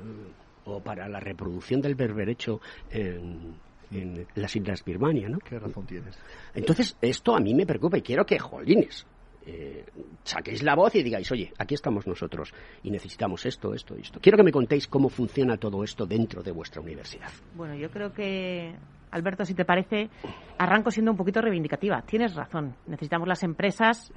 o 0.66 0.80
para 0.82 1.08
la 1.08 1.20
reproducción 1.20 1.82
del 1.82 1.96
berberecho 1.96 2.62
en, 2.90 3.56
en 3.92 4.28
las 4.36 4.56
Islas 4.56 4.84
Birmania, 4.84 5.30
¿no? 5.30 5.40
¿Qué 5.40 5.60
razón 5.60 5.86
tienes? 5.86 6.18
Entonces, 6.54 6.98
esto 7.02 7.36
a 7.36 7.40
mí 7.40 7.54
me 7.54 7.66
preocupa 7.66 7.98
y 7.98 8.02
quiero 8.02 8.26
que, 8.26 8.40
jolines, 8.40 9.06
eh, 9.50 9.86
saquéis 10.26 10.62
la 10.62 10.76
voz 10.76 10.94
y 10.96 11.04
digáis, 11.04 11.32
oye, 11.32 11.54
aquí 11.58 11.74
estamos 11.74 12.06
nosotros 12.06 12.54
y 12.84 12.92
necesitamos 12.92 13.46
esto, 13.46 13.74
esto, 13.74 13.96
esto. 13.96 14.20
Quiero 14.20 14.38
que 14.38 14.44
me 14.44 14.52
contéis 14.52 14.88
cómo 14.90 15.08
funciona 15.08 15.56
todo 15.56 15.86
esto 15.86 16.06
dentro 16.06 16.44
de 16.44 16.52
vuestra 16.52 16.82
universidad. 16.82 17.30
Bueno, 17.56 17.74
yo 17.74 17.90
creo 17.90 18.12
que, 18.12 18.76
Alberto, 19.12 19.46
si 19.46 19.54
te 19.54 19.64
parece, 19.64 20.10
arranco 20.58 20.92
siendo 20.92 21.12
un 21.12 21.18
poquito 21.18 21.40
reivindicativa. 21.40 22.02
Tienes 22.02 22.36
razón. 22.36 22.76
Necesitamos 22.88 23.26
las 23.26 23.42
empresas 23.44 24.12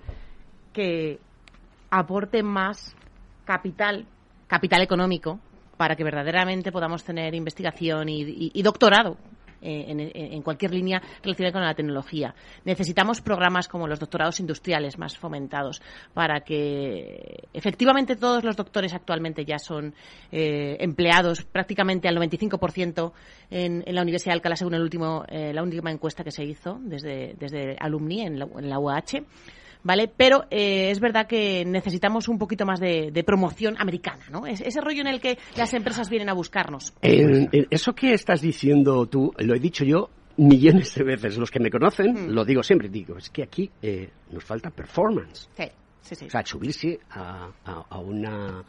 que 0.73 1.21
aporten 1.91 2.47
más 2.47 2.97
capital, 3.45 4.07
capital 4.49 4.83
económico, 4.83 5.39
para 5.77 5.95
que 5.95 6.03
verdaderamente 6.03 6.73
podamos 6.73 7.05
tener 7.05 7.37
investigación 7.37 8.09
y 8.09 8.63
doctorado, 8.63 9.17
eh, 9.63 10.13
en, 10.15 10.43
cualquier 10.43 10.73
línea 10.73 11.03
relacionada 11.23 11.53
con 11.53 11.63
la 11.63 11.75
tecnología. 11.75 12.35
Necesitamos 12.65 13.21
programas 13.21 13.69
como 13.69 13.87
los 13.87 14.01
doctorados 14.01 14.41
industriales 14.41 14.99
más 14.99 15.19
fomentados 15.19 15.83
para 16.15 16.41
que 16.41 17.49
efectivamente 17.53 18.17
todos 18.17 18.43
los 18.43 18.57
doctores 18.57 18.95
actualmente 18.95 19.45
ya 19.45 19.59
son 19.59 19.95
eh, 20.33 20.77
empleados 20.81 21.45
prácticamente 21.45 22.09
al 22.09 22.17
95% 22.17 23.13
en, 23.51 23.83
en 23.87 23.95
la 23.95 24.03
Universidad 24.03 24.33
de 24.33 24.37
Alcalá 24.37 24.57
según 24.57 24.75
el 24.75 24.83
último, 24.83 25.25
eh, 25.29 25.53
la 25.53 25.63
última 25.63 25.91
encuesta 25.91 26.25
que 26.25 26.31
se 26.31 26.45
hizo 26.45 26.79
desde, 26.83 27.35
desde 27.39 27.77
Alumni 27.79 28.23
en 28.23 28.39
la, 28.39 28.49
en 28.57 28.71
la 28.71 28.79
UAH. 28.79 29.25
¿Vale? 29.83 30.11
Pero 30.15 30.45
eh, 30.51 30.91
es 30.91 31.01
verdad 31.01 31.27
que 31.27 31.65
necesitamos 31.65 32.29
un 32.29 32.39
poquito 32.39 32.65
más 32.67 32.81
de, 32.81 33.23
promoción 33.27 33.77
americana, 33.79 34.25
¿no? 34.31 34.47
ese 34.47 34.81
rollo 34.81 35.03
en 35.03 35.07
el 35.07 35.21
que 35.21 35.39
las 35.57 35.75
empresas 35.75 36.09
vienen 36.09 36.31
a 36.31 36.33
buscarnos. 36.33 36.95
eso 37.03 37.95
que 37.95 38.15
estás 38.15 38.41
diciendo 38.41 39.07
tú, 39.07 39.33
lo 39.39 39.55
he 39.55 39.61
dicho 39.61 39.85
yo 39.85 40.11
millones 40.41 40.95
de 40.95 41.05
veces. 41.05 41.37
Los 41.39 41.51
que 41.51 41.61
me 41.61 41.71
conocen, 41.71 42.13
mm. 42.13 42.31
lo 42.31 42.45
digo 42.45 42.63
siempre, 42.63 42.89
digo, 42.89 43.17
es 43.17 43.31
que 43.31 43.43
aquí 43.43 43.71
eh, 43.83 44.11
nos 44.31 44.45
falta 44.45 44.71
performance. 44.71 45.49
Sí, 45.57 45.65
sí, 46.01 46.15
sí. 46.15 46.27
O 46.27 46.31
sea, 46.31 46.45
subirse 46.45 46.99
a, 47.11 47.51
una 48.01 48.65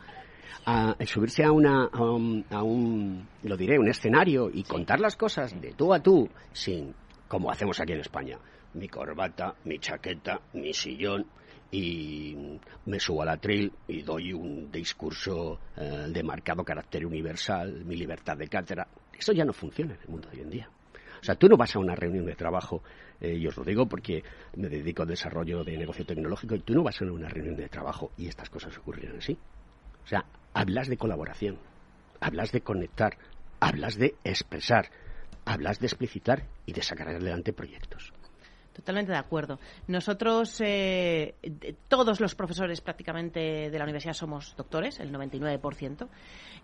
a 0.66 0.96
subirse 1.06 1.44
a 1.44 1.52
una 1.52 1.86
a 1.86 2.64
un, 2.64 3.28
lo 3.44 3.58
diré 3.58 3.80
un 3.80 3.90
escenario 3.90 4.50
y 4.54 4.64
contar 4.64 5.00
las 5.00 5.16
cosas 5.16 5.60
de 5.60 5.74
tú 5.74 5.94
a 5.94 6.00
tú 6.00 6.30
sin 6.54 6.94
como 7.28 7.50
hacemos 7.50 7.80
aquí 7.80 7.94
en 7.94 8.02
España 8.02 8.38
mi 8.74 8.88
corbata, 8.88 9.56
mi 9.66 9.80
chaqueta, 9.80 10.42
mi 10.54 10.74
sillón 10.74 11.26
y 11.72 12.60
me 12.86 13.00
subo 13.00 13.22
al 13.22 13.30
atril 13.30 13.72
y 13.88 14.02
doy 14.02 14.34
un 14.34 14.72
discurso 14.72 15.60
eh, 15.78 16.08
de 16.10 16.24
marcado 16.24 16.64
carácter 16.64 17.06
universal, 17.06 17.86
mi 17.86 17.96
libertad 17.96 18.38
de 18.38 18.48
cátedra. 18.48 18.88
Eso 19.18 19.32
ya 19.32 19.46
no 19.46 19.54
funciona 19.54 19.94
en 19.94 20.02
el 20.02 20.08
mundo 20.10 20.30
de 20.30 20.38
hoy 20.38 20.44
en 20.44 20.50
día. 20.50 20.70
O 21.22 21.24
sea, 21.24 21.36
tú 21.36 21.48
no 21.48 21.56
vas 21.56 21.76
a 21.76 21.80
una 21.80 21.96
reunión 21.96 22.26
de 22.26 22.36
trabajo, 22.36 22.82
eh, 23.20 23.36
y 23.36 23.48
os 23.48 23.56
lo 23.56 23.64
digo 23.64 23.88
porque 23.88 24.24
me 24.56 24.68
dedico 24.70 25.04
al 25.04 25.08
desarrollo 25.08 25.64
de 25.64 25.78
negocio 25.78 26.06
tecnológico, 26.06 26.56
y 26.56 26.62
tú 26.62 26.74
no 26.74 26.84
vas 26.84 27.00
a 27.02 27.06
una 27.06 27.30
reunión 27.30 27.56
de 27.56 27.70
trabajo 27.70 28.12
y 28.18 28.28
estas 28.28 28.50
cosas 28.50 28.76
ocurrirán 28.78 29.18
así. 29.18 29.38
O 30.04 30.08
sea, 30.08 30.26
hablas 30.54 30.88
de 30.88 30.98
colaboración, 30.98 31.58
hablas 32.20 32.52
de 32.52 32.62
conectar, 32.62 33.18
hablas 33.60 33.98
de 33.98 34.16
expresar, 34.24 34.90
hablas 35.46 35.80
de 35.80 35.88
explicitar 35.88 36.48
y 36.66 36.74
de 36.74 36.82
sacar 36.82 37.10
adelante 37.10 37.54
proyectos. 37.54 38.14
Totalmente 38.82 39.12
de 39.12 39.18
acuerdo. 39.20 39.60
Nosotros, 39.88 40.60
eh, 40.60 41.36
todos 41.88 42.20
los 42.20 42.34
profesores 42.34 42.82
prácticamente 42.82 43.70
de 43.70 43.78
la 43.78 43.84
universidad 43.84 44.14
somos 44.14 44.56
doctores, 44.58 45.00
el 45.00 45.12
99%. 45.12 46.10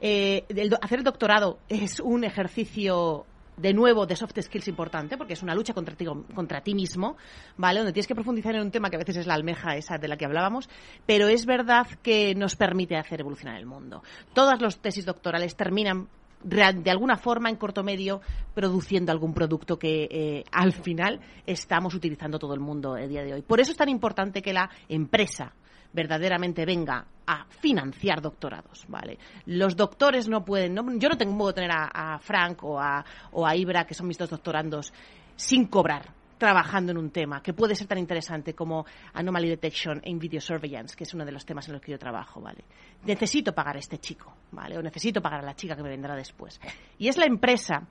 Eh, 0.01 0.43
hacer 0.81 0.97
el 0.97 1.03
doctorado 1.03 1.59
es 1.69 1.99
un 1.99 2.23
ejercicio 2.23 3.27
de 3.55 3.71
nuevo 3.73 4.07
de 4.07 4.15
soft 4.15 4.39
skills 4.39 4.67
importante 4.67 5.15
porque 5.15 5.33
es 5.33 5.43
una 5.43 5.53
lucha 5.53 5.75
contra 5.75 5.95
ti, 5.95 6.05
contra 6.33 6.61
ti 6.61 6.73
mismo, 6.73 7.17
¿vale? 7.55 7.79
Donde 7.79 7.93
tienes 7.93 8.07
que 8.07 8.15
profundizar 8.15 8.55
en 8.55 8.61
un 8.61 8.71
tema 8.71 8.89
que 8.89 8.95
a 8.95 8.99
veces 8.99 9.17
es 9.17 9.27
la 9.27 9.35
almeja 9.35 9.75
esa 9.75 9.99
de 9.99 10.07
la 10.07 10.17
que 10.17 10.25
hablábamos, 10.25 10.69
pero 11.05 11.27
es 11.27 11.45
verdad 11.45 11.85
que 12.01 12.33
nos 12.33 12.55
permite 12.55 12.95
hacer 12.95 13.19
evolucionar 13.19 13.59
el 13.59 13.67
mundo. 13.67 14.01
Todas 14.33 14.59
las 14.59 14.79
tesis 14.79 15.05
doctorales 15.05 15.55
terminan 15.55 16.07
de 16.43 16.91
alguna 16.91 17.17
forma 17.17 17.49
en 17.49 17.55
corto 17.55 17.83
medio 17.83 18.21
produciendo 18.53 19.11
algún 19.11 19.33
producto 19.33 19.77
que 19.77 20.07
eh, 20.09 20.43
al 20.51 20.73
final 20.73 21.19
estamos 21.45 21.93
utilizando 21.93 22.39
todo 22.39 22.53
el 22.53 22.59
mundo 22.59 22.95
el 22.95 23.09
día 23.09 23.23
de 23.23 23.33
hoy. 23.33 23.41
Por 23.41 23.59
eso 23.59 23.71
es 23.71 23.77
tan 23.77 23.89
importante 23.89 24.41
que 24.41 24.53
la 24.53 24.69
empresa 24.87 25.53
verdaderamente 25.93 26.65
venga 26.65 27.05
a 27.25 27.45
financiar 27.45 28.21
doctorados, 28.21 28.85
¿vale? 28.87 29.17
Los 29.45 29.75
doctores 29.75 30.27
no 30.27 30.45
pueden, 30.45 30.75
yo 30.99 31.09
no 31.09 31.17
tengo 31.17 31.47
que 31.47 31.53
tener 31.53 31.71
a, 31.71 32.15
a 32.15 32.19
Frank 32.19 32.63
o 32.63 32.79
a, 32.79 33.03
o 33.31 33.47
a 33.47 33.55
Ibra, 33.55 33.85
que 33.85 33.93
son 33.93 34.07
mis 34.07 34.17
dos 34.17 34.29
doctorandos, 34.29 34.93
sin 35.35 35.65
cobrar 35.65 36.16
trabajando 36.37 36.91
en 36.91 36.97
un 36.97 37.09
tema 37.09 37.41
que 37.41 37.53
puede 37.53 37.75
ser 37.75 37.87
tan 37.87 37.97
interesante 37.97 38.53
como 38.53 38.85
Anomaly 39.13 39.49
Detection 39.49 40.01
en 40.03 40.19
Video 40.19 40.41
Surveillance, 40.41 40.95
que 40.95 41.03
es 41.03 41.13
uno 41.13 41.25
de 41.25 41.31
los 41.31 41.45
temas 41.45 41.67
en 41.67 41.73
los 41.73 41.81
que 41.81 41.91
yo 41.91 41.99
trabajo, 41.99 42.41
¿vale? 42.41 42.63
Necesito 43.05 43.53
pagar 43.53 43.75
a 43.75 43.79
este 43.79 43.97
chico, 43.99 44.33
¿vale? 44.51 44.77
O 44.77 44.81
necesito 44.81 45.21
pagar 45.21 45.41
a 45.41 45.45
la 45.45 45.55
chica 45.55 45.75
que 45.75 45.83
me 45.83 45.89
vendrá 45.89 46.15
después. 46.15 46.59
Y 46.97 47.07
es 47.07 47.17
la 47.17 47.25
empresa 47.25 47.87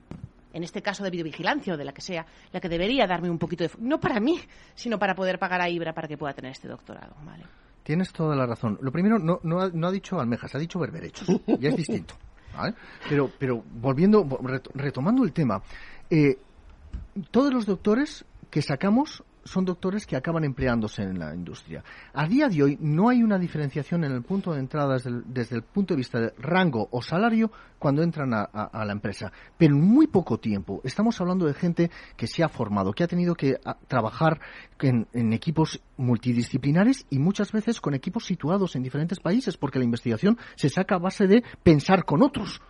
en 0.53 0.63
este 0.63 0.81
caso 0.81 1.03
de 1.03 1.11
videovigilancia 1.11 1.73
o 1.73 1.77
de 1.77 1.85
la 1.85 1.93
que 1.93 2.01
sea, 2.01 2.25
la 2.51 2.59
que 2.59 2.69
debería 2.69 3.05
darme 3.05 3.29
un 3.29 3.37
poquito 3.37 3.63
de... 3.63 3.69
No 3.79 3.99
para 3.99 4.19
mí, 4.19 4.39
sino 4.73 4.97
para 4.97 5.13
poder 5.13 5.37
pagar 5.37 5.61
a 5.61 5.69
Ibra 5.69 5.93
para 5.93 6.07
que 6.07 6.17
pueda 6.17 6.33
tener 6.33 6.51
este 6.51 6.67
doctorado, 6.67 7.15
¿vale? 7.23 7.43
Tienes 7.83 8.11
toda 8.11 8.35
la 8.35 8.45
razón. 8.45 8.77
Lo 8.81 8.91
primero, 8.91 9.19
no, 9.19 9.39
no, 9.43 9.61
ha, 9.61 9.91
dicho 9.91 10.19
almejas, 10.19 10.55
ha 10.55 10.57
dicho 10.57 10.79
berberechos. 10.79 11.27
ya 11.59 11.69
es 11.69 11.75
distinto. 11.75 12.15
¿vale? 12.55 12.73
Pero, 13.07 13.29
pero 13.37 13.63
volviendo, 13.79 14.27
retomando 14.73 15.23
el 15.23 15.31
tema, 15.31 15.61
eh, 16.09 16.37
todos 17.31 17.53
los 17.53 17.65
doctores 17.65 18.25
que 18.49 18.61
sacamos 18.61 19.23
son 19.47 19.65
doctores 19.65 20.05
que 20.05 20.15
acaban 20.15 20.43
empleándose 20.43 21.01
en 21.01 21.17
la 21.17 21.33
industria. 21.33 21.83
A 22.13 22.27
día 22.27 22.49
de 22.49 22.61
hoy 22.61 22.77
no 22.81 23.09
hay 23.09 23.23
una 23.23 23.39
diferenciación 23.39 24.03
en 24.03 24.11
el 24.11 24.21
punto 24.21 24.53
de 24.53 24.59
entrada 24.59 24.97
desde 25.25 25.55
el, 25.55 25.63
punto 25.63 25.93
de 25.93 25.97
vista 25.97 26.19
de 26.19 26.33
rango 26.37 26.87
o 26.91 27.01
salario 27.01 27.49
cuando 27.79 28.03
entran 28.03 28.33
a, 28.33 28.85
la 28.85 28.91
empresa. 28.91 29.31
Pero 29.57 29.75
en 29.75 29.81
muy 29.81 30.07
poco 30.07 30.37
tiempo 30.39 30.81
estamos 30.83 31.19
hablando 31.21 31.45
de 31.45 31.53
gente 31.53 31.89
que 32.15 32.27
se 32.27 32.43
ha 32.43 32.49
formado, 32.49 32.91
que 32.91 33.03
ha 33.03 33.07
tenido 33.07 33.35
que 33.35 33.57
trabajar 33.87 34.39
en, 34.81 35.07
en 35.13 35.33
equipos 35.33 35.81
multidisciplinares 35.95 37.05
y 37.09 37.19
muchas 37.19 37.51
veces 37.51 37.81
con 37.81 37.93
equipos 37.93 38.25
situados 38.25 38.75
en 38.75 38.83
diferentes 38.83 39.19
países, 39.19 39.57
porque 39.57 39.79
la 39.79 39.85
investigación 39.85 40.37
se 40.55 40.69
saca 40.69 40.95
a 40.95 40.99
base 40.99 41.27
de 41.27 41.43
pensar 41.63 42.05
con 42.05 42.21
otros. 42.21 42.61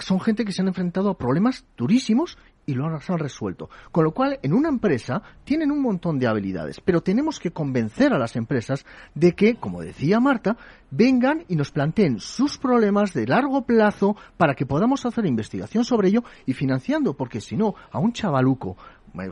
Son 0.00 0.20
gente 0.20 0.44
que 0.44 0.52
se 0.52 0.62
han 0.62 0.68
enfrentado 0.68 1.10
a 1.10 1.16
problemas 1.16 1.64
durísimos 1.76 2.36
y 2.68 2.74
lo 2.74 2.84
han 2.84 3.18
resuelto. 3.18 3.70
Con 3.90 4.04
lo 4.04 4.12
cual, 4.12 4.38
en 4.42 4.52
una 4.52 4.68
empresa 4.68 5.22
tienen 5.44 5.72
un 5.72 5.80
montón 5.80 6.18
de 6.18 6.26
habilidades, 6.26 6.82
pero 6.82 7.00
tenemos 7.00 7.40
que 7.40 7.50
convencer 7.50 8.12
a 8.12 8.18
las 8.18 8.36
empresas 8.36 8.84
de 9.14 9.32
que, 9.32 9.54
como 9.54 9.80
decía 9.80 10.20
Marta, 10.20 10.58
vengan 10.90 11.44
y 11.48 11.56
nos 11.56 11.70
planteen 11.70 12.20
sus 12.20 12.58
problemas 12.58 13.14
de 13.14 13.26
largo 13.26 13.62
plazo 13.62 14.16
para 14.36 14.54
que 14.54 14.66
podamos 14.66 15.06
hacer 15.06 15.24
investigación 15.24 15.82
sobre 15.84 16.08
ello 16.08 16.24
y 16.44 16.52
financiando, 16.52 17.14
porque 17.14 17.40
si 17.40 17.56
no, 17.56 17.74
a 17.90 17.98
un 17.98 18.12
chavaluco 18.12 18.76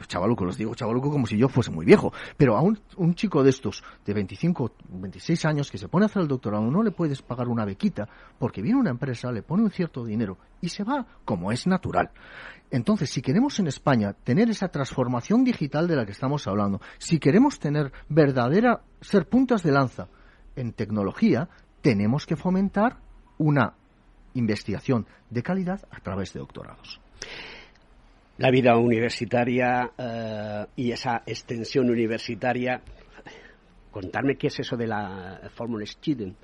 chavaluco, 0.06 0.44
los 0.44 0.56
digo 0.56 0.74
chavaluco 0.74 1.10
como 1.10 1.26
si 1.26 1.36
yo 1.36 1.48
fuese 1.48 1.70
muy 1.70 1.84
viejo, 1.84 2.12
pero 2.36 2.56
a 2.56 2.62
un, 2.62 3.14
chico 3.14 3.42
de 3.42 3.50
estos, 3.50 3.82
de 4.04 4.14
25, 4.14 4.72
26 4.88 5.44
años, 5.44 5.70
que 5.70 5.78
se 5.78 5.88
pone 5.88 6.04
a 6.04 6.06
hacer 6.06 6.22
el 6.22 6.28
doctorado, 6.28 6.70
no 6.70 6.82
le 6.82 6.90
puedes 6.90 7.22
pagar 7.22 7.48
una 7.48 7.64
bequita, 7.64 8.08
porque 8.38 8.62
viene 8.62 8.78
una 8.78 8.90
empresa, 8.90 9.30
le 9.32 9.42
pone 9.42 9.62
un 9.62 9.70
cierto 9.70 10.04
dinero 10.04 10.38
y 10.60 10.68
se 10.68 10.84
va, 10.84 11.06
como 11.24 11.52
es 11.52 11.66
natural. 11.66 12.10
Entonces, 12.70 13.10
si 13.10 13.22
queremos 13.22 13.58
en 13.60 13.68
España 13.68 14.12
tener 14.12 14.50
esa 14.50 14.68
transformación 14.68 15.44
digital 15.44 15.86
de 15.86 15.96
la 15.96 16.04
que 16.04 16.12
estamos 16.12 16.46
hablando, 16.46 16.80
si 16.98 17.18
queremos 17.18 17.58
tener 17.58 17.92
verdadera, 18.08 18.82
ser 19.00 19.28
puntas 19.28 19.62
de 19.62 19.72
lanza 19.72 20.08
en 20.56 20.72
tecnología, 20.72 21.48
tenemos 21.80 22.26
que 22.26 22.36
fomentar 22.36 22.98
una 23.38 23.74
investigación 24.34 25.06
de 25.30 25.42
calidad 25.42 25.80
a 25.90 26.00
través 26.00 26.32
de 26.32 26.40
doctorados. 26.40 27.00
La 28.38 28.50
vida 28.50 28.76
universitaria 28.76 29.92
eh, 29.96 30.66
y 30.76 30.90
esa 30.90 31.22
extensión 31.24 31.88
universitaria, 31.88 32.82
contarme 33.90 34.36
qué 34.36 34.48
es 34.48 34.60
eso 34.60 34.76
de 34.76 34.86
la 34.86 35.40
Formula 35.54 35.86
Student. 35.86 36.36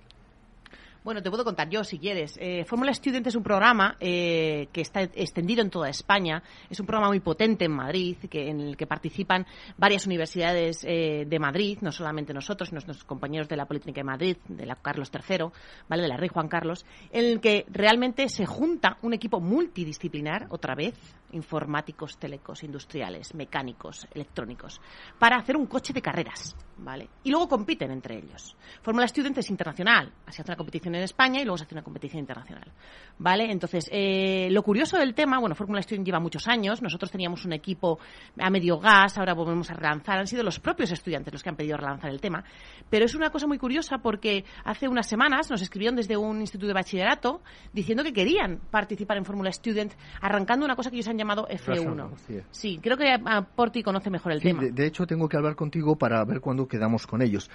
Bueno, 1.04 1.20
te 1.20 1.30
puedo 1.30 1.42
contar 1.42 1.68
yo 1.68 1.82
si 1.82 1.98
quieres. 1.98 2.38
Eh, 2.40 2.64
Fórmula 2.64 2.94
Student 2.94 3.26
es 3.26 3.34
un 3.34 3.42
programa 3.42 3.96
eh, 3.98 4.68
que 4.72 4.82
está 4.82 5.02
extendido 5.02 5.60
en 5.60 5.68
toda 5.68 5.88
España. 5.88 6.44
Es 6.70 6.78
un 6.78 6.86
programa 6.86 7.08
muy 7.08 7.18
potente 7.18 7.64
en 7.64 7.72
Madrid, 7.72 8.16
que, 8.30 8.48
en 8.48 8.60
el 8.60 8.76
que 8.76 8.86
participan 8.86 9.44
varias 9.76 10.06
universidades 10.06 10.84
eh, 10.84 11.24
de 11.26 11.38
Madrid, 11.40 11.78
no 11.80 11.90
solamente 11.90 12.32
nosotros, 12.32 12.68
sino 12.68 12.76
nuestros 12.76 13.02
compañeros 13.02 13.48
de 13.48 13.56
la 13.56 13.66
Politécnica 13.66 13.98
de 13.98 14.04
Madrid, 14.04 14.36
de 14.46 14.64
la 14.64 14.76
Carlos 14.76 15.10
III, 15.12 15.46
¿vale? 15.88 16.02
de 16.02 16.08
la 16.08 16.16
Rey 16.16 16.28
Juan 16.28 16.46
Carlos, 16.46 16.86
en 17.10 17.24
el 17.24 17.40
que 17.40 17.66
realmente 17.68 18.28
se 18.28 18.46
junta 18.46 18.98
un 19.02 19.12
equipo 19.12 19.40
multidisciplinar, 19.40 20.46
otra 20.50 20.76
vez, 20.76 20.94
informáticos, 21.32 22.16
telecos, 22.16 22.62
industriales, 22.62 23.34
mecánicos, 23.34 24.06
electrónicos, 24.14 24.80
para 25.18 25.36
hacer 25.36 25.56
un 25.56 25.66
coche 25.66 25.92
de 25.92 26.02
carreras, 26.02 26.54
¿vale? 26.78 27.08
Y 27.24 27.30
luego 27.30 27.48
compiten 27.48 27.90
entre 27.90 28.18
ellos. 28.18 28.56
Fórmula 28.82 29.08
Student 29.08 29.38
es 29.38 29.50
internacional, 29.50 30.12
se 30.28 30.42
hace 30.42 30.50
una 30.50 30.56
competición 30.56 30.91
en 30.94 31.02
España 31.02 31.40
y 31.40 31.44
luego 31.44 31.58
se 31.58 31.64
hace 31.64 31.74
una 31.74 31.82
competición 31.82 32.20
internacional, 32.20 32.70
¿vale? 33.18 33.50
Entonces, 33.50 33.88
eh, 33.92 34.48
lo 34.50 34.62
curioso 34.62 34.98
del 34.98 35.14
tema, 35.14 35.38
bueno, 35.38 35.54
Fórmula 35.54 35.82
Student 35.82 36.06
lleva 36.06 36.20
muchos 36.20 36.48
años, 36.48 36.82
nosotros 36.82 37.10
teníamos 37.10 37.44
un 37.44 37.52
equipo 37.52 37.98
a 38.38 38.50
medio 38.50 38.78
gas, 38.78 39.18
ahora 39.18 39.34
volvemos 39.34 39.70
a 39.70 39.74
relanzar, 39.74 40.18
han 40.18 40.26
sido 40.26 40.42
los 40.42 40.60
propios 40.60 40.92
estudiantes 40.92 41.32
los 41.32 41.42
que 41.42 41.48
han 41.48 41.56
pedido 41.56 41.76
relanzar 41.76 42.10
el 42.10 42.20
tema, 42.20 42.44
pero 42.90 43.04
es 43.04 43.14
una 43.14 43.30
cosa 43.30 43.46
muy 43.46 43.58
curiosa 43.58 43.98
porque 43.98 44.44
hace 44.64 44.88
unas 44.88 45.06
semanas 45.06 45.50
nos 45.50 45.62
escribieron 45.62 45.96
desde 45.96 46.16
un 46.16 46.40
instituto 46.40 46.68
de 46.68 46.74
bachillerato 46.74 47.42
diciendo 47.72 48.04
que 48.04 48.12
querían 48.12 48.60
participar 48.70 49.16
en 49.16 49.24
Fórmula 49.24 49.52
Student, 49.52 49.92
arrancando 50.20 50.64
una 50.64 50.76
cosa 50.76 50.90
que 50.90 50.96
ellos 50.96 51.08
han 51.08 51.18
llamado 51.18 51.46
F1. 51.48 52.44
Sí, 52.50 52.78
creo 52.82 52.96
que 52.96 53.06
Porti 53.54 53.82
conoce 53.82 54.10
mejor 54.10 54.32
el 54.32 54.42
tema. 54.42 54.62
De, 54.62 54.86
hecho, 54.86 55.06
tengo 55.06 55.28
que 55.28 55.36
hablar 55.36 55.56
contigo 55.56 55.96
para 55.96 56.24
ver 56.24 56.40
cuándo 56.40 56.66
quedamos 56.66 57.06
con 57.06 57.22
ellos. 57.22 57.50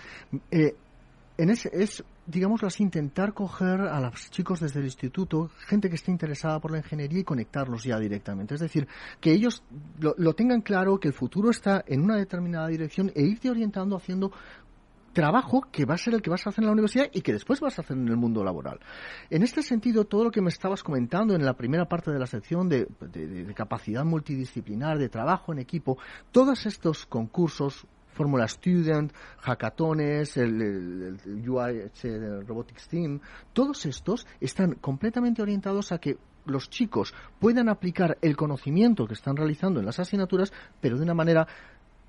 Eh, 0.51 0.75
en 1.37 1.49
ese, 1.49 1.69
es, 1.71 2.03
digamos 2.25 2.63
así, 2.63 2.83
intentar 2.83 3.33
coger 3.33 3.81
a 3.81 3.99
los 3.99 4.29
chicos 4.31 4.59
desde 4.59 4.79
el 4.79 4.85
instituto, 4.85 5.49
gente 5.67 5.89
que 5.89 5.95
esté 5.95 6.11
interesada 6.11 6.59
por 6.59 6.71
la 6.71 6.77
ingeniería 6.77 7.19
y 7.19 7.23
conectarlos 7.23 7.83
ya 7.83 7.99
directamente. 7.99 8.55
Es 8.55 8.61
decir, 8.61 8.87
que 9.21 9.31
ellos 9.31 9.63
lo, 9.99 10.15
lo 10.17 10.33
tengan 10.33 10.61
claro, 10.61 10.99
que 10.99 11.07
el 11.07 11.13
futuro 11.13 11.49
está 11.49 11.83
en 11.87 12.01
una 12.01 12.15
determinada 12.15 12.67
dirección 12.67 13.11
e 13.15 13.21
irte 13.23 13.49
orientando 13.49 13.95
haciendo 13.95 14.31
trabajo 15.17 15.65
que 15.71 15.83
va 15.83 15.95
a 15.95 15.97
ser 15.97 16.13
el 16.13 16.21
que 16.21 16.29
vas 16.29 16.45
a 16.45 16.51
hacer 16.51 16.63
en 16.63 16.67
la 16.67 16.73
universidad 16.73 17.07
y 17.11 17.21
que 17.21 17.33
después 17.33 17.59
vas 17.59 17.79
a 17.79 17.81
hacer 17.81 17.97
en 17.97 18.07
el 18.07 18.17
mundo 18.17 18.43
laboral. 18.43 18.79
En 19.31 19.41
este 19.41 19.63
sentido, 19.63 20.05
todo 20.05 20.25
lo 20.25 20.29
que 20.29 20.41
me 20.41 20.49
estabas 20.49 20.83
comentando 20.83 21.33
en 21.33 21.43
la 21.43 21.55
primera 21.55 21.85
parte 21.85 22.11
de 22.11 22.19
la 22.19 22.27
sección 22.27 22.69
de, 22.69 22.87
capacidad 23.55 24.05
multidisciplinar, 24.05 24.99
de 24.99 25.09
trabajo 25.09 25.51
en 25.51 25.57
equipo, 25.57 25.97
todos 26.31 26.67
estos 26.67 27.07
concursos, 27.07 27.87
Fórmula 28.17 28.47
Student, 28.47 29.13
hackatones, 29.39 30.35
el, 30.37 30.61
el, 30.61 31.91
el 32.03 32.47
Robotics 32.47 32.87
Team, 32.87 33.21
todos 33.53 33.85
estos 33.85 34.25
están 34.41 34.73
completamente 34.75 35.43
orientados 35.43 35.91
a 35.91 35.99
que 35.99 36.17
los 36.45 36.69
chicos 36.69 37.13
puedan 37.39 37.69
aplicar 37.69 38.17
el 38.21 38.35
conocimiento 38.35 39.05
que 39.05 39.13
están 39.13 39.35
realizando 39.35 39.79
en 39.79 39.85
las 39.85 39.99
asignaturas, 39.99 40.51
pero 40.81 40.97
de 40.97 41.03
una 41.03 41.13
manera 41.13 41.47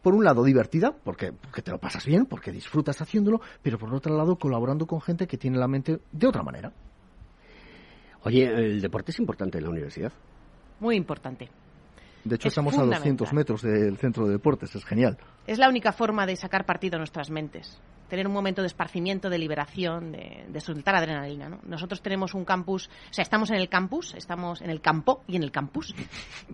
por 0.02 0.14
un 0.14 0.24
lado 0.24 0.44
divertida, 0.44 0.92
porque, 1.04 1.32
te 1.62 1.70
lo 1.70 1.78
pasas 1.78 2.06
bien, 2.06 2.24
porque 2.24 2.52
disfrutas 2.52 3.00
haciéndolo, 3.02 3.40
pero 3.62 3.78
por 3.78 3.92
otro 3.92 4.16
lado 4.16 4.36
colaborando 4.36 4.86
con 4.86 5.00
gente 5.00 5.26
que 5.26 5.36
tiene 5.36 5.58
la 5.58 5.68
mente 5.68 6.00
de 6.10 6.26
otra 6.26 6.42
manera. 6.42 6.72
Oye, 8.22 8.44
¿el 8.44 8.80
deporte 8.80 9.10
es 9.10 9.18
importante 9.18 9.58
en 9.58 9.64
la 9.64 9.70
universidad? 9.70 10.12
Muy 10.80 10.96
importante. 10.96 11.48
De 12.24 12.36
hecho, 12.36 12.48
estamos 12.48 12.76
a 12.76 12.84
200 12.84 13.32
metros 13.32 13.62
del 13.62 13.96
centro 13.96 14.26
de 14.26 14.32
deportes, 14.32 14.74
es 14.74 14.84
genial. 14.84 15.18
Es 15.46 15.58
la 15.58 15.68
única 15.68 15.92
forma 15.92 16.26
de 16.26 16.36
sacar 16.36 16.66
partido 16.66 16.96
a 16.96 16.98
nuestras 16.98 17.30
mentes. 17.30 17.80
Tener 18.08 18.26
un 18.26 18.32
momento 18.32 18.62
de 18.62 18.66
esparcimiento, 18.66 19.30
de 19.30 19.38
liberación, 19.38 20.12
de, 20.12 20.60
soltar 20.60 20.96
adrenalina. 20.96 21.48
¿no? 21.48 21.60
Nosotros 21.64 22.02
tenemos 22.02 22.34
un 22.34 22.44
campus, 22.44 22.88
o 23.10 23.12
sea, 23.12 23.22
estamos 23.22 23.50
en 23.50 23.56
el 23.56 23.68
campus, 23.68 24.14
estamos 24.14 24.60
en 24.60 24.70
el 24.70 24.80
campo 24.80 25.22
y 25.26 25.36
en 25.36 25.42
el 25.42 25.52
campus. 25.52 25.94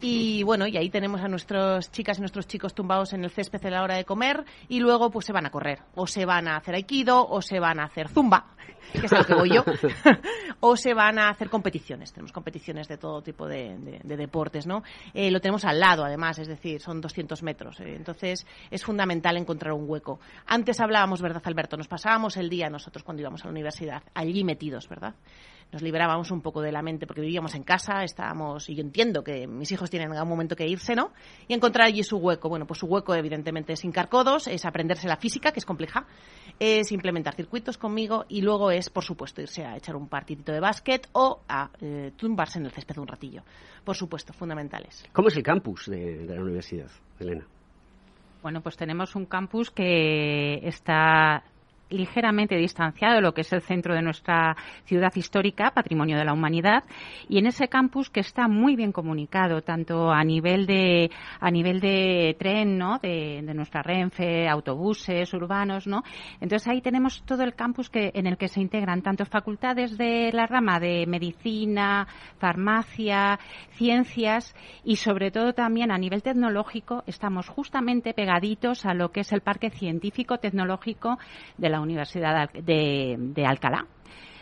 Y 0.00 0.42
bueno, 0.42 0.66
y 0.66 0.76
ahí 0.76 0.90
tenemos 0.90 1.20
a 1.22 1.28
nuestras 1.28 1.90
chicas 1.90 2.18
y 2.18 2.20
nuestros 2.20 2.46
chicos 2.46 2.74
tumbados 2.74 3.12
en 3.12 3.24
el 3.24 3.30
césped 3.30 3.64
a 3.64 3.70
la 3.70 3.82
hora 3.82 3.96
de 3.96 4.04
comer 4.04 4.44
y 4.68 4.80
luego 4.80 5.10
pues 5.10 5.26
se 5.26 5.32
van 5.32 5.46
a 5.46 5.50
correr, 5.50 5.80
o 5.94 6.06
se 6.06 6.26
van 6.26 6.48
a 6.48 6.56
hacer 6.56 6.74
aikido, 6.74 7.26
o 7.26 7.40
se 7.40 7.58
van 7.60 7.80
a 7.80 7.84
hacer 7.84 8.08
zumba, 8.08 8.54
que 8.92 9.06
es 9.06 9.12
a 9.12 9.18
lo 9.18 9.24
que 9.24 9.34
voy 9.34 9.50
yo, 9.50 9.64
o 10.60 10.76
se 10.76 10.94
van 10.94 11.18
a 11.18 11.30
hacer 11.30 11.50
competiciones. 11.50 12.12
Tenemos 12.12 12.32
competiciones 12.32 12.88
de 12.88 12.98
todo 12.98 13.22
tipo 13.22 13.46
de, 13.46 13.76
deportes, 14.04 14.66
¿no? 14.66 14.82
Eh, 15.12 15.30
lo 15.30 15.40
tenemos 15.40 15.64
al 15.64 15.80
lado, 15.80 16.04
además, 16.04 16.38
es 16.38 16.48
decir, 16.48 16.80
son 16.80 17.00
200 17.00 17.42
metros. 17.42 17.80
Eh, 17.80 17.94
entonces, 17.96 18.46
es 18.70 18.84
fundamental 18.84 19.36
encontrar 19.36 19.72
un 19.72 19.88
hueco. 19.88 20.20
Antes 20.46 20.80
hablábamos, 20.80 21.20
¿verdad, 21.20 21.42
Alberto? 21.48 21.76
Nos 21.76 21.88
pasábamos 21.88 22.36
el 22.36 22.48
día 22.48 22.68
nosotros 22.68 23.02
cuando 23.02 23.22
íbamos 23.22 23.42
a 23.42 23.46
la 23.46 23.52
universidad, 23.52 24.02
allí 24.14 24.44
metidos, 24.44 24.88
¿verdad? 24.88 25.14
nos 25.74 25.82
liberábamos 25.82 26.30
un 26.30 26.40
poco 26.40 26.62
de 26.62 26.70
la 26.70 26.82
mente 26.82 27.04
porque 27.04 27.20
vivíamos 27.20 27.54
en 27.56 27.64
casa, 27.64 28.04
estábamos, 28.04 28.68
y 28.68 28.76
yo 28.76 28.82
entiendo 28.82 29.24
que 29.24 29.48
mis 29.48 29.72
hijos 29.72 29.90
tienen 29.90 30.12
en 30.12 30.16
algún 30.16 30.30
momento 30.30 30.54
que 30.54 30.66
irse, 30.68 30.94
¿no? 30.94 31.12
Y 31.48 31.54
encontrar 31.54 31.88
allí 31.88 32.04
su 32.04 32.16
hueco. 32.16 32.48
Bueno, 32.48 32.64
pues 32.64 32.78
su 32.78 32.86
hueco 32.86 33.12
evidentemente 33.14 33.72
es 33.72 33.84
hincar 33.84 34.08
codos, 34.08 34.46
es 34.46 34.64
aprenderse 34.64 35.08
la 35.08 35.16
física, 35.16 35.50
que 35.50 35.58
es 35.58 35.66
compleja, 35.66 36.06
es 36.60 36.92
implementar 36.92 37.34
circuitos 37.34 37.76
conmigo 37.76 38.24
y 38.28 38.42
luego 38.42 38.70
es, 38.70 38.88
por 38.88 39.02
supuesto, 39.02 39.42
irse 39.42 39.64
a 39.64 39.76
echar 39.76 39.96
un 39.96 40.08
partidito 40.08 40.52
de 40.52 40.60
básquet 40.60 41.08
o 41.12 41.40
a 41.48 41.70
eh, 41.80 42.12
tumbarse 42.16 42.60
en 42.60 42.66
el 42.66 42.70
césped 42.70 42.96
un 42.98 43.08
ratillo. 43.08 43.42
Por 43.84 43.96
supuesto, 43.96 44.32
fundamentales. 44.32 45.04
¿Cómo 45.12 45.26
es 45.26 45.36
el 45.36 45.42
campus 45.42 45.86
de 45.86 46.24
la 46.24 46.40
universidad, 46.40 46.90
Elena? 47.18 47.44
Bueno, 48.44 48.60
pues 48.60 48.76
tenemos 48.76 49.16
un 49.16 49.24
campus 49.24 49.70
que 49.70 50.60
está 50.64 51.44
ligeramente 51.90 52.56
distanciado 52.56 53.16
de 53.16 53.20
lo 53.20 53.34
que 53.34 53.42
es 53.42 53.52
el 53.52 53.62
centro 53.62 53.94
de 53.94 54.02
nuestra 54.02 54.56
ciudad 54.84 55.12
histórica, 55.14 55.70
patrimonio 55.70 56.18
de 56.18 56.24
la 56.24 56.32
humanidad, 56.32 56.84
y 57.28 57.38
en 57.38 57.46
ese 57.46 57.68
campus 57.68 58.10
que 58.10 58.20
está 58.20 58.48
muy 58.48 58.76
bien 58.76 58.92
comunicado, 58.92 59.62
tanto 59.62 60.10
a 60.10 60.24
nivel 60.24 60.66
de, 60.66 61.10
a 61.40 61.50
nivel 61.50 61.80
de 61.80 62.36
tren, 62.38 62.78
¿no? 62.78 62.98
De, 62.98 63.42
nuestra 63.54 63.82
Renfe, 63.82 64.48
autobuses 64.48 65.32
urbanos, 65.32 65.86
¿no? 65.86 66.02
Entonces 66.40 66.66
ahí 66.66 66.80
tenemos 66.80 67.22
todo 67.24 67.44
el 67.44 67.54
campus 67.54 67.88
que, 67.88 68.10
en 68.14 68.26
el 68.26 68.36
que 68.36 68.48
se 68.48 68.60
integran 68.60 69.02
tanto 69.02 69.24
facultades 69.24 69.96
de 69.96 70.30
la 70.32 70.46
rama 70.46 70.80
de 70.80 71.06
medicina, 71.06 72.08
farmacia, 72.38 73.38
ciencias 73.70 74.54
y 74.82 74.96
sobre 74.96 75.30
todo 75.30 75.52
también 75.52 75.92
a 75.92 75.98
nivel 75.98 76.22
tecnológico 76.22 77.04
estamos 77.06 77.48
justamente 77.48 78.14
pegaditos 78.14 78.84
a 78.86 78.94
lo 78.94 79.12
que 79.12 79.20
es 79.20 79.32
el 79.32 79.40
parque 79.40 79.70
científico 79.70 80.38
tecnológico 80.38 81.18
de 81.58 81.68
la 81.68 81.80
Universidad 81.84 82.50
de, 82.52 83.46
Alcalá 83.46 83.86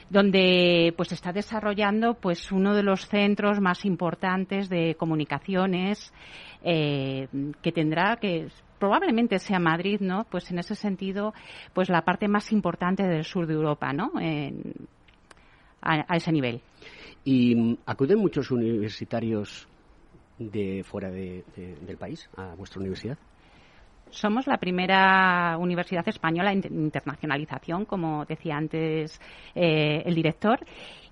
donde 0.09 0.93
pues 0.95 1.13
está 1.13 1.33
desarrollando 1.33 2.15
pues 2.15 2.53
uno 2.53 2.75
de 2.75 2.83
los 2.83 3.09
centros 3.09 3.61
más 3.61 3.87
importantes 3.87 4.69
de 4.69 4.95
comunicaciones 4.95 6.13
eh, 6.63 7.29
que 7.63 7.73
tendrá 7.73 8.17
que 8.17 8.49
probablemente 8.79 9.39
sea 9.39 9.59
Madrid, 9.59 10.01
¿no? 10.01 10.27
Pues 10.31 10.51
en 10.51 10.59
ese 10.59 10.75
sentido, 10.75 11.33
pues 11.73 11.89
la 11.89 12.03
parte 12.03 12.29
más 12.29 12.53
importante 12.53 13.05
del 13.05 13.25
sur 13.25 13.47
de 13.47 13.55
Europa, 13.55 13.93
¿no? 13.93 14.11
a, 15.83 16.17
ese 16.17 16.33
nivel. 16.33 16.61
¿Y 17.25 17.79
acuden 17.87 18.19
muchos 18.19 18.51
universitarios 18.51 19.69
de 20.39 20.83
fuera 20.85 21.11
del 21.11 21.97
país 21.99 22.29
a 22.37 22.55
vuestra 22.55 22.81
universidad? 22.81 23.19
Somos 24.13 24.47
la 24.47 24.59
primera 24.59 25.57
universidad 25.59 26.07
española 26.07 26.53
en 26.53 26.63
internacionalización, 26.71 27.87
como 27.87 28.27
decía 28.27 28.57
antes 28.57 29.19
eh, 29.55 30.03
el 30.05 30.15
director. 30.15 30.61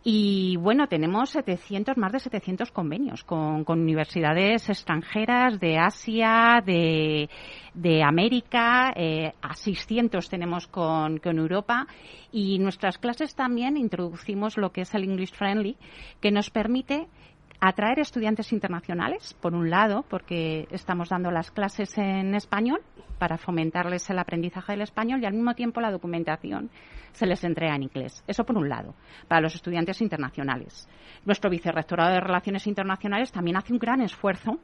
Y 0.05 0.57
bueno, 0.57 0.87
tenemos 0.87 1.31
700, 1.31 1.97
más 1.97 2.13
de 2.13 2.21
700 2.21 2.71
convenios 2.71 3.25
con, 3.25 3.65
universidades 3.67 4.69
extranjeras 4.69 5.59
de 5.61 5.79
Asia, 5.79 6.63
de, 6.65 8.03
América, 8.03 8.93
eh, 8.95 9.33
a 9.41 9.55
600 9.55 10.29
tenemos 10.29 10.67
con 10.67 11.21
Europa. 11.25 11.87
Y 12.33 12.59
nuestras 12.59 12.99
clases 12.99 13.35
también 13.35 13.79
introducimos 13.79 14.59
lo 14.59 14.73
que 14.73 14.83
es 14.83 14.95
el 14.95 15.05
English 15.05 15.35
Friendly, 15.35 15.77
que 16.21 16.31
nos 16.31 16.51
permite 16.51 17.09
atraer 17.61 17.99
estudiantes 17.99 18.53
internacionales, 18.53 19.35
por 19.41 19.55
un 19.55 19.71
lado, 19.71 20.05
porque 20.09 20.67
estamos 20.71 21.11
dando 21.11 21.31
las 21.31 21.51
clases 21.51 21.97
en 21.99 22.35
español 22.35 22.81
para 23.21 23.37
fomentarles 23.37 24.09
el 24.09 24.19
aprendizaje 24.19 24.73
del 24.73 24.81
español 24.81 25.21
y 25.23 25.27
al 25.27 25.35
mismo 25.35 25.55
tiempo 25.55 25.81
la 25.83 25.93
documentación 25.93 26.71
se 27.13 27.27
les 27.27 27.43
entrega 27.45 27.75
en 27.75 27.85
inglés. 27.85 28.23
Eso 28.27 28.45
por 28.45 28.57
un 28.57 28.69
lado, 28.69 28.95
para 29.29 29.41
los 29.41 29.55
estudiantes 29.55 30.01
internacionales. 30.01 30.89
Nuestro 31.25 31.51
vicerrectorado 31.51 32.15
de 32.15 32.21
Relaciones 32.21 32.67
Internacionales 32.67 33.31
también 33.31 33.57
hace 33.57 33.73
un 33.73 33.79
gran 33.79 34.01
esfuerzo 34.01 34.59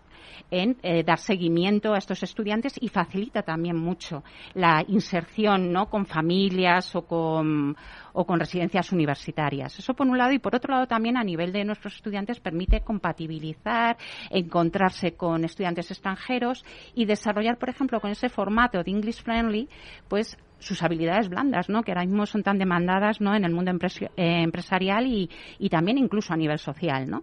en 0.50 0.76
eh, 0.82 1.02
dar 1.04 1.18
seguimiento 1.18 1.94
a 1.94 1.98
estos 1.98 2.22
estudiantes 2.22 2.74
y 2.80 2.88
facilita 2.88 3.42
también 3.42 3.76
mucho 3.76 4.22
la 4.54 4.84
inserción 4.88 5.72
¿no? 5.72 5.88
con 5.90 6.06
familias 6.06 6.94
o 6.94 7.02
con, 7.02 7.76
o 8.12 8.26
con 8.26 8.40
residencias 8.40 8.92
universitarias. 8.92 9.78
Eso 9.78 9.94
por 9.94 10.06
un 10.06 10.18
lado 10.18 10.32
y 10.32 10.38
por 10.38 10.54
otro 10.54 10.74
lado 10.74 10.86
también 10.86 11.16
a 11.16 11.24
nivel 11.24 11.52
de 11.52 11.64
nuestros 11.64 11.96
estudiantes 11.96 12.40
permite 12.40 12.80
compatibilizar, 12.80 13.96
encontrarse 14.30 15.16
con 15.16 15.44
estudiantes 15.44 15.90
extranjeros 15.90 16.64
y 16.94 17.04
desarrollar, 17.04 17.58
por 17.58 17.68
ejemplo, 17.68 18.00
con 18.00 18.10
ese 18.10 18.28
formato 18.28 18.82
de 18.82 18.90
English 18.90 19.22
Friendly, 19.22 19.68
pues 20.08 20.36
sus 20.58 20.82
habilidades 20.82 21.28
blandas, 21.28 21.68
¿no? 21.68 21.82
que 21.82 21.92
ahora 21.92 22.04
mismo 22.04 22.26
son 22.26 22.42
tan 22.42 22.58
demandadas 22.58 23.20
¿no? 23.20 23.34
en 23.34 23.44
el 23.44 23.52
mundo 23.52 23.70
eh, 23.70 24.06
empresarial 24.16 25.06
y, 25.06 25.30
y, 25.58 25.68
también 25.68 25.98
incluso 25.98 26.32
a 26.32 26.36
nivel 26.36 26.58
social. 26.58 27.08
¿no? 27.08 27.22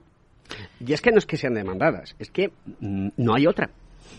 Y 0.80 0.94
es 0.94 1.02
que 1.02 1.12
no 1.12 1.18
es 1.18 1.26
que 1.26 1.38
sean 1.38 1.54
demandadas, 1.54 2.16
es 2.20 2.30
que 2.30 2.52
mm, 2.80 3.10
no 3.18 3.34
hay 3.34 3.48
otra. 3.48 3.70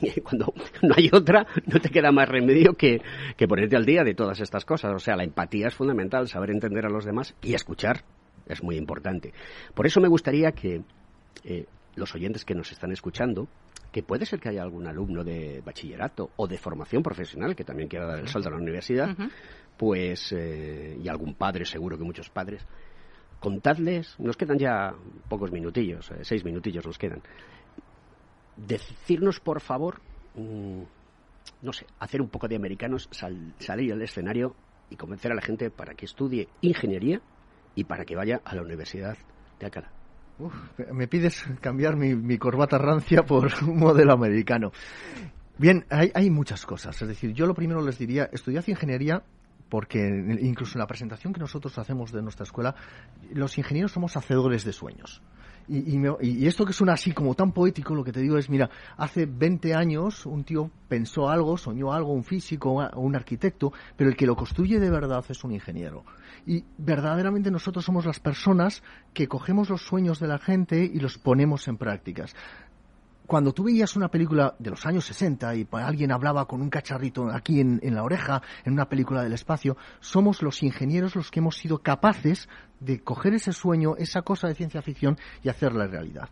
Cuando 0.25 0.53
no 0.83 0.95
hay 0.97 1.09
otra, 1.13 1.47
no 1.67 1.79
te 1.81 1.91
queda 1.91 2.11
más 2.11 2.29
remedio 2.29 2.75
que, 2.75 3.01
que 3.37 3.47
ponerte 3.47 3.77
al 3.77 3.87
día 3.87 4.03
de 4.03 4.15
todas 4.15 4.41
estas 4.41 4.65
cosas. 4.65 4.93
O 4.95 4.99
sea, 4.99 5.17
la 5.17 5.25
empatía 5.25 5.69
es 5.69 5.75
fundamental, 5.75 6.29
saber 6.29 6.51
entender 6.51 6.87
a 6.87 6.91
los 6.91 7.05
demás 7.05 7.35
y 7.43 7.55
escuchar 7.55 8.03
es 8.47 8.63
muy 8.63 8.77
importante. 8.77 9.33
Por 9.75 9.87
eso 9.87 10.01
me 10.01 10.09
gustaría 10.09 10.53
que 10.53 10.83
eh, 11.45 11.67
los 11.97 12.15
oyentes 12.15 12.45
que 12.45 12.55
nos 12.55 12.73
están 12.73 12.93
escuchando 12.93 13.49
que 13.95 14.03
puede 14.03 14.27
ser 14.27 14.41
que 14.41 14.49
haya 14.49 14.61
algún 14.61 14.89
alumno 14.89 15.23
de 15.23 15.63
bachillerato 15.65 16.31
o 16.35 16.49
de 16.49 16.59
formación 16.59 17.01
profesional 17.01 17.55
que 17.55 17.63
también 17.63 17.89
quiera 17.89 18.07
dar 18.07 18.19
el 18.19 18.27
salto 18.27 18.49
a 18.49 18.51
la 18.51 18.57
universidad, 18.57 19.17
pues, 19.77 20.33
eh, 20.33 20.99
y 21.01 21.07
algún 21.07 21.35
padre, 21.35 21.65
seguro 21.65 21.97
que 21.97 22.03
muchos 22.03 22.29
padres, 22.29 22.67
contadles, 23.39 24.19
nos 24.19 24.37
quedan 24.37 24.59
ya 24.59 24.93
pocos 25.29 25.53
minutillos, 25.53 26.11
eh, 26.11 26.25
seis 26.25 26.45
minutillos 26.45 26.85
nos 26.85 26.99
quedan, 26.99 27.23
decirnos 28.57 29.39
por 29.39 29.61
favor, 29.61 30.01
mm, 30.35 30.83
no 31.63 31.73
sé, 31.73 31.87
hacer 32.01 32.21
un 32.21 32.31
poco 32.31 32.49
de 32.49 32.57
americanos, 32.57 33.09
salir 33.13 33.93
al 33.93 34.03
escenario 34.03 34.57
y 34.91 34.97
convencer 34.97 35.31
a 35.31 35.37
la 35.37 35.43
gente 35.43 35.71
para 35.71 35.95
que 35.95 36.07
estudie 36.07 36.49
ingeniería 36.63 37.21
y 37.77 37.85
para 37.85 38.05
que 38.05 38.17
vaya 38.17 38.41
a 38.45 38.57
la 38.57 38.63
Universidad 38.63 39.17
de 39.61 39.67
Alcalá 39.67 39.93
me 40.93 41.07
pides 41.09 41.45
cambiar 41.61 41.97
mi, 41.97 42.39
corbata 42.39 42.79
rancia 42.79 43.23
por 43.23 43.51
un 43.67 43.79
modelo 43.79 44.13
americano. 44.13 44.73
Bien, 45.57 45.85
hay, 45.91 46.11
hay 46.15 46.31
muchas 46.31 46.67
cosas. 46.67 47.01
Es 47.01 47.09
decir, 47.09 47.33
yo 47.33 47.47
lo 47.47 47.55
primero 47.55 47.83
les 47.83 47.99
diría, 47.99 48.29
estudiad 48.33 48.67
ingeniería 48.67 49.23
porque 49.69 49.99
incluso 50.41 50.77
en 50.77 50.81
la 50.81 50.87
presentación 50.87 51.33
que 51.33 51.41
nosotros 51.41 51.77
hacemos 51.79 52.13
de 52.13 52.23
nuestra 52.23 52.45
escuela, 52.45 52.77
los 53.33 53.59
ingenieros 53.59 53.93
somos 53.93 54.17
hacedores 54.17 54.65
de 54.65 54.73
sueños. 54.73 55.23
Y, 55.69 56.47
esto 56.47 56.65
que 56.65 56.73
suena 56.73 56.95
así 56.95 57.13
como 57.13 57.35
tan 57.35 57.53
poético, 57.53 57.95
lo 57.95 58.05
que 58.05 58.13
te 58.13 58.21
digo 58.21 58.37
es, 58.37 58.51
mira, 58.51 58.71
hace 58.97 59.27
20 59.27 59.75
años 59.75 60.27
un 60.27 60.45
tío 60.45 60.71
pensó 60.89 61.29
algo, 61.29 61.57
soñó 61.57 61.93
algo, 61.93 62.13
un 62.13 62.25
físico 62.25 62.89
un 62.95 63.17
arquitecto, 63.17 63.73
pero 63.97 64.11
el 64.11 64.17
que 64.17 64.27
lo 64.27 64.37
construye 64.37 64.79
de 64.79 64.91
verdad 64.91 65.25
es 65.29 65.43
un 65.45 65.53
ingeniero. 65.53 66.05
Y 66.47 66.65
verdaderamente 66.77 67.51
nosotros 67.51 67.85
somos 67.85 68.05
las 68.05 68.21
personas 68.21 68.83
que 69.13 69.29
cogemos 69.29 69.71
los 69.71 69.83
sueños 69.83 70.21
de 70.21 70.29
la 70.29 70.39
gente 70.39 70.85
y 70.85 70.99
los 71.01 71.19
ponemos 71.19 71.67
en 71.69 71.79
prácticas 71.79 72.35
cuando 73.27 73.53
tú 73.53 73.65
veías 73.65 73.97
una 73.97 74.09
película 74.09 74.55
de 74.59 74.71
los 74.71 74.85
años 74.87 75.07
60 75.07 75.55
y 75.57 75.69
alguien 75.73 76.13
hablaba 76.13 76.47
con 76.47 76.61
un 76.61 76.69
cacharrito 76.69 77.29
aquí 77.31 77.61
en, 77.61 77.81
la 77.95 78.03
oreja, 78.03 78.43
en 78.65 78.75
una 78.75 78.89
película 78.89 79.23
del 79.23 79.33
espacio, 79.33 79.77
somos 80.01 80.43
los 80.43 80.63
ingenieros 80.63 81.17
los 81.17 81.31
que 81.31 81.41
hemos 81.41 81.57
sido 81.57 81.79
capaces 81.79 82.49
de 82.81 83.01
coger 83.01 83.35
ese 83.35 83.53
sueño, 83.53 83.97
esa 83.97 84.23
cosa 84.23 84.49
de 84.49 84.55
ciencia 84.55 84.83
ficción 84.83 85.17
y 85.43 85.49
hacerla 85.49 85.87
realidad. 85.87 86.29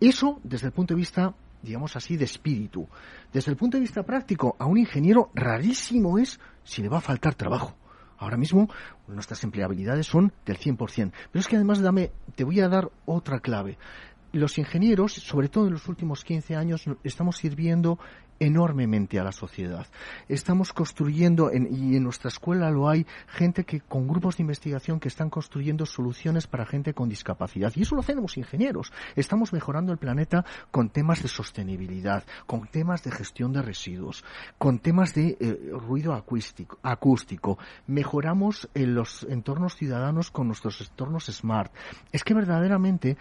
Eso, 0.00 0.40
desde 0.42 0.66
el 0.66 0.72
punto 0.72 0.94
de 0.94 0.98
vista, 0.98 1.34
digamos 1.62 1.94
así, 1.96 2.16
de 2.16 2.24
espíritu. 2.24 2.88
Desde 3.32 3.52
el 3.52 3.56
punto 3.56 3.76
de 3.76 3.82
vista 3.82 4.02
práctico, 4.02 4.56
a 4.58 4.66
un 4.66 4.78
ingeniero 4.78 5.30
rarísimo 5.34 6.18
es 6.18 6.40
si 6.64 6.82
le 6.82 6.88
va 6.88 6.98
a 6.98 7.02
faltar 7.02 7.34
trabajo. 7.34 7.76
Ahora 8.18 8.36
mismo 8.36 8.68
nuestras 9.06 9.44
empleabilidades 9.44 10.06
son 10.06 10.32
del 10.44 10.58
100%. 10.58 11.12
Pero 11.30 11.40
es 11.40 11.46
que 11.46 11.56
además 11.56 11.80
dame, 11.80 12.12
te 12.34 12.44
voy 12.44 12.60
a 12.60 12.68
dar 12.68 12.90
otra 13.04 13.40
clave 13.40 13.78
los 14.36 14.58
ingenieros, 14.58 15.12
sobre 15.12 15.48
todo 15.48 15.66
en 15.66 15.74
los 15.74 15.88
últimos 15.88 16.24
15 16.24 16.56
años, 16.56 16.84
estamos 17.04 17.36
sirviendo 17.36 17.98
enormemente 18.38 19.18
a 19.18 19.24
la 19.24 19.32
sociedad. 19.32 19.86
Estamos 20.28 20.72
construyendo, 20.72 21.50
y 21.52 21.96
en 21.96 22.02
nuestra 22.02 22.28
escuela 22.28 22.70
lo 22.70 22.88
hay, 22.88 23.06
gente 23.28 23.64
que 23.64 23.80
con 23.80 24.06
grupos 24.06 24.36
de 24.36 24.42
investigación 24.42 25.00
que 25.00 25.08
están 25.08 25.30
construyendo 25.30 25.86
soluciones 25.86 26.46
para 26.46 26.66
gente 26.66 26.94
con 26.94 27.08
discapacidad. 27.08 27.72
Y 27.74 27.82
eso 27.82 27.94
lo 27.94 28.02
hacemos 28.02 28.36
ingenieros. 28.36 28.92
Estamos 29.14 29.52
mejorando 29.52 29.92
el 29.92 29.98
planeta 29.98 30.44
con 30.70 30.90
temas 30.90 31.22
de 31.22 31.28
sostenibilidad, 31.28 32.24
con 32.46 32.66
temas 32.66 33.02
de 33.04 33.10
gestión 33.10 33.52
de 33.52 33.62
residuos, 33.62 34.24
con 34.58 34.78
temas 34.78 35.14
de 35.14 35.36
eh, 35.40 35.70
ruido 35.72 36.12
acústico. 36.14 37.58
Mejoramos 37.86 38.68
en 38.74 38.94
los 38.94 39.24
entornos 39.24 39.76
ciudadanos 39.76 40.30
con 40.30 40.46
nuestros 40.46 40.80
entornos 40.80 41.26
smart. 41.26 41.72
Es 42.12 42.24
que 42.24 42.34
verdaderamente 42.34 43.16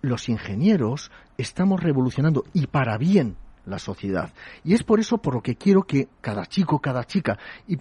los 0.00 0.28
ingenieros 0.28 1.10
estamos 1.36 1.82
revolucionando 1.82 2.44
y 2.52 2.66
para 2.66 2.98
bien 2.98 3.36
la 3.66 3.78
sociedad. 3.78 4.32
Y 4.64 4.74
es 4.74 4.82
por 4.82 5.00
eso 5.00 5.18
por 5.18 5.34
lo 5.34 5.42
que 5.42 5.56
quiero 5.56 5.82
que 5.82 6.08
cada 6.20 6.46
chico, 6.46 6.80
cada 6.80 7.04
chica, 7.04 7.38
y 7.66 7.76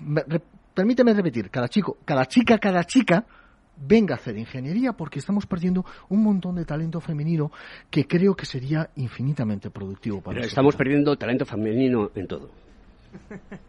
permíteme 0.74 1.14
repetir, 1.14 1.50
cada 1.50 1.68
chico, 1.68 1.98
cada 2.06 2.26
chica, 2.26 2.58
cada 2.58 2.84
chica, 2.84 3.26
venga 3.80 4.16
a 4.16 4.18
hacer 4.18 4.38
ingeniería 4.38 4.94
porque 4.94 5.20
estamos 5.20 5.46
perdiendo 5.46 5.86
un 6.10 6.24
montón 6.24 6.56
de 6.56 6.66
talento 6.66 7.00
femenino 7.00 7.52
que 7.90 8.08
creo 8.08 8.36
que 8.36 8.46
sería 8.46 8.90
infinitamente 8.96 9.70
productivo 9.70 10.22
para 10.22 10.36
Pero 10.36 10.48
Estamos 10.48 10.76
perdiendo 10.76 11.16
talento 11.16 11.46
femenino 11.46 12.12
en 12.16 12.28
todo. 12.28 12.50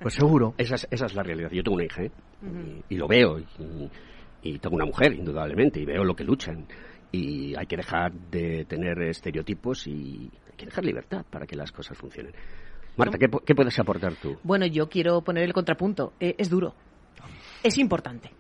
Pues 0.00 0.14
seguro. 0.14 0.54
Esa 0.58 0.74
es, 0.74 0.88
esa 0.90 1.06
es 1.06 1.14
la 1.14 1.22
realidad. 1.22 1.50
Yo 1.50 1.62
tengo 1.62 1.76
una 1.76 1.84
hija 1.84 2.02
¿eh? 2.02 2.10
y, 2.88 2.96
lo 2.96 3.06
veo. 3.06 3.38
Y, 3.38 3.90
y 4.42 4.58
tengo 4.58 4.76
una 4.76 4.84
mujer, 4.84 5.12
indudablemente, 5.12 5.80
y 5.80 5.84
veo 5.84 6.04
lo 6.04 6.14
que 6.14 6.24
luchan 6.24 6.66
y 7.12 7.54
hay 7.56 7.66
que 7.66 7.76
dejar 7.76 8.12
de 8.12 8.64
tener 8.64 9.00
estereotipos 9.02 9.86
y 9.86 10.30
hay 10.46 10.56
que 10.56 10.66
dejar 10.66 10.84
libertad 10.84 11.24
para 11.30 11.46
que 11.46 11.56
las 11.56 11.72
cosas 11.72 11.96
funcionen. 11.96 12.32
Marta, 12.96 13.16
¿qué, 13.18 13.54
puedes 13.54 13.78
aportar 13.78 14.14
tú? 14.16 14.36
Bueno, 14.42 14.66
yo 14.66 14.88
quiero 14.88 15.22
poner 15.22 15.44
el 15.44 15.52
contrapunto. 15.52 16.14
Eh, 16.18 16.34
es 16.36 16.50
duro. 16.50 16.74
Es 17.62 17.78
importante. 17.78 18.30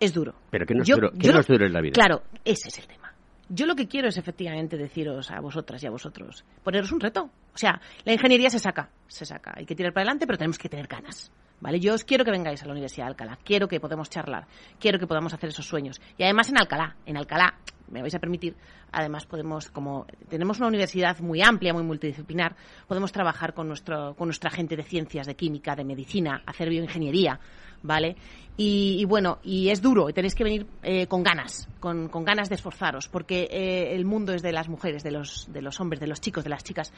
Es 0.00 0.12
duro. 0.12 0.34
¿Pero 0.50 0.66
qué 0.66 0.74
no 0.74 0.82
es, 0.82 0.88
duro? 0.88 1.12
¿Qué 1.12 1.32
no 1.32 1.40
es 1.40 1.46
duro 1.46 1.66
en 1.66 1.72
la 1.72 1.80
vida? 1.80 1.92
Claro, 1.92 2.22
ese 2.44 2.68
es 2.68 2.78
el 2.78 2.86
tema. 2.86 3.12
Yo 3.48 3.64
lo 3.64 3.74
que 3.74 3.88
quiero 3.88 4.08
es 4.08 4.18
efectivamente 4.18 4.76
deciros 4.76 5.30
a 5.30 5.40
vosotras 5.40 5.82
y 5.82 5.86
a 5.86 5.90
vosotros, 5.90 6.44
poneros 6.62 6.92
un 6.92 7.00
reto. 7.00 7.30
O 7.54 7.58
sea, 7.58 7.80
la 8.04 8.12
ingeniería 8.12 8.50
se 8.50 8.58
saca, 8.58 8.90
se 9.06 9.24
saca. 9.24 9.54
Hay 9.56 9.64
que 9.64 9.74
tirar 9.74 9.92
para 9.92 10.02
adelante, 10.02 10.26
pero 10.26 10.36
tenemos 10.36 10.58
que 10.58 10.68
tener 10.68 10.86
ganas. 10.86 11.32
¿Vale? 11.60 11.80
Yo 11.80 11.94
os 11.94 12.04
quiero 12.04 12.24
que 12.24 12.30
vengáis 12.30 12.62
a 12.62 12.66
la 12.66 12.72
Universidad 12.72 13.06
de 13.06 13.10
Alcalá, 13.10 13.38
quiero 13.42 13.66
que 13.66 13.80
podamos 13.80 14.10
charlar, 14.10 14.46
quiero 14.78 14.98
que 14.98 15.06
podamos 15.06 15.32
hacer 15.32 15.48
esos 15.48 15.66
sueños. 15.66 16.00
Y 16.16 16.22
además 16.22 16.50
en 16.50 16.58
Alcalá, 16.58 16.96
en 17.04 17.16
Alcalá, 17.16 17.54
me 17.90 18.00
vais 18.02 18.14
a 18.14 18.18
permitir, 18.18 18.54
además 18.92 19.26
podemos, 19.26 19.70
como 19.70 20.06
tenemos 20.28 20.58
una 20.58 20.68
universidad 20.68 21.18
muy 21.20 21.42
amplia, 21.42 21.72
muy 21.72 21.82
multidisciplinar, 21.82 22.56
podemos 22.86 23.12
trabajar 23.12 23.54
con, 23.54 23.68
nuestro, 23.68 24.14
con 24.14 24.28
nuestra 24.28 24.50
gente 24.50 24.76
de 24.76 24.82
ciencias, 24.82 25.26
de 25.26 25.34
química, 25.34 25.74
de 25.74 25.84
medicina, 25.84 26.42
hacer 26.46 26.68
bioingeniería, 26.68 27.40
¿vale? 27.82 28.16
Y, 28.60 29.04
bueno, 29.04 29.38
y 29.44 29.68
es 29.68 29.80
duro, 29.80 30.10
y 30.10 30.12
tenéis 30.12 30.34
que 30.34 30.42
venir 30.42 30.66
eh, 30.82 31.06
con 31.06 31.22
ganas, 31.22 31.68
con, 31.78 32.08
con, 32.08 32.24
ganas 32.24 32.48
de 32.48 32.56
esforzaros, 32.56 33.06
porque 33.06 33.48
eh, 33.52 33.94
el 33.94 34.04
mundo 34.04 34.32
es 34.34 34.42
de 34.42 34.50
las 34.50 34.68
mujeres, 34.68 35.04
de 35.04 35.12
los, 35.12 35.46
de 35.52 35.62
los 35.62 35.78
hombres, 35.78 36.00
de 36.00 36.08
los 36.08 36.20
chicos, 36.20 36.42
de 36.42 36.50
las 36.50 36.64
chicas, 36.64 36.92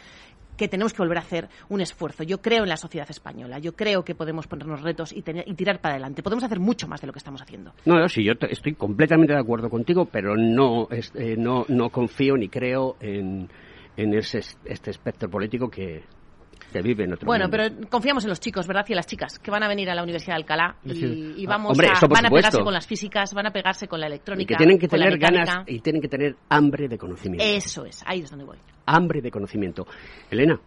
que 0.56 0.68
tenemos 0.68 0.94
que 0.94 1.02
volver 1.02 1.18
a 1.18 1.20
hacer 1.20 1.50
un 1.68 1.82
esfuerzo. 1.82 2.22
Yo 2.22 2.40
creo 2.40 2.62
en 2.62 2.70
la 2.70 2.78
sociedad 2.78 3.06
española, 3.10 3.58
yo 3.58 3.74
creo 3.74 4.06
que 4.06 4.14
podemos 4.14 4.46
ponernos 4.46 4.80
retos 4.80 5.12
y, 5.12 5.18
y 5.18 5.54
tirar 5.54 5.82
para 5.82 5.96
adelante. 5.96 6.22
Podemos 6.22 6.44
hacer 6.44 6.60
mucho 6.60 6.88
más 6.88 7.02
de 7.02 7.08
lo 7.08 7.12
que 7.12 7.18
estamos 7.18 7.42
haciendo. 7.42 7.74
No, 7.84 8.08
sí, 8.08 8.24
yo 8.24 8.32
estoy 8.48 8.72
completamente 8.72 9.34
de 9.34 9.38
acuerdo 9.38 9.68
contigo, 9.68 10.06
pero 10.06 10.38
no, 10.38 10.79
eh, 10.90 11.36
no, 11.36 11.64
no 11.68 11.90
confío 11.90 12.36
ni 12.36 12.48
creo 12.48 12.96
en, 13.00 13.48
en 13.96 14.14
ese, 14.14 14.40
este 14.64 14.90
espectro 14.90 15.28
político 15.28 15.68
que, 15.68 16.02
vive 16.82 17.04
en 17.04 17.12
otro 17.14 17.26
Bueno, 17.26 17.48
pero 17.50 17.64
confiamos 17.88 18.24
en 18.24 18.30
los 18.30 18.38
chicos, 18.38 18.66
¿verdad? 18.66 18.84
Y 18.88 18.92
en 18.92 18.96
las 18.96 19.06
chicas 19.06 19.38
que 19.40 19.50
van 19.50 19.62
a 19.64 19.68
venir 19.68 19.90
a 19.90 19.94
la 19.94 20.02
Universidad 20.02 20.36
de 20.36 20.42
Alcalá 20.42 20.76
y, 20.84 21.44
vamos 21.44 21.78
a, 21.78 22.06
van 22.06 22.26
a 22.26 22.30
pegarse 22.30 22.62
con 22.62 22.72
las 22.72 22.86
físicas, 22.86 23.34
van 23.34 23.46
a 23.46 23.50
pegarse 23.50 23.88
con 23.88 24.00
la 24.00 24.06
electrónica. 24.06 24.42
Y 24.42 24.46
que 24.46 24.56
tienen 24.56 24.78
que 24.78 24.88
tener 24.88 25.18
ganas 25.18 25.64
y 25.66 25.80
tienen 25.80 26.00
que 26.00 26.08
tener 26.08 26.36
hambre 26.48 26.88
de 26.88 26.96
conocimiento. 26.96 27.44
Eso 27.44 27.84
es, 27.84 28.02
ahí 28.06 28.20
es 28.20 28.30
donde 28.30 28.44
voy. 28.44 28.58
Hambre 28.86 29.20
de 29.20 29.30
conocimiento. 29.30 29.86
Elena. 30.30 30.60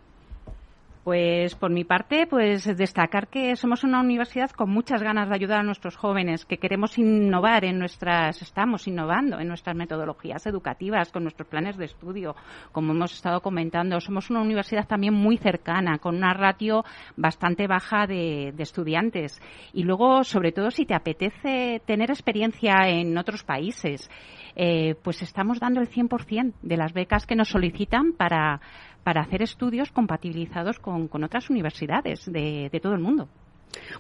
Pues 1.04 1.56
por 1.56 1.70
mi 1.70 1.84
parte, 1.84 2.28
pues 2.28 2.64
destacar 2.78 3.28
que 3.28 3.58
somos 3.58 3.84
una 3.84 3.99
universidad 3.99 4.51
con 4.51 4.70
muchas 4.70 5.04
ganas 5.04 5.28
de 5.28 5.36
ayudar 5.36 5.60
a 5.60 5.64
nuestros 5.64 5.97
jóvenes, 5.97 6.45
que 6.45 6.60
queremos 6.60 6.97
innovar 6.97 7.66
en 7.66 7.78
nuestras, 7.78 8.41
estamos 8.41 8.88
innovando 8.88 9.38
en 9.38 9.49
nuestras 9.49 9.76
metodologías 9.76 10.45
educativas, 10.45 11.12
con 11.12 11.24
nuestros 11.24 11.49
planes 11.49 11.76
de 11.76 11.86
estudio, 11.86 12.38
como 12.72 12.93
hemos 12.93 13.12
estado 13.12 13.41
comentando. 13.41 13.99
Somos 13.99 14.30
una 14.30 14.39
universidad 14.39 14.88
también 14.88 15.14
muy 15.14 15.36
cercana, 15.36 15.97
con 15.97 16.16
una 16.16 16.34
ratio 16.34 16.86
bastante 17.18 17.68
baja 17.68 18.08
de, 18.08 18.54
estudiantes. 18.58 19.41
Y 19.74 19.84
luego, 19.84 20.24
sobre 20.24 20.54
todo, 20.54 20.72
si 20.72 20.86
te 20.86 20.95
apetece 20.95 21.82
tener 21.86 22.12
experiencia 22.12 22.88
en 22.88 23.18
otros 23.18 23.43
países, 23.43 24.10
eh, 24.56 24.95
pues 25.04 25.22
estamos 25.22 25.60
dando 25.60 25.82
el 25.82 25.89
100% 25.89 26.54
de 26.62 26.78
las 26.78 26.93
becas 26.93 27.26
que 27.26 27.36
nos 27.36 27.49
solicitan 27.49 28.14
para 28.14 28.62
para 29.04 29.22
hacer 29.22 29.41
estudios 29.41 29.91
compatibilizados 29.91 30.80
con, 30.80 31.10
otras 31.24 31.49
universidades 31.49 32.32
de, 32.32 32.70
todo 32.82 32.93
el 32.93 32.99
mundo. 32.99 33.28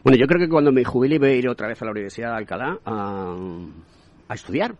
Bueno, 0.03 0.17
yo 0.17 0.27
creo 0.27 0.39
que 0.39 0.49
cuando 0.49 0.71
me 0.71 0.83
jubile 0.83 1.19
voy 1.19 1.29
a 1.29 1.35
ir 1.35 1.49
otra 1.49 1.67
vez 1.67 1.81
a 1.81 1.85
la 1.85 1.91
Universidad 1.91 2.31
de 2.31 2.37
Alcalá 2.37 2.79
a, 2.85 4.33
estudiar, 4.33 4.75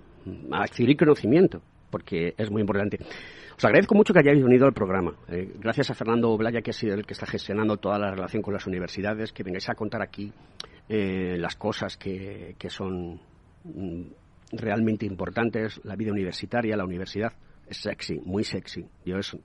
a 0.52 0.64
adquirir 0.64 0.98
conocimiento, 0.98 1.62
porque 1.90 2.34
es 2.38 2.50
muy 2.50 2.62
importante. 2.62 3.00
Os 3.58 3.66
agradezco 3.66 3.96
mucho 3.96 4.14
que 4.14 4.20
hayáis 4.20 4.44
venido 4.44 4.66
al 4.66 4.74
programa. 4.74 5.14
Eh, 5.30 5.54
gracias 5.60 5.92
a 5.92 5.94
Fernando 5.94 6.36
Blaya, 6.38 6.62
que 6.62 6.72
ha 6.72 6.74
sido 6.74 6.96
el 6.96 7.06
que 7.06 7.14
está 7.14 7.26
gestionando 7.26 7.78
toda 7.78 8.00
la 8.00 8.12
relación 8.12 8.42
con 8.42 8.54
las 8.54 8.66
universidades, 8.66 9.32
que 9.32 9.44
vengáis 9.44 9.70
a 9.70 9.76
contar 9.76 10.02
aquí 10.02 10.32
eh, 10.90 11.38
las 11.38 11.56
cosas 11.56 11.98
que, 11.98 12.56
que 12.58 12.70
son 12.70 13.20
mm, 13.64 14.02
realmente 14.54 15.06
importantes, 15.06 15.80
la 15.84 15.96
vida 15.96 16.12
universitaria, 16.12 16.76
la 16.76 16.86
universidad. 16.86 17.34
Es 17.68 17.78
sexy, 17.78 18.20
muy 18.26 18.44
sexy. 18.44 18.86
Yo 19.06 19.18
es 19.18 19.38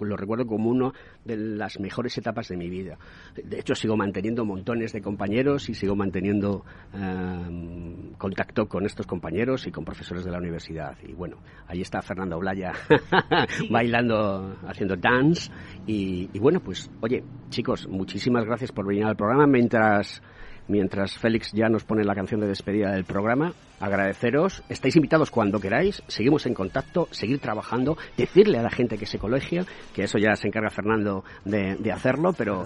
lo 0.00 0.16
recuerdo 0.16 0.46
como 0.46 0.70
una 0.70 0.92
de 1.24 1.36
las 1.36 1.78
mejores 1.80 2.16
etapas 2.18 2.48
de 2.48 2.56
mi 2.56 2.68
vida. 2.68 2.98
De 3.34 3.58
hecho, 3.58 3.74
sigo 3.74 3.96
manteniendo 3.96 4.44
montones 4.44 4.92
de 4.92 5.00
compañeros 5.00 5.68
y 5.68 5.74
sigo 5.74 5.94
manteniendo 5.94 6.64
em, 6.92 8.12
contacto 8.14 8.66
con 8.66 8.86
estos 8.86 9.06
compañeros 9.06 9.66
y 9.66 9.70
con 9.70 9.84
profesores 9.84 10.24
de 10.24 10.30
la 10.30 10.38
universidad. 10.38 10.96
Y 11.06 11.12
bueno, 11.12 11.38
ahí 11.66 11.80
está 11.80 12.02
Fernando 12.02 12.38
Blaya 12.38 12.72
bailando, 13.70 14.56
haciendo 14.66 14.96
dance. 14.96 15.50
Y 15.86 16.38
bueno, 16.38 16.60
pues, 16.60 16.90
oye, 17.00 17.22
chicos, 17.50 17.86
muchísimas 17.88 18.44
gracias 18.44 18.72
por 18.72 18.86
venir 18.86 19.04
al 19.04 19.16
programa. 19.16 19.46
Mientras 19.46 20.22
mientras 20.68 21.18
Félix 21.18 21.52
ya 21.52 21.68
nos 21.68 21.84
pone 21.84 22.04
la 22.04 22.14
canción 22.14 22.40
de 22.40 22.46
despedida 22.46 22.92
del 22.92 23.04
programa. 23.04 23.52
Agradeceros, 23.80 24.62
estáis 24.68 24.96
invitados 24.96 25.30
cuando 25.30 25.60
queráis, 25.60 26.02
seguimos 26.06 26.46
en 26.46 26.54
contacto, 26.54 27.08
seguir 27.10 27.38
trabajando, 27.40 27.98
decirle 28.16 28.58
a 28.58 28.62
la 28.62 28.70
gente 28.70 28.96
que 28.96 29.04
se 29.04 29.18
colegia, 29.18 29.66
que 29.92 30.04
eso 30.04 30.16
ya 30.16 30.34
se 30.36 30.46
encarga 30.46 30.70
Fernando 30.70 31.24
de, 31.44 31.92
hacerlo, 31.92 32.32
pero 32.32 32.64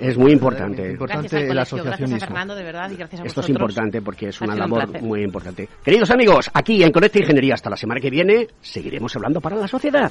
es 0.00 0.16
muy 0.16 0.32
importante. 0.32 0.92
importante 0.92 1.40
el 1.40 1.48
gracias 1.48 2.12
a 2.12 2.18
Fernando, 2.18 2.54
de 2.54 2.62
verdad, 2.62 2.90
y 2.90 2.96
gracias 2.96 3.20
a 3.20 3.24
Esto 3.24 3.40
es 3.40 3.48
importante 3.50 4.00
porque 4.00 4.28
es 4.28 4.40
una 4.40 4.54
labor 4.54 5.02
muy 5.02 5.22
importante. 5.22 5.68
Queridos 5.84 6.10
amigos, 6.10 6.50
aquí 6.54 6.82
en 6.82 6.92
Conecta 6.92 7.18
Ingeniería 7.18 7.54
hasta 7.54 7.68
la 7.68 7.76
semana 7.76 8.00
que 8.00 8.10
viene, 8.10 8.46
seguiremos 8.60 9.14
hablando 9.16 9.40
para 9.40 9.56
la 9.56 9.68
sociedad. 9.68 10.10